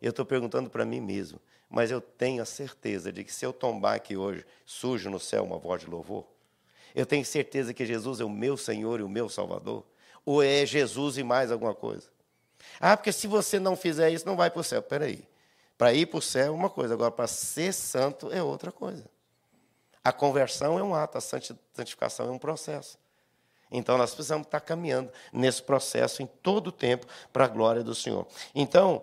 Eu 0.00 0.10
estou 0.10 0.26
perguntando 0.26 0.68
para 0.68 0.84
mim 0.84 1.00
mesmo. 1.00 1.40
Mas 1.68 1.90
eu 1.90 2.00
tenho 2.00 2.42
a 2.42 2.46
certeza 2.46 3.10
de 3.10 3.24
que 3.24 3.32
se 3.32 3.46
eu 3.46 3.52
tombar 3.52 3.94
aqui 3.94 4.14
hoje, 4.14 4.44
sujo 4.66 5.08
no 5.08 5.18
céu 5.18 5.42
uma 5.42 5.58
voz 5.58 5.80
de 5.80 5.88
louvor, 5.88 6.26
eu 6.94 7.06
tenho 7.06 7.24
certeza 7.24 7.72
que 7.72 7.86
Jesus 7.86 8.20
é 8.20 8.24
o 8.24 8.28
meu 8.28 8.58
Senhor 8.58 9.00
e 9.00 9.02
o 9.02 9.08
meu 9.08 9.28
Salvador. 9.28 9.86
Ou 10.24 10.42
é 10.42 10.66
Jesus 10.66 11.16
e 11.16 11.22
mais 11.22 11.50
alguma 11.50 11.74
coisa? 11.74 12.10
Ah, 12.80 12.96
porque 12.96 13.12
se 13.12 13.26
você 13.26 13.58
não 13.58 13.76
fizer 13.76 14.10
isso, 14.10 14.26
não 14.26 14.36
vai 14.36 14.50
para 14.50 14.60
o 14.60 14.64
céu. 14.64 14.80
Espera 14.80 15.04
aí. 15.04 15.26
Para 15.76 15.92
ir 15.92 16.06
para 16.06 16.18
o 16.18 16.22
céu 16.22 16.46
é 16.46 16.50
uma 16.50 16.70
coisa, 16.70 16.94
agora 16.94 17.10
para 17.10 17.26
ser 17.26 17.72
santo 17.72 18.32
é 18.32 18.42
outra 18.42 18.70
coisa. 18.70 19.04
A 20.04 20.12
conversão 20.12 20.78
é 20.78 20.82
um 20.82 20.94
ato, 20.94 21.18
a 21.18 21.20
santificação 21.20 22.28
é 22.28 22.30
um 22.30 22.38
processo. 22.38 22.98
Então 23.70 23.96
nós 23.96 24.14
precisamos 24.14 24.46
estar 24.46 24.60
caminhando 24.60 25.10
nesse 25.32 25.62
processo 25.62 26.22
em 26.22 26.26
todo 26.26 26.68
o 26.68 26.72
tempo 26.72 27.06
para 27.32 27.46
a 27.46 27.48
glória 27.48 27.82
do 27.82 27.94
Senhor. 27.94 28.26
Então, 28.54 29.02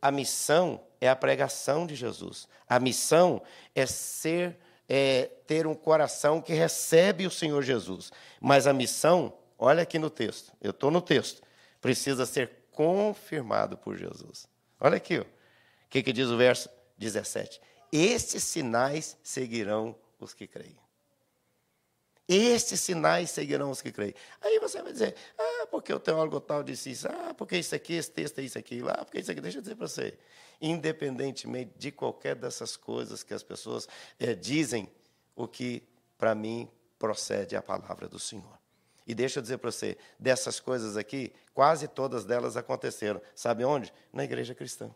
a 0.00 0.10
missão 0.10 0.80
é 1.00 1.08
a 1.08 1.16
pregação 1.16 1.86
de 1.86 1.94
Jesus. 1.94 2.48
A 2.68 2.78
missão 2.80 3.40
é 3.74 3.86
ser 3.86 4.58
é, 4.88 5.30
ter 5.46 5.66
um 5.66 5.74
coração 5.74 6.40
que 6.40 6.52
recebe 6.52 7.26
o 7.26 7.30
Senhor 7.30 7.62
Jesus. 7.62 8.12
Mas 8.40 8.66
a 8.66 8.74
missão, 8.74 9.32
olha 9.58 9.82
aqui 9.82 9.98
no 9.98 10.10
texto, 10.10 10.52
eu 10.60 10.70
estou 10.70 10.90
no 10.90 11.00
texto, 11.00 11.40
precisa 11.82 12.24
ser 12.24 12.50
confirmado 12.70 13.76
por 13.76 13.98
Jesus. 13.98 14.48
Olha 14.80 14.96
aqui, 14.96 15.18
o 15.18 15.26
que, 15.90 16.02
que 16.02 16.12
diz 16.12 16.28
o 16.28 16.38
verso 16.38 16.70
17? 16.96 17.60
Estes 17.92 18.44
sinais 18.44 19.18
seguirão 19.22 19.94
os 20.18 20.32
que 20.32 20.46
creem. 20.46 20.80
Estes 22.26 22.80
sinais 22.80 23.30
seguirão 23.30 23.70
os 23.70 23.82
que 23.82 23.92
creem. 23.92 24.14
Aí 24.40 24.58
você 24.58 24.80
vai 24.80 24.92
dizer, 24.92 25.14
ah, 25.36 25.66
porque 25.70 25.92
o 25.92 26.00
teólogo 26.00 26.40
tal 26.40 26.62
disse 26.62 26.90
isso, 26.92 27.08
ah, 27.08 27.34
porque 27.34 27.58
isso 27.58 27.74
aqui, 27.74 27.94
esse 27.94 28.10
texto 28.10 28.38
é 28.38 28.42
isso 28.42 28.56
aqui, 28.56 28.80
lá, 28.80 28.92
ah, 28.92 29.04
porque 29.04 29.18
isso 29.18 29.30
aqui. 29.30 29.40
Deixa 29.40 29.58
eu 29.58 29.62
dizer 29.62 29.74
para 29.74 29.86
você, 29.86 30.18
independentemente 30.60 31.72
de 31.76 31.90
qualquer 31.90 32.36
dessas 32.36 32.76
coisas 32.76 33.22
que 33.22 33.34
as 33.34 33.42
pessoas 33.42 33.86
é, 34.18 34.34
dizem, 34.34 34.88
o 35.34 35.48
que 35.48 35.82
para 36.16 36.34
mim 36.34 36.70
procede 36.98 37.56
a 37.56 37.60
palavra 37.60 38.08
do 38.08 38.18
Senhor. 38.18 38.61
E 39.06 39.14
deixa 39.14 39.38
eu 39.38 39.42
dizer 39.42 39.58
para 39.58 39.70
você, 39.70 39.96
dessas 40.18 40.60
coisas 40.60 40.96
aqui, 40.96 41.32
quase 41.52 41.88
todas 41.88 42.24
delas 42.24 42.56
aconteceram. 42.56 43.20
Sabe 43.34 43.64
onde? 43.64 43.92
Na 44.12 44.24
igreja 44.24 44.54
cristã 44.54 44.90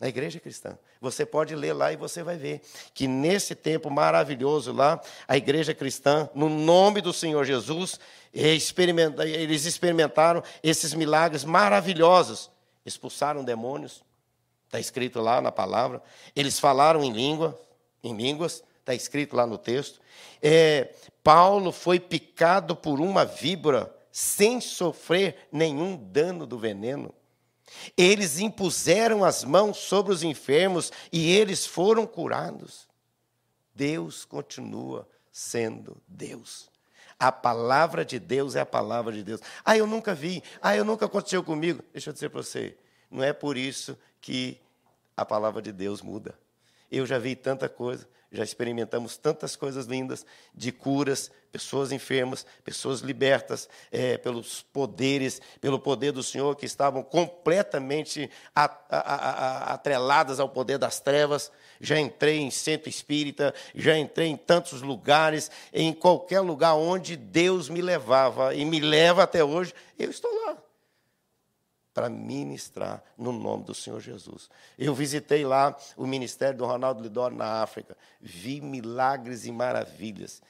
na 0.00 0.08
igreja 0.08 0.38
cristã. 0.38 0.78
Você 1.00 1.26
pode 1.26 1.54
ler 1.54 1.72
lá 1.72 1.92
e 1.92 1.96
você 1.96 2.22
vai 2.22 2.36
ver 2.36 2.62
que 2.94 3.08
nesse 3.08 3.54
tempo 3.54 3.90
maravilhoso 3.90 4.72
lá, 4.72 5.00
a 5.26 5.36
igreja 5.36 5.74
cristã, 5.74 6.30
no 6.34 6.48
nome 6.48 7.00
do 7.00 7.12
Senhor 7.12 7.44
Jesus, 7.44 7.98
eles 8.32 9.64
experimentaram 9.66 10.42
esses 10.62 10.94
milagres 10.94 11.44
maravilhosos. 11.44 12.50
Expulsaram 12.86 13.44
demônios, 13.44 14.04
está 14.66 14.78
escrito 14.78 15.20
lá 15.20 15.40
na 15.40 15.50
palavra. 15.50 16.00
Eles 16.34 16.60
falaram 16.60 17.02
em 17.02 17.12
língua, 17.12 17.58
em 18.02 18.16
línguas, 18.16 18.62
está 18.88 18.94
escrito 18.94 19.36
lá 19.36 19.46
no 19.46 19.58
texto. 19.58 20.00
É, 20.40 20.94
Paulo 21.22 21.72
foi 21.72 22.00
picado 22.00 22.74
por 22.74 23.00
uma 23.00 23.24
víbora 23.24 23.94
sem 24.10 24.60
sofrer 24.60 25.48
nenhum 25.52 25.96
dano 25.96 26.46
do 26.46 26.58
veneno. 26.58 27.14
Eles 27.96 28.38
impuseram 28.38 29.22
as 29.22 29.44
mãos 29.44 29.76
sobre 29.76 30.12
os 30.12 30.22
enfermos 30.22 30.90
e 31.12 31.30
eles 31.36 31.66
foram 31.66 32.06
curados. 32.06 32.88
Deus 33.74 34.24
continua 34.24 35.06
sendo 35.30 36.00
Deus. 36.08 36.70
A 37.20 37.30
palavra 37.30 38.04
de 38.04 38.18
Deus 38.18 38.56
é 38.56 38.60
a 38.60 38.66
palavra 38.66 39.12
de 39.12 39.22
Deus. 39.22 39.40
Ah, 39.64 39.76
eu 39.76 39.86
nunca 39.86 40.14
vi. 40.14 40.42
Ah, 40.62 40.74
eu 40.74 40.84
nunca 40.84 41.04
aconteceu 41.04 41.44
comigo. 41.44 41.82
Deixa 41.92 42.08
eu 42.08 42.14
dizer 42.14 42.30
para 42.30 42.42
você, 42.42 42.76
não 43.10 43.22
é 43.22 43.32
por 43.32 43.56
isso 43.56 43.98
que 44.20 44.58
a 45.16 45.26
palavra 45.26 45.60
de 45.60 45.72
Deus 45.72 46.00
muda. 46.00 46.34
Eu 46.90 47.06
já 47.06 47.18
vi 47.18 47.34
tanta 47.36 47.68
coisa 47.68 48.06
já 48.30 48.44
experimentamos 48.44 49.16
tantas 49.16 49.56
coisas 49.56 49.86
lindas 49.86 50.24
de 50.54 50.70
curas, 50.70 51.30
pessoas 51.50 51.92
enfermas, 51.92 52.44
pessoas 52.62 53.00
libertas 53.00 53.68
é, 53.90 54.18
pelos 54.18 54.62
poderes, 54.62 55.40
pelo 55.62 55.78
poder 55.78 56.12
do 56.12 56.22
Senhor 56.22 56.54
que 56.54 56.66
estavam 56.66 57.02
completamente 57.02 58.30
atreladas 58.54 60.38
ao 60.38 60.48
poder 60.48 60.76
das 60.76 61.00
trevas. 61.00 61.50
Já 61.80 61.98
entrei 61.98 62.38
em 62.38 62.50
centro 62.50 62.90
espírita, 62.90 63.54
já 63.74 63.96
entrei 63.96 64.28
em 64.28 64.36
tantos 64.36 64.82
lugares, 64.82 65.50
em 65.72 65.92
qualquer 65.94 66.40
lugar 66.40 66.74
onde 66.74 67.16
Deus 67.16 67.70
me 67.70 67.80
levava 67.80 68.54
e 68.54 68.62
me 68.64 68.78
leva 68.78 69.22
até 69.22 69.42
hoje, 69.42 69.72
eu 69.98 70.10
estou 70.10 70.30
lá 70.44 70.67
para 71.98 72.08
ministrar 72.08 73.02
no 73.18 73.32
nome 73.32 73.64
do 73.64 73.74
Senhor 73.74 74.00
Jesus. 74.00 74.48
Eu 74.78 74.94
visitei 74.94 75.44
lá 75.44 75.76
o 75.96 76.06
ministério 76.06 76.56
do 76.56 76.64
Ronaldo 76.64 77.02
Lidoro 77.02 77.34
na 77.34 77.60
África, 77.60 77.96
vi 78.20 78.60
milagres 78.60 79.46
e 79.46 79.50
maravilhas. 79.50 80.40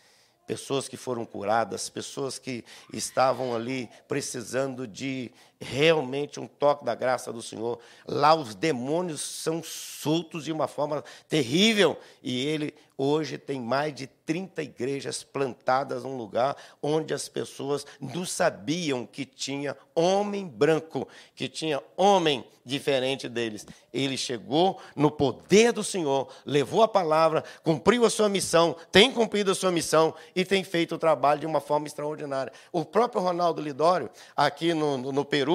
Pessoas 0.47 0.89
que 0.89 0.97
foram 0.99 1.25
curadas, 1.25 1.89
pessoas 1.89 2.39
que 2.39 2.63
estavam 2.93 3.57
ali 3.57 3.89
precisando 4.07 4.87
de 4.87 5.33
realmente 5.61 6.39
um 6.39 6.47
toque 6.47 6.85
da 6.85 6.95
graça 6.95 7.33
do 7.33 7.43
Senhor. 7.43 7.79
Lá 8.07 8.35
os 8.35 8.55
demônios 8.55 9.21
são 9.21 9.63
soltos 9.63 10.45
de 10.45 10.53
uma 10.53 10.69
forma 10.69 11.03
terrível 11.29 11.99
e 12.23 12.47
ele 12.47 12.75
hoje 12.97 13.39
tem 13.39 13.61
mais 13.61 13.95
de 13.95 14.09
30 14.27 14.63
igrejas 14.63 15.23
plantadas 15.23 16.03
num 16.03 16.17
lugar 16.17 16.57
onde 16.83 17.15
as 17.15 17.29
pessoas 17.29 17.87
não 18.01 18.27
sabiam 18.27 19.07
que 19.07 19.25
tinha 19.25 19.77
homem 19.95 20.47
branco, 20.47 21.07
que 21.35 21.49
tinha 21.49 21.81
homem 21.97 22.45
diferente 22.65 23.29
deles. 23.29 23.67
Ele 23.95 24.17
chegou 24.17 24.79
no 24.95 25.11
poder 25.11 25.73
do 25.73 25.83
Senhor, 25.83 26.29
levou 26.45 26.83
a 26.83 26.89
palavra, 26.89 27.43
cumpriu 27.63 28.05
a 28.05 28.11
sua 28.11 28.29
missão, 28.29 28.77
tem 28.93 29.11
cumprido 29.11 29.53
a 29.53 29.55
sua 29.55 29.73
missão 29.73 30.13
e 30.37 30.45
tem 30.45 30.63
feito 30.63 30.97
o 30.97 30.99
trabalho 30.99 31.41
de 31.41 31.47
uma 31.47 31.61
forma 31.61 31.87
extraordinária. 31.87 32.53
O 32.71 32.85
próprio 32.85 33.23
Ronaldo 33.23 33.63
Lidório, 33.63 34.11
aqui 34.37 34.75
no, 34.75 34.99
no 34.99 35.25
Peru, 35.25 35.48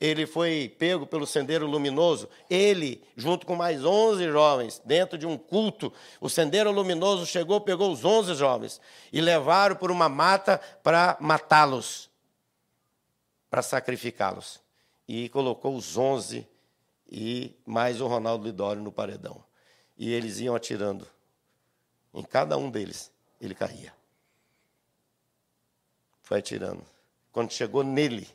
ele 0.00 0.26
foi 0.26 0.74
pego 0.78 1.06
pelo 1.06 1.26
Sendeiro 1.26 1.66
Luminoso, 1.66 2.28
ele, 2.48 3.02
junto 3.16 3.46
com 3.46 3.54
mais 3.54 3.84
11 3.84 4.24
jovens, 4.30 4.80
dentro 4.84 5.18
de 5.18 5.26
um 5.26 5.36
culto, 5.36 5.92
o 6.20 6.28
Sendeiro 6.28 6.70
Luminoso 6.70 7.26
chegou, 7.26 7.60
pegou 7.60 7.92
os 7.92 8.04
11 8.04 8.34
jovens 8.34 8.80
e 9.12 9.20
levaram 9.20 9.76
por 9.76 9.90
uma 9.90 10.08
mata 10.08 10.60
para 10.82 11.16
matá-los, 11.20 12.10
para 13.50 13.62
sacrificá-los. 13.62 14.60
E 15.06 15.28
colocou 15.28 15.76
os 15.76 15.96
11 15.96 16.46
e 17.10 17.52
mais 17.66 18.00
o 18.00 18.06
Ronaldo 18.06 18.44
Lidório 18.44 18.82
no 18.82 18.92
paredão. 18.92 19.42
E 19.98 20.12
eles 20.12 20.38
iam 20.38 20.54
atirando. 20.54 21.06
Em 22.14 22.22
cada 22.22 22.56
um 22.56 22.70
deles, 22.70 23.10
ele 23.40 23.54
caía. 23.54 23.92
Foi 26.22 26.38
atirando. 26.38 26.84
Quando 27.32 27.52
chegou 27.52 27.82
nele, 27.82 28.28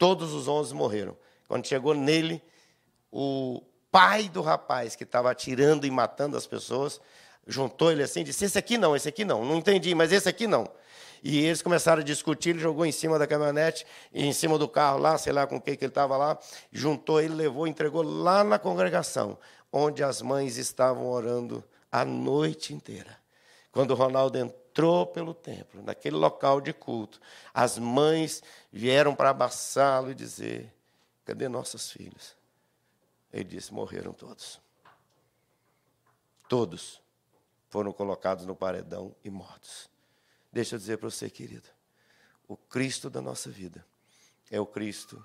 todos 0.00 0.32
os 0.32 0.48
onze 0.48 0.74
morreram. 0.74 1.14
Quando 1.46 1.66
chegou 1.66 1.92
nele, 1.92 2.42
o 3.12 3.62
pai 3.92 4.30
do 4.30 4.40
rapaz 4.40 4.96
que 4.96 5.04
estava 5.04 5.30
atirando 5.30 5.86
e 5.86 5.90
matando 5.90 6.38
as 6.38 6.46
pessoas 6.46 6.98
juntou 7.46 7.92
ele 7.92 8.02
assim 8.02 8.20
e 8.20 8.24
disse: 8.24 8.46
Esse 8.46 8.56
aqui 8.56 8.78
não, 8.78 8.96
esse 8.96 9.08
aqui 9.08 9.26
não. 9.26 9.44
Não 9.44 9.56
entendi, 9.56 9.94
mas 9.94 10.10
esse 10.10 10.26
aqui 10.26 10.46
não. 10.46 10.66
E 11.22 11.44
eles 11.44 11.60
começaram 11.60 12.00
a 12.00 12.04
discutir, 12.04 12.50
ele 12.50 12.60
jogou 12.60 12.86
em 12.86 12.92
cima 12.92 13.18
da 13.18 13.26
caminhonete, 13.26 13.86
em 14.10 14.32
cima 14.32 14.56
do 14.56 14.66
carro 14.66 14.98
lá, 14.98 15.18
sei 15.18 15.34
lá 15.34 15.46
com 15.46 15.56
o 15.56 15.60
que, 15.60 15.76
que 15.76 15.84
ele 15.84 15.90
estava 15.90 16.16
lá, 16.16 16.38
juntou 16.72 17.20
ele, 17.20 17.34
levou, 17.34 17.66
entregou 17.66 18.02
lá 18.02 18.42
na 18.42 18.58
congregação, 18.58 19.36
onde 19.70 20.02
as 20.02 20.22
mães 20.22 20.56
estavam 20.56 21.10
orando 21.10 21.62
a 21.92 22.06
noite 22.06 22.72
inteira. 22.72 23.18
Quando 23.70 23.90
o 23.90 23.94
Ronaldo 23.94 24.38
entrou 24.70 25.04
pelo 25.06 25.34
templo, 25.34 25.82
naquele 25.82 26.16
local 26.16 26.60
de 26.60 26.72
culto, 26.72 27.20
as 27.52 27.76
mães 27.76 28.42
vieram 28.72 29.14
para 29.14 29.30
abraçá-lo 29.30 30.10
e 30.10 30.14
dizer: 30.14 30.72
Cadê 31.24 31.48
nossos 31.48 31.90
filhos? 31.90 32.36
Ele 33.32 33.44
disse: 33.44 33.74
Morreram 33.74 34.12
todos. 34.12 34.60
Todos 36.48 37.00
foram 37.68 37.92
colocados 37.92 38.46
no 38.46 38.56
paredão 38.56 39.14
e 39.24 39.30
mortos. 39.30 39.90
Deixa 40.52 40.76
eu 40.76 40.78
dizer 40.78 40.98
para 40.98 41.10
você, 41.10 41.28
querido: 41.28 41.68
o 42.48 42.56
Cristo 42.56 43.10
da 43.10 43.20
nossa 43.20 43.50
vida 43.50 43.84
é 44.50 44.60
o 44.60 44.66
Cristo 44.66 45.24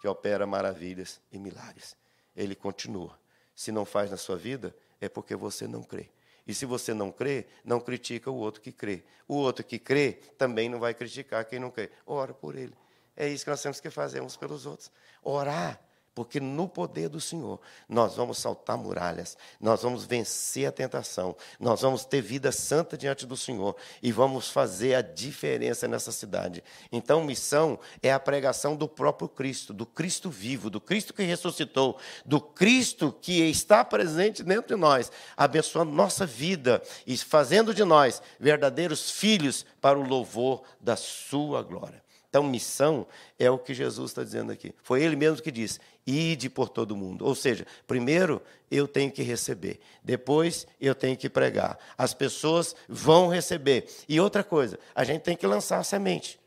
que 0.00 0.08
opera 0.08 0.46
maravilhas 0.46 1.20
e 1.32 1.38
milagres. 1.38 1.96
Ele 2.36 2.54
continua. 2.54 3.18
Se 3.54 3.72
não 3.72 3.84
faz 3.84 4.10
na 4.10 4.16
sua 4.16 4.36
vida, 4.36 4.76
é 5.00 5.08
porque 5.08 5.34
você 5.34 5.66
não 5.66 5.82
crê. 5.82 6.10
E 6.46 6.54
se 6.54 6.66
você 6.66 6.92
não 6.92 7.10
crê, 7.10 7.46
não 7.64 7.80
critica 7.80 8.30
o 8.30 8.36
outro 8.36 8.60
que 8.60 8.70
crê. 8.70 9.04
O 9.26 9.34
outro 9.34 9.64
que 9.64 9.78
crê 9.78 10.12
também 10.36 10.68
não 10.68 10.78
vai 10.78 10.92
criticar 10.92 11.44
quem 11.44 11.58
não 11.58 11.70
crê. 11.70 11.90
Ora 12.06 12.34
por 12.34 12.54
ele. 12.56 12.74
É 13.16 13.28
isso 13.28 13.44
que 13.44 13.50
nós 13.50 13.62
temos 13.62 13.80
que 13.80 13.90
fazer 13.90 14.20
uns 14.20 14.36
pelos 14.36 14.66
outros. 14.66 14.90
Orar 15.22 15.80
porque 16.14 16.38
no 16.38 16.68
poder 16.68 17.08
do 17.08 17.20
Senhor 17.20 17.60
nós 17.88 18.14
vamos 18.14 18.38
saltar 18.38 18.78
muralhas, 18.78 19.36
nós 19.60 19.82
vamos 19.82 20.04
vencer 20.04 20.66
a 20.66 20.72
tentação, 20.72 21.34
nós 21.58 21.80
vamos 21.80 22.04
ter 22.04 22.20
vida 22.20 22.52
santa 22.52 22.96
diante 22.96 23.26
do 23.26 23.36
Senhor 23.36 23.76
e 24.02 24.12
vamos 24.12 24.48
fazer 24.48 24.94
a 24.94 25.02
diferença 25.02 25.88
nessa 25.88 26.12
cidade. 26.12 26.62
Então, 26.92 27.24
missão 27.24 27.78
é 28.02 28.12
a 28.12 28.20
pregação 28.20 28.76
do 28.76 28.88
próprio 28.88 29.28
Cristo, 29.28 29.72
do 29.72 29.84
Cristo 29.84 30.30
vivo, 30.30 30.70
do 30.70 30.80
Cristo 30.80 31.12
que 31.12 31.22
ressuscitou, 31.22 31.98
do 32.24 32.40
Cristo 32.40 33.14
que 33.20 33.42
está 33.50 33.84
presente 33.84 34.42
dentro 34.42 34.74
de 34.74 34.80
nós, 34.80 35.10
abençoando 35.36 35.90
nossa 35.90 36.24
vida 36.24 36.82
e 37.06 37.16
fazendo 37.16 37.74
de 37.74 37.84
nós 37.84 38.22
verdadeiros 38.38 39.10
filhos 39.10 39.66
para 39.80 39.98
o 39.98 40.06
louvor 40.06 40.62
da 40.80 40.96
Sua 40.96 41.62
glória. 41.62 42.04
Então, 42.34 42.42
missão 42.42 43.06
é 43.38 43.48
o 43.48 43.56
que 43.56 43.72
Jesus 43.72 44.10
está 44.10 44.24
dizendo 44.24 44.50
aqui. 44.50 44.74
Foi 44.82 45.00
ele 45.00 45.14
mesmo 45.14 45.40
que 45.40 45.52
disse: 45.52 45.78
ide 46.06 46.48
por 46.48 46.68
todo 46.68 46.96
mundo. 46.96 47.24
Ou 47.24 47.34
seja, 47.34 47.66
primeiro 47.86 48.42
eu 48.70 48.86
tenho 48.86 49.10
que 49.10 49.22
receber, 49.22 49.80
depois 50.02 50.66
eu 50.80 50.94
tenho 50.94 51.16
que 51.16 51.28
pregar. 51.28 51.78
As 51.96 52.12
pessoas 52.12 52.74
vão 52.88 53.28
receber. 53.28 53.88
E 54.08 54.20
outra 54.20 54.42
coisa, 54.42 54.78
a 54.94 55.04
gente 55.04 55.22
tem 55.22 55.36
que 55.36 55.46
lançar 55.46 55.78
a 55.78 55.84
semente. 55.84 56.40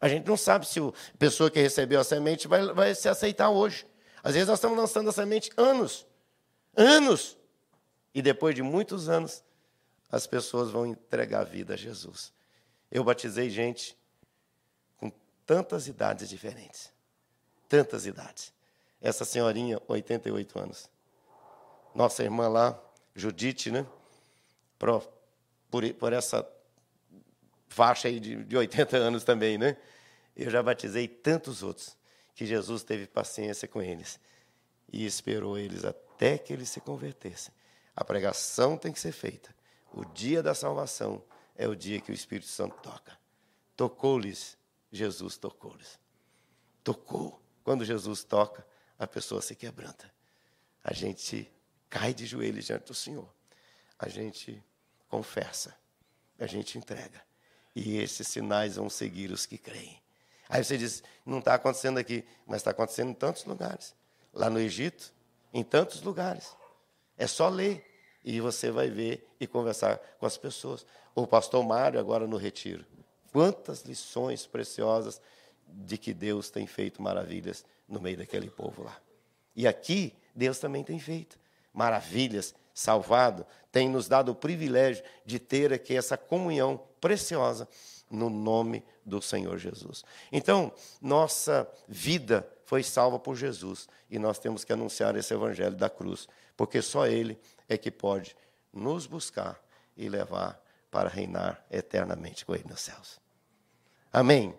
A 0.00 0.08
gente 0.08 0.26
não 0.26 0.36
sabe 0.36 0.66
se 0.66 0.80
a 0.80 0.92
pessoa 1.18 1.50
que 1.50 1.60
recebeu 1.60 2.00
a 2.00 2.04
semente 2.04 2.46
vai, 2.46 2.66
vai 2.72 2.94
se 2.94 3.08
aceitar 3.08 3.50
hoje. 3.50 3.86
Às 4.22 4.34
vezes 4.34 4.48
nós 4.48 4.58
estamos 4.58 4.76
lançando 4.76 5.08
a 5.08 5.12
semente 5.12 5.50
anos. 5.56 6.06
Anos. 6.76 7.36
E 8.14 8.20
depois 8.20 8.54
de 8.54 8.62
muitos 8.62 9.08
anos, 9.08 9.42
as 10.10 10.26
pessoas 10.26 10.70
vão 10.70 10.86
entregar 10.86 11.40
a 11.40 11.44
vida 11.44 11.74
a 11.74 11.76
Jesus. 11.76 12.32
Eu 12.90 13.02
batizei 13.02 13.50
gente 13.50 13.96
tantas 15.46 15.88
idades 15.88 16.28
diferentes. 16.28 16.92
Tantas 17.68 18.06
idades. 18.06 18.52
Essa 19.04 19.22
senhorinha, 19.24 19.78
88 19.86 20.58
anos. 20.58 20.90
Nossa 21.94 22.22
irmã 22.22 22.48
lá, 22.48 22.82
Judite, 23.14 23.70
né? 23.70 23.86
Por, 24.78 25.06
por, 25.98 26.12
essa 26.12 26.48
faixa 27.68 28.08
aí 28.08 28.18
de, 28.18 28.42
de 28.44 28.56
80 28.56 28.96
anos 28.96 29.22
também, 29.22 29.58
né? 29.58 29.76
Eu 30.34 30.50
já 30.50 30.62
batizei 30.62 31.06
tantos 31.06 31.62
outros 31.62 31.96
que 32.34 32.46
Jesus 32.46 32.82
teve 32.82 33.06
paciência 33.06 33.68
com 33.68 33.82
eles 33.82 34.18
e 34.90 35.04
esperou 35.04 35.58
eles 35.58 35.84
até 35.84 36.38
que 36.38 36.52
eles 36.52 36.70
se 36.70 36.80
convertessem. 36.80 37.52
A 37.94 38.02
pregação 38.02 38.78
tem 38.78 38.90
que 38.90 38.98
ser 38.98 39.12
feita. 39.12 39.54
O 39.92 40.04
dia 40.06 40.42
da 40.42 40.54
salvação 40.54 41.22
é 41.54 41.68
o 41.68 41.76
dia 41.76 42.00
que 42.00 42.10
o 42.10 42.14
Espírito 42.14 42.48
Santo 42.48 42.74
toca. 42.82 43.16
Tocou-lhes 43.76 44.56
Jesus 44.94 45.36
tocou-lhes. 45.36 45.98
Tocou. 46.84 47.42
Quando 47.64 47.84
Jesus 47.84 48.22
toca, 48.22 48.64
a 49.04 49.08
pessoa 49.08 49.40
se 49.40 49.54
quebranta. 49.54 50.10
A 50.82 50.92
gente 50.92 51.50
cai 51.88 52.12
de 52.12 52.26
joelhos 52.26 52.64
diante 52.64 52.86
do 52.86 52.94
Senhor. 52.94 53.32
A 53.98 54.08
gente 54.08 54.62
confessa. 55.08 55.76
A 56.38 56.46
gente 56.46 56.76
entrega. 56.76 57.22
E 57.74 57.98
esses 57.98 58.26
sinais 58.28 58.76
vão 58.76 58.90
seguir 58.90 59.30
os 59.30 59.46
que 59.46 59.58
creem. 59.58 60.02
Aí 60.48 60.62
você 60.62 60.76
diz, 60.76 61.02
não 61.24 61.38
está 61.38 61.54
acontecendo 61.54 61.98
aqui, 61.98 62.24
mas 62.46 62.56
está 62.56 62.70
acontecendo 62.70 63.10
em 63.10 63.14
tantos 63.14 63.44
lugares. 63.44 63.94
Lá 64.32 64.50
no 64.50 64.58
Egito, 64.58 65.12
em 65.52 65.62
tantos 65.62 66.02
lugares. 66.02 66.54
É 67.16 67.26
só 67.26 67.48
ler 67.48 67.84
e 68.24 68.40
você 68.40 68.70
vai 68.70 68.90
ver 68.90 69.28
e 69.38 69.46
conversar 69.46 69.98
com 70.18 70.26
as 70.26 70.36
pessoas. 70.36 70.84
O 71.14 71.26
pastor 71.26 71.64
Mário, 71.64 71.98
agora 71.98 72.26
no 72.26 72.36
retiro, 72.36 72.84
Quantas 73.34 73.82
lições 73.82 74.46
preciosas 74.46 75.20
de 75.66 75.98
que 75.98 76.14
Deus 76.14 76.50
tem 76.50 76.66
feito 76.66 77.02
maravilhas 77.02 77.64
no 77.88 78.00
meio 78.00 78.16
daquele 78.16 78.50
povo 78.50 78.82
lá. 78.82 78.96
E 79.54 79.66
aqui, 79.66 80.14
Deus 80.34 80.58
também 80.58 80.82
tem 80.82 80.98
feito 80.98 81.38
maravilhas, 81.72 82.54
salvado, 82.72 83.44
tem 83.72 83.88
nos 83.88 84.08
dado 84.08 84.30
o 84.30 84.34
privilégio 84.34 85.04
de 85.26 85.38
ter 85.40 85.72
aqui 85.72 85.96
essa 85.96 86.16
comunhão 86.16 86.80
preciosa 87.00 87.68
no 88.08 88.30
nome 88.30 88.84
do 89.04 89.20
Senhor 89.20 89.58
Jesus. 89.58 90.04
Então, 90.30 90.72
nossa 91.00 91.68
vida 91.88 92.48
foi 92.64 92.82
salva 92.82 93.18
por 93.18 93.34
Jesus 93.36 93.88
e 94.08 94.18
nós 94.18 94.38
temos 94.38 94.64
que 94.64 94.72
anunciar 94.72 95.16
esse 95.16 95.34
evangelho 95.34 95.76
da 95.76 95.90
cruz, 95.90 96.28
porque 96.56 96.80
só 96.80 97.06
Ele 97.06 97.38
é 97.68 97.76
que 97.76 97.90
pode 97.90 98.36
nos 98.72 99.06
buscar 99.06 99.60
e 99.96 100.08
levar 100.08 100.60
para 100.90 101.08
reinar 101.08 101.64
eternamente 101.70 102.46
com 102.46 102.54
Ele 102.54 102.64
nos 102.68 102.80
céus. 102.80 103.20
Amém. 104.12 104.54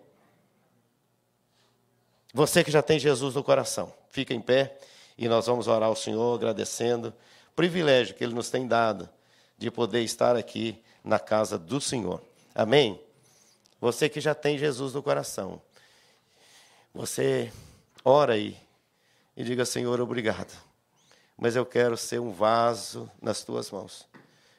Você 2.36 2.62
que 2.62 2.70
já 2.70 2.82
tem 2.82 2.98
Jesus 2.98 3.34
no 3.34 3.42
coração, 3.42 3.90
fica 4.10 4.34
em 4.34 4.42
pé 4.42 4.76
e 5.16 5.26
nós 5.26 5.46
vamos 5.46 5.68
orar 5.68 5.88
ao 5.88 5.96
Senhor 5.96 6.34
agradecendo 6.34 7.08
o 7.08 7.54
privilégio 7.56 8.14
que 8.14 8.22
Ele 8.22 8.34
nos 8.34 8.50
tem 8.50 8.68
dado 8.68 9.08
de 9.56 9.70
poder 9.70 10.02
estar 10.02 10.36
aqui 10.36 10.78
na 11.02 11.18
casa 11.18 11.58
do 11.58 11.80
Senhor. 11.80 12.22
Amém? 12.54 13.00
Você 13.80 14.06
que 14.10 14.20
já 14.20 14.34
tem 14.34 14.58
Jesus 14.58 14.92
no 14.92 15.02
coração, 15.02 15.62
você 16.92 17.50
ora 18.04 18.34
aí 18.34 18.54
e 19.34 19.42
diga: 19.42 19.64
Senhor, 19.64 19.98
obrigado, 19.98 20.52
mas 21.38 21.56
eu 21.56 21.64
quero 21.64 21.96
ser 21.96 22.20
um 22.20 22.32
vaso 22.32 23.10
nas 23.18 23.42
tuas 23.44 23.70
mãos. 23.70 24.06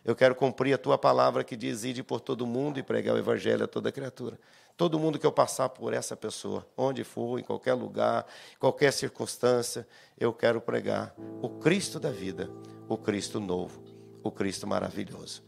Eu 0.03 0.15
quero 0.15 0.33
cumprir 0.33 0.73
a 0.73 0.79
tua 0.79 0.97
palavra 0.97 1.43
que 1.43 1.55
diz: 1.55 1.83
ide 1.83 2.01
por 2.01 2.21
todo 2.21 2.47
mundo 2.47 2.79
e 2.79 2.81
pregar 2.81 3.13
o 3.13 3.19
evangelho 3.19 3.65
a 3.65 3.67
toda 3.67 3.91
criatura. 3.91 4.39
Todo 4.77 4.99
mundo 4.99 5.17
que 5.17 5.25
eu 5.25 5.31
passar 5.31 5.69
por 5.69 5.91
essa 5.91 6.15
pessoa, 6.15 6.63
onde 6.77 7.03
for, 7.03 7.39
em 7.39 7.43
qualquer 7.43 7.73
lugar, 7.73 8.27
qualquer 8.59 8.93
circunstância, 8.93 9.87
eu 10.19 10.31
quero 10.31 10.61
pregar 10.61 11.15
o 11.41 11.49
Cristo 11.49 11.99
da 11.99 12.11
vida, 12.11 12.47
o 12.87 12.95
Cristo 12.95 13.39
novo, 13.39 13.81
o 14.23 14.29
Cristo 14.29 14.67
maravilhoso. 14.67 15.43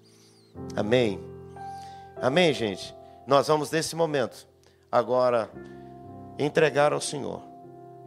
Amém? 0.76 1.24
Amém, 2.20 2.52
gente? 2.54 2.96
Nós 3.28 3.48
vamos, 3.48 3.70
nesse 3.70 3.96
momento, 3.96 4.48
agora 4.92 5.48
entregar 6.40 6.92
ao 6.92 7.00
Senhor, 7.00 7.44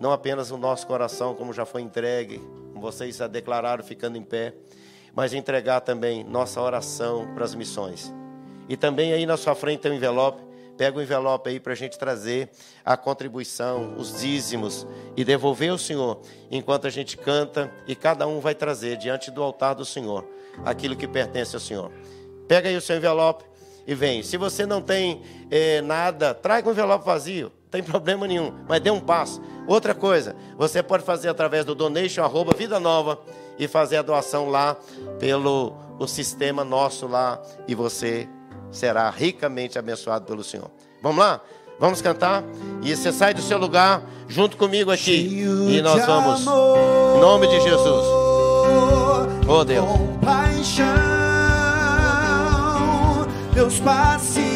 não 0.01 0.11
apenas 0.11 0.51
o 0.51 0.57
nosso 0.57 0.89
coração, 0.89 1.37
como 1.37 1.53
já 1.53 1.65
foi 1.65 1.83
entregue, 1.83 2.39
como 2.73 2.81
vocês 2.81 3.19
já 3.19 3.29
declararam 3.29 3.85
ficando 3.85 4.19
em 4.19 4.25
pé, 4.25 4.53
mas 5.15 5.33
entregar 5.33 5.83
também 5.83 6.25
nossa 6.25 6.61
oração 6.61 7.33
para 7.33 7.45
as 7.45 7.55
missões. 7.55 8.13
E 8.69 8.77
também 8.77 9.13
aí 9.13 9.25
na 9.25 9.37
sua 9.37 9.55
frente 9.55 9.83
tem 9.83 9.93
um 9.93 9.95
envelope 9.95 10.52
Pega 10.77 10.99
o 10.99 11.03
envelope 11.03 11.51
aí 11.51 11.61
para 11.61 11.73
a 11.73 11.77
gente 11.77 11.99
trazer 11.99 12.51
a 12.85 12.97
contribuição, 12.97 13.95
os 13.97 14.21
dízimos 14.21 14.87
e 15.17 15.25
devolver 15.25 15.71
ao 15.71 15.79
Senhor, 15.79 16.21
enquanto 16.51 16.87
a 16.87 16.91
gente 16.91 17.17
canta 17.17 17.73
e 17.87 17.95
cada 17.95 18.27
um 18.27 18.41
vai 18.41 18.55
trazer 18.55 18.97
diante 18.97 19.31
do 19.31 19.43
altar 19.43 19.75
do 19.75 19.85
Senhor 19.85 20.27
aquilo 20.65 20.97
que 20.97 21.07
pertence 21.07 21.55
ao 21.55 21.61
Senhor. 21.61 21.93
Pega 22.49 22.69
aí 22.69 22.77
o 22.77 22.81
seu 22.81 22.97
envelope 22.97 23.45
e 23.87 23.95
vem. 23.95 24.23
Se 24.23 24.37
você 24.37 24.67
não 24.67 24.81
tem 24.81 25.23
eh, 25.51 25.81
nada, 25.83 26.35
traga 26.35 26.69
um 26.69 26.73
envelope 26.73 27.05
vazio, 27.05 27.53
tem 27.71 27.83
problema 27.83 28.27
nenhum, 28.27 28.53
mas 28.69 28.81
dê 28.81 28.91
um 28.91 29.01
passo. 29.01 29.41
Outra 29.67 29.95
coisa, 29.95 30.37
você 30.57 30.83
pode 30.83 31.05
fazer 31.05 31.29
através 31.29 31.65
do 31.65 31.75
donation 31.75 32.23
arroba 32.23 32.53
vida 32.57 32.79
nova 32.79 33.21
e 33.59 33.67
fazer 33.69 33.97
a 33.97 34.03
doação 34.03 34.49
lá 34.49 34.77
pelo 35.19 35.75
o 35.99 36.07
sistema 36.07 36.65
nosso 36.65 37.07
lá 37.07 37.41
e 37.69 37.75
você 37.75 38.29
será 38.73 39.09
ricamente 39.11 39.79
abençoado 39.79 40.25
pelo 40.25 40.43
Senhor. 40.43 40.71
Vamos 41.01 41.19
lá? 41.19 41.41
Vamos 41.79 42.01
cantar? 42.01 42.43
E 42.83 42.97
você 42.97 43.13
sai 43.13 43.35
do 43.35 43.43
seu 43.43 43.59
lugar 43.59 44.03
junto 44.29 44.57
comigo 44.57 44.91
aqui. 44.91 45.45
E 45.69 45.81
nós 45.83 46.05
vamos. 46.07 46.43
Em 46.43 47.21
nome 47.21 47.47
de 47.49 47.61
Jesus. 47.61 48.05
Oh 49.49 49.65
Deus. 49.65 49.87
Compaixão, 49.87 50.87
Deus 53.53 53.81
paciente, 53.81 54.52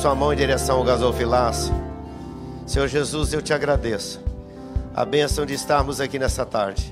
sua 0.00 0.14
mão 0.14 0.32
em 0.32 0.36
direção 0.36 0.78
ao 0.78 0.84
gasofilácio. 0.84 1.74
Senhor 2.66 2.88
Jesus, 2.88 3.34
eu 3.34 3.42
te 3.42 3.52
agradeço. 3.52 4.18
A 4.96 5.04
bênção 5.04 5.44
de 5.44 5.52
estarmos 5.52 6.00
aqui 6.00 6.18
nessa 6.18 6.46
tarde. 6.46 6.90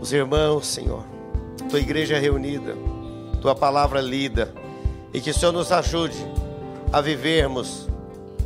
Os 0.00 0.10
irmãos, 0.10 0.66
Senhor, 0.66 1.04
tua 1.68 1.78
igreja 1.78 2.18
reunida, 2.18 2.74
tua 3.42 3.54
palavra 3.54 4.00
lida, 4.00 4.54
e 5.12 5.20
que 5.20 5.28
o 5.28 5.34
Senhor 5.34 5.52
nos 5.52 5.70
ajude 5.70 6.16
a 6.90 7.02
vivermos 7.02 7.86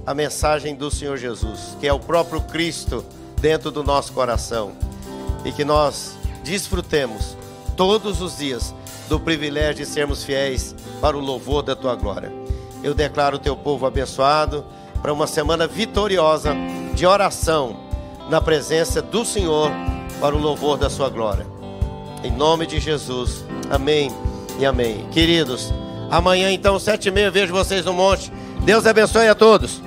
a 0.05 0.13
mensagem 0.13 0.75
do 0.75 0.91
Senhor 0.91 1.17
Jesus, 1.17 1.77
que 1.79 1.87
é 1.87 1.93
o 1.93 2.01
próprio 2.01 2.41
Cristo 2.41 3.05
dentro 3.41 3.71
do 3.71 3.85
nosso 3.85 4.13
coração, 4.13 4.73
e 5.45 5.53
que 5.53 5.65
nós 5.65 6.17
desfrutemos 6.43 7.37
todos 7.77 8.21
os 8.21 8.39
dias 8.39 8.75
do 9.09 9.21
privilégio 9.21 9.85
de 9.85 9.87
sermos 9.87 10.25
fiéis 10.25 10.75
para 11.01 11.17
o 11.17 11.21
louvor 11.21 11.63
da 11.63 11.77
tua 11.77 11.95
glória. 11.95 12.42
Eu 12.83 12.95
declaro 12.95 13.37
o 13.37 13.41
teu 13.41 13.57
povo 13.57 13.87
abençoado 13.87 14.65
para 15.01 15.13
uma 15.13 15.27
semana 15.27 15.67
vitoriosa 15.67 16.55
de 16.95 17.07
oração 17.07 17.77
na 18.29 18.41
presença 18.41 19.01
do 19.01 19.25
Senhor 19.25 19.71
para 20.21 20.35
o 20.35 20.39
louvor 20.39 20.79
da 20.79 20.89
sua 20.89 21.09
glória. 21.09 21.47
Em 22.23 22.31
nome 22.31 22.67
de 22.67 22.79
Jesus. 22.79 23.45
Amém 23.71 24.11
e 24.59 24.67
amém. 24.67 25.07
Queridos, 25.11 25.73
amanhã 26.11 26.51
então, 26.51 26.79
sete 26.79 27.09
e 27.09 27.11
meia, 27.11 27.31
vejo 27.31 27.53
vocês 27.53 27.85
no 27.85 27.93
monte. 27.93 28.33
Deus 28.65 28.87
abençoe 28.87 29.29
a 29.29 29.35
todos. 29.35 29.83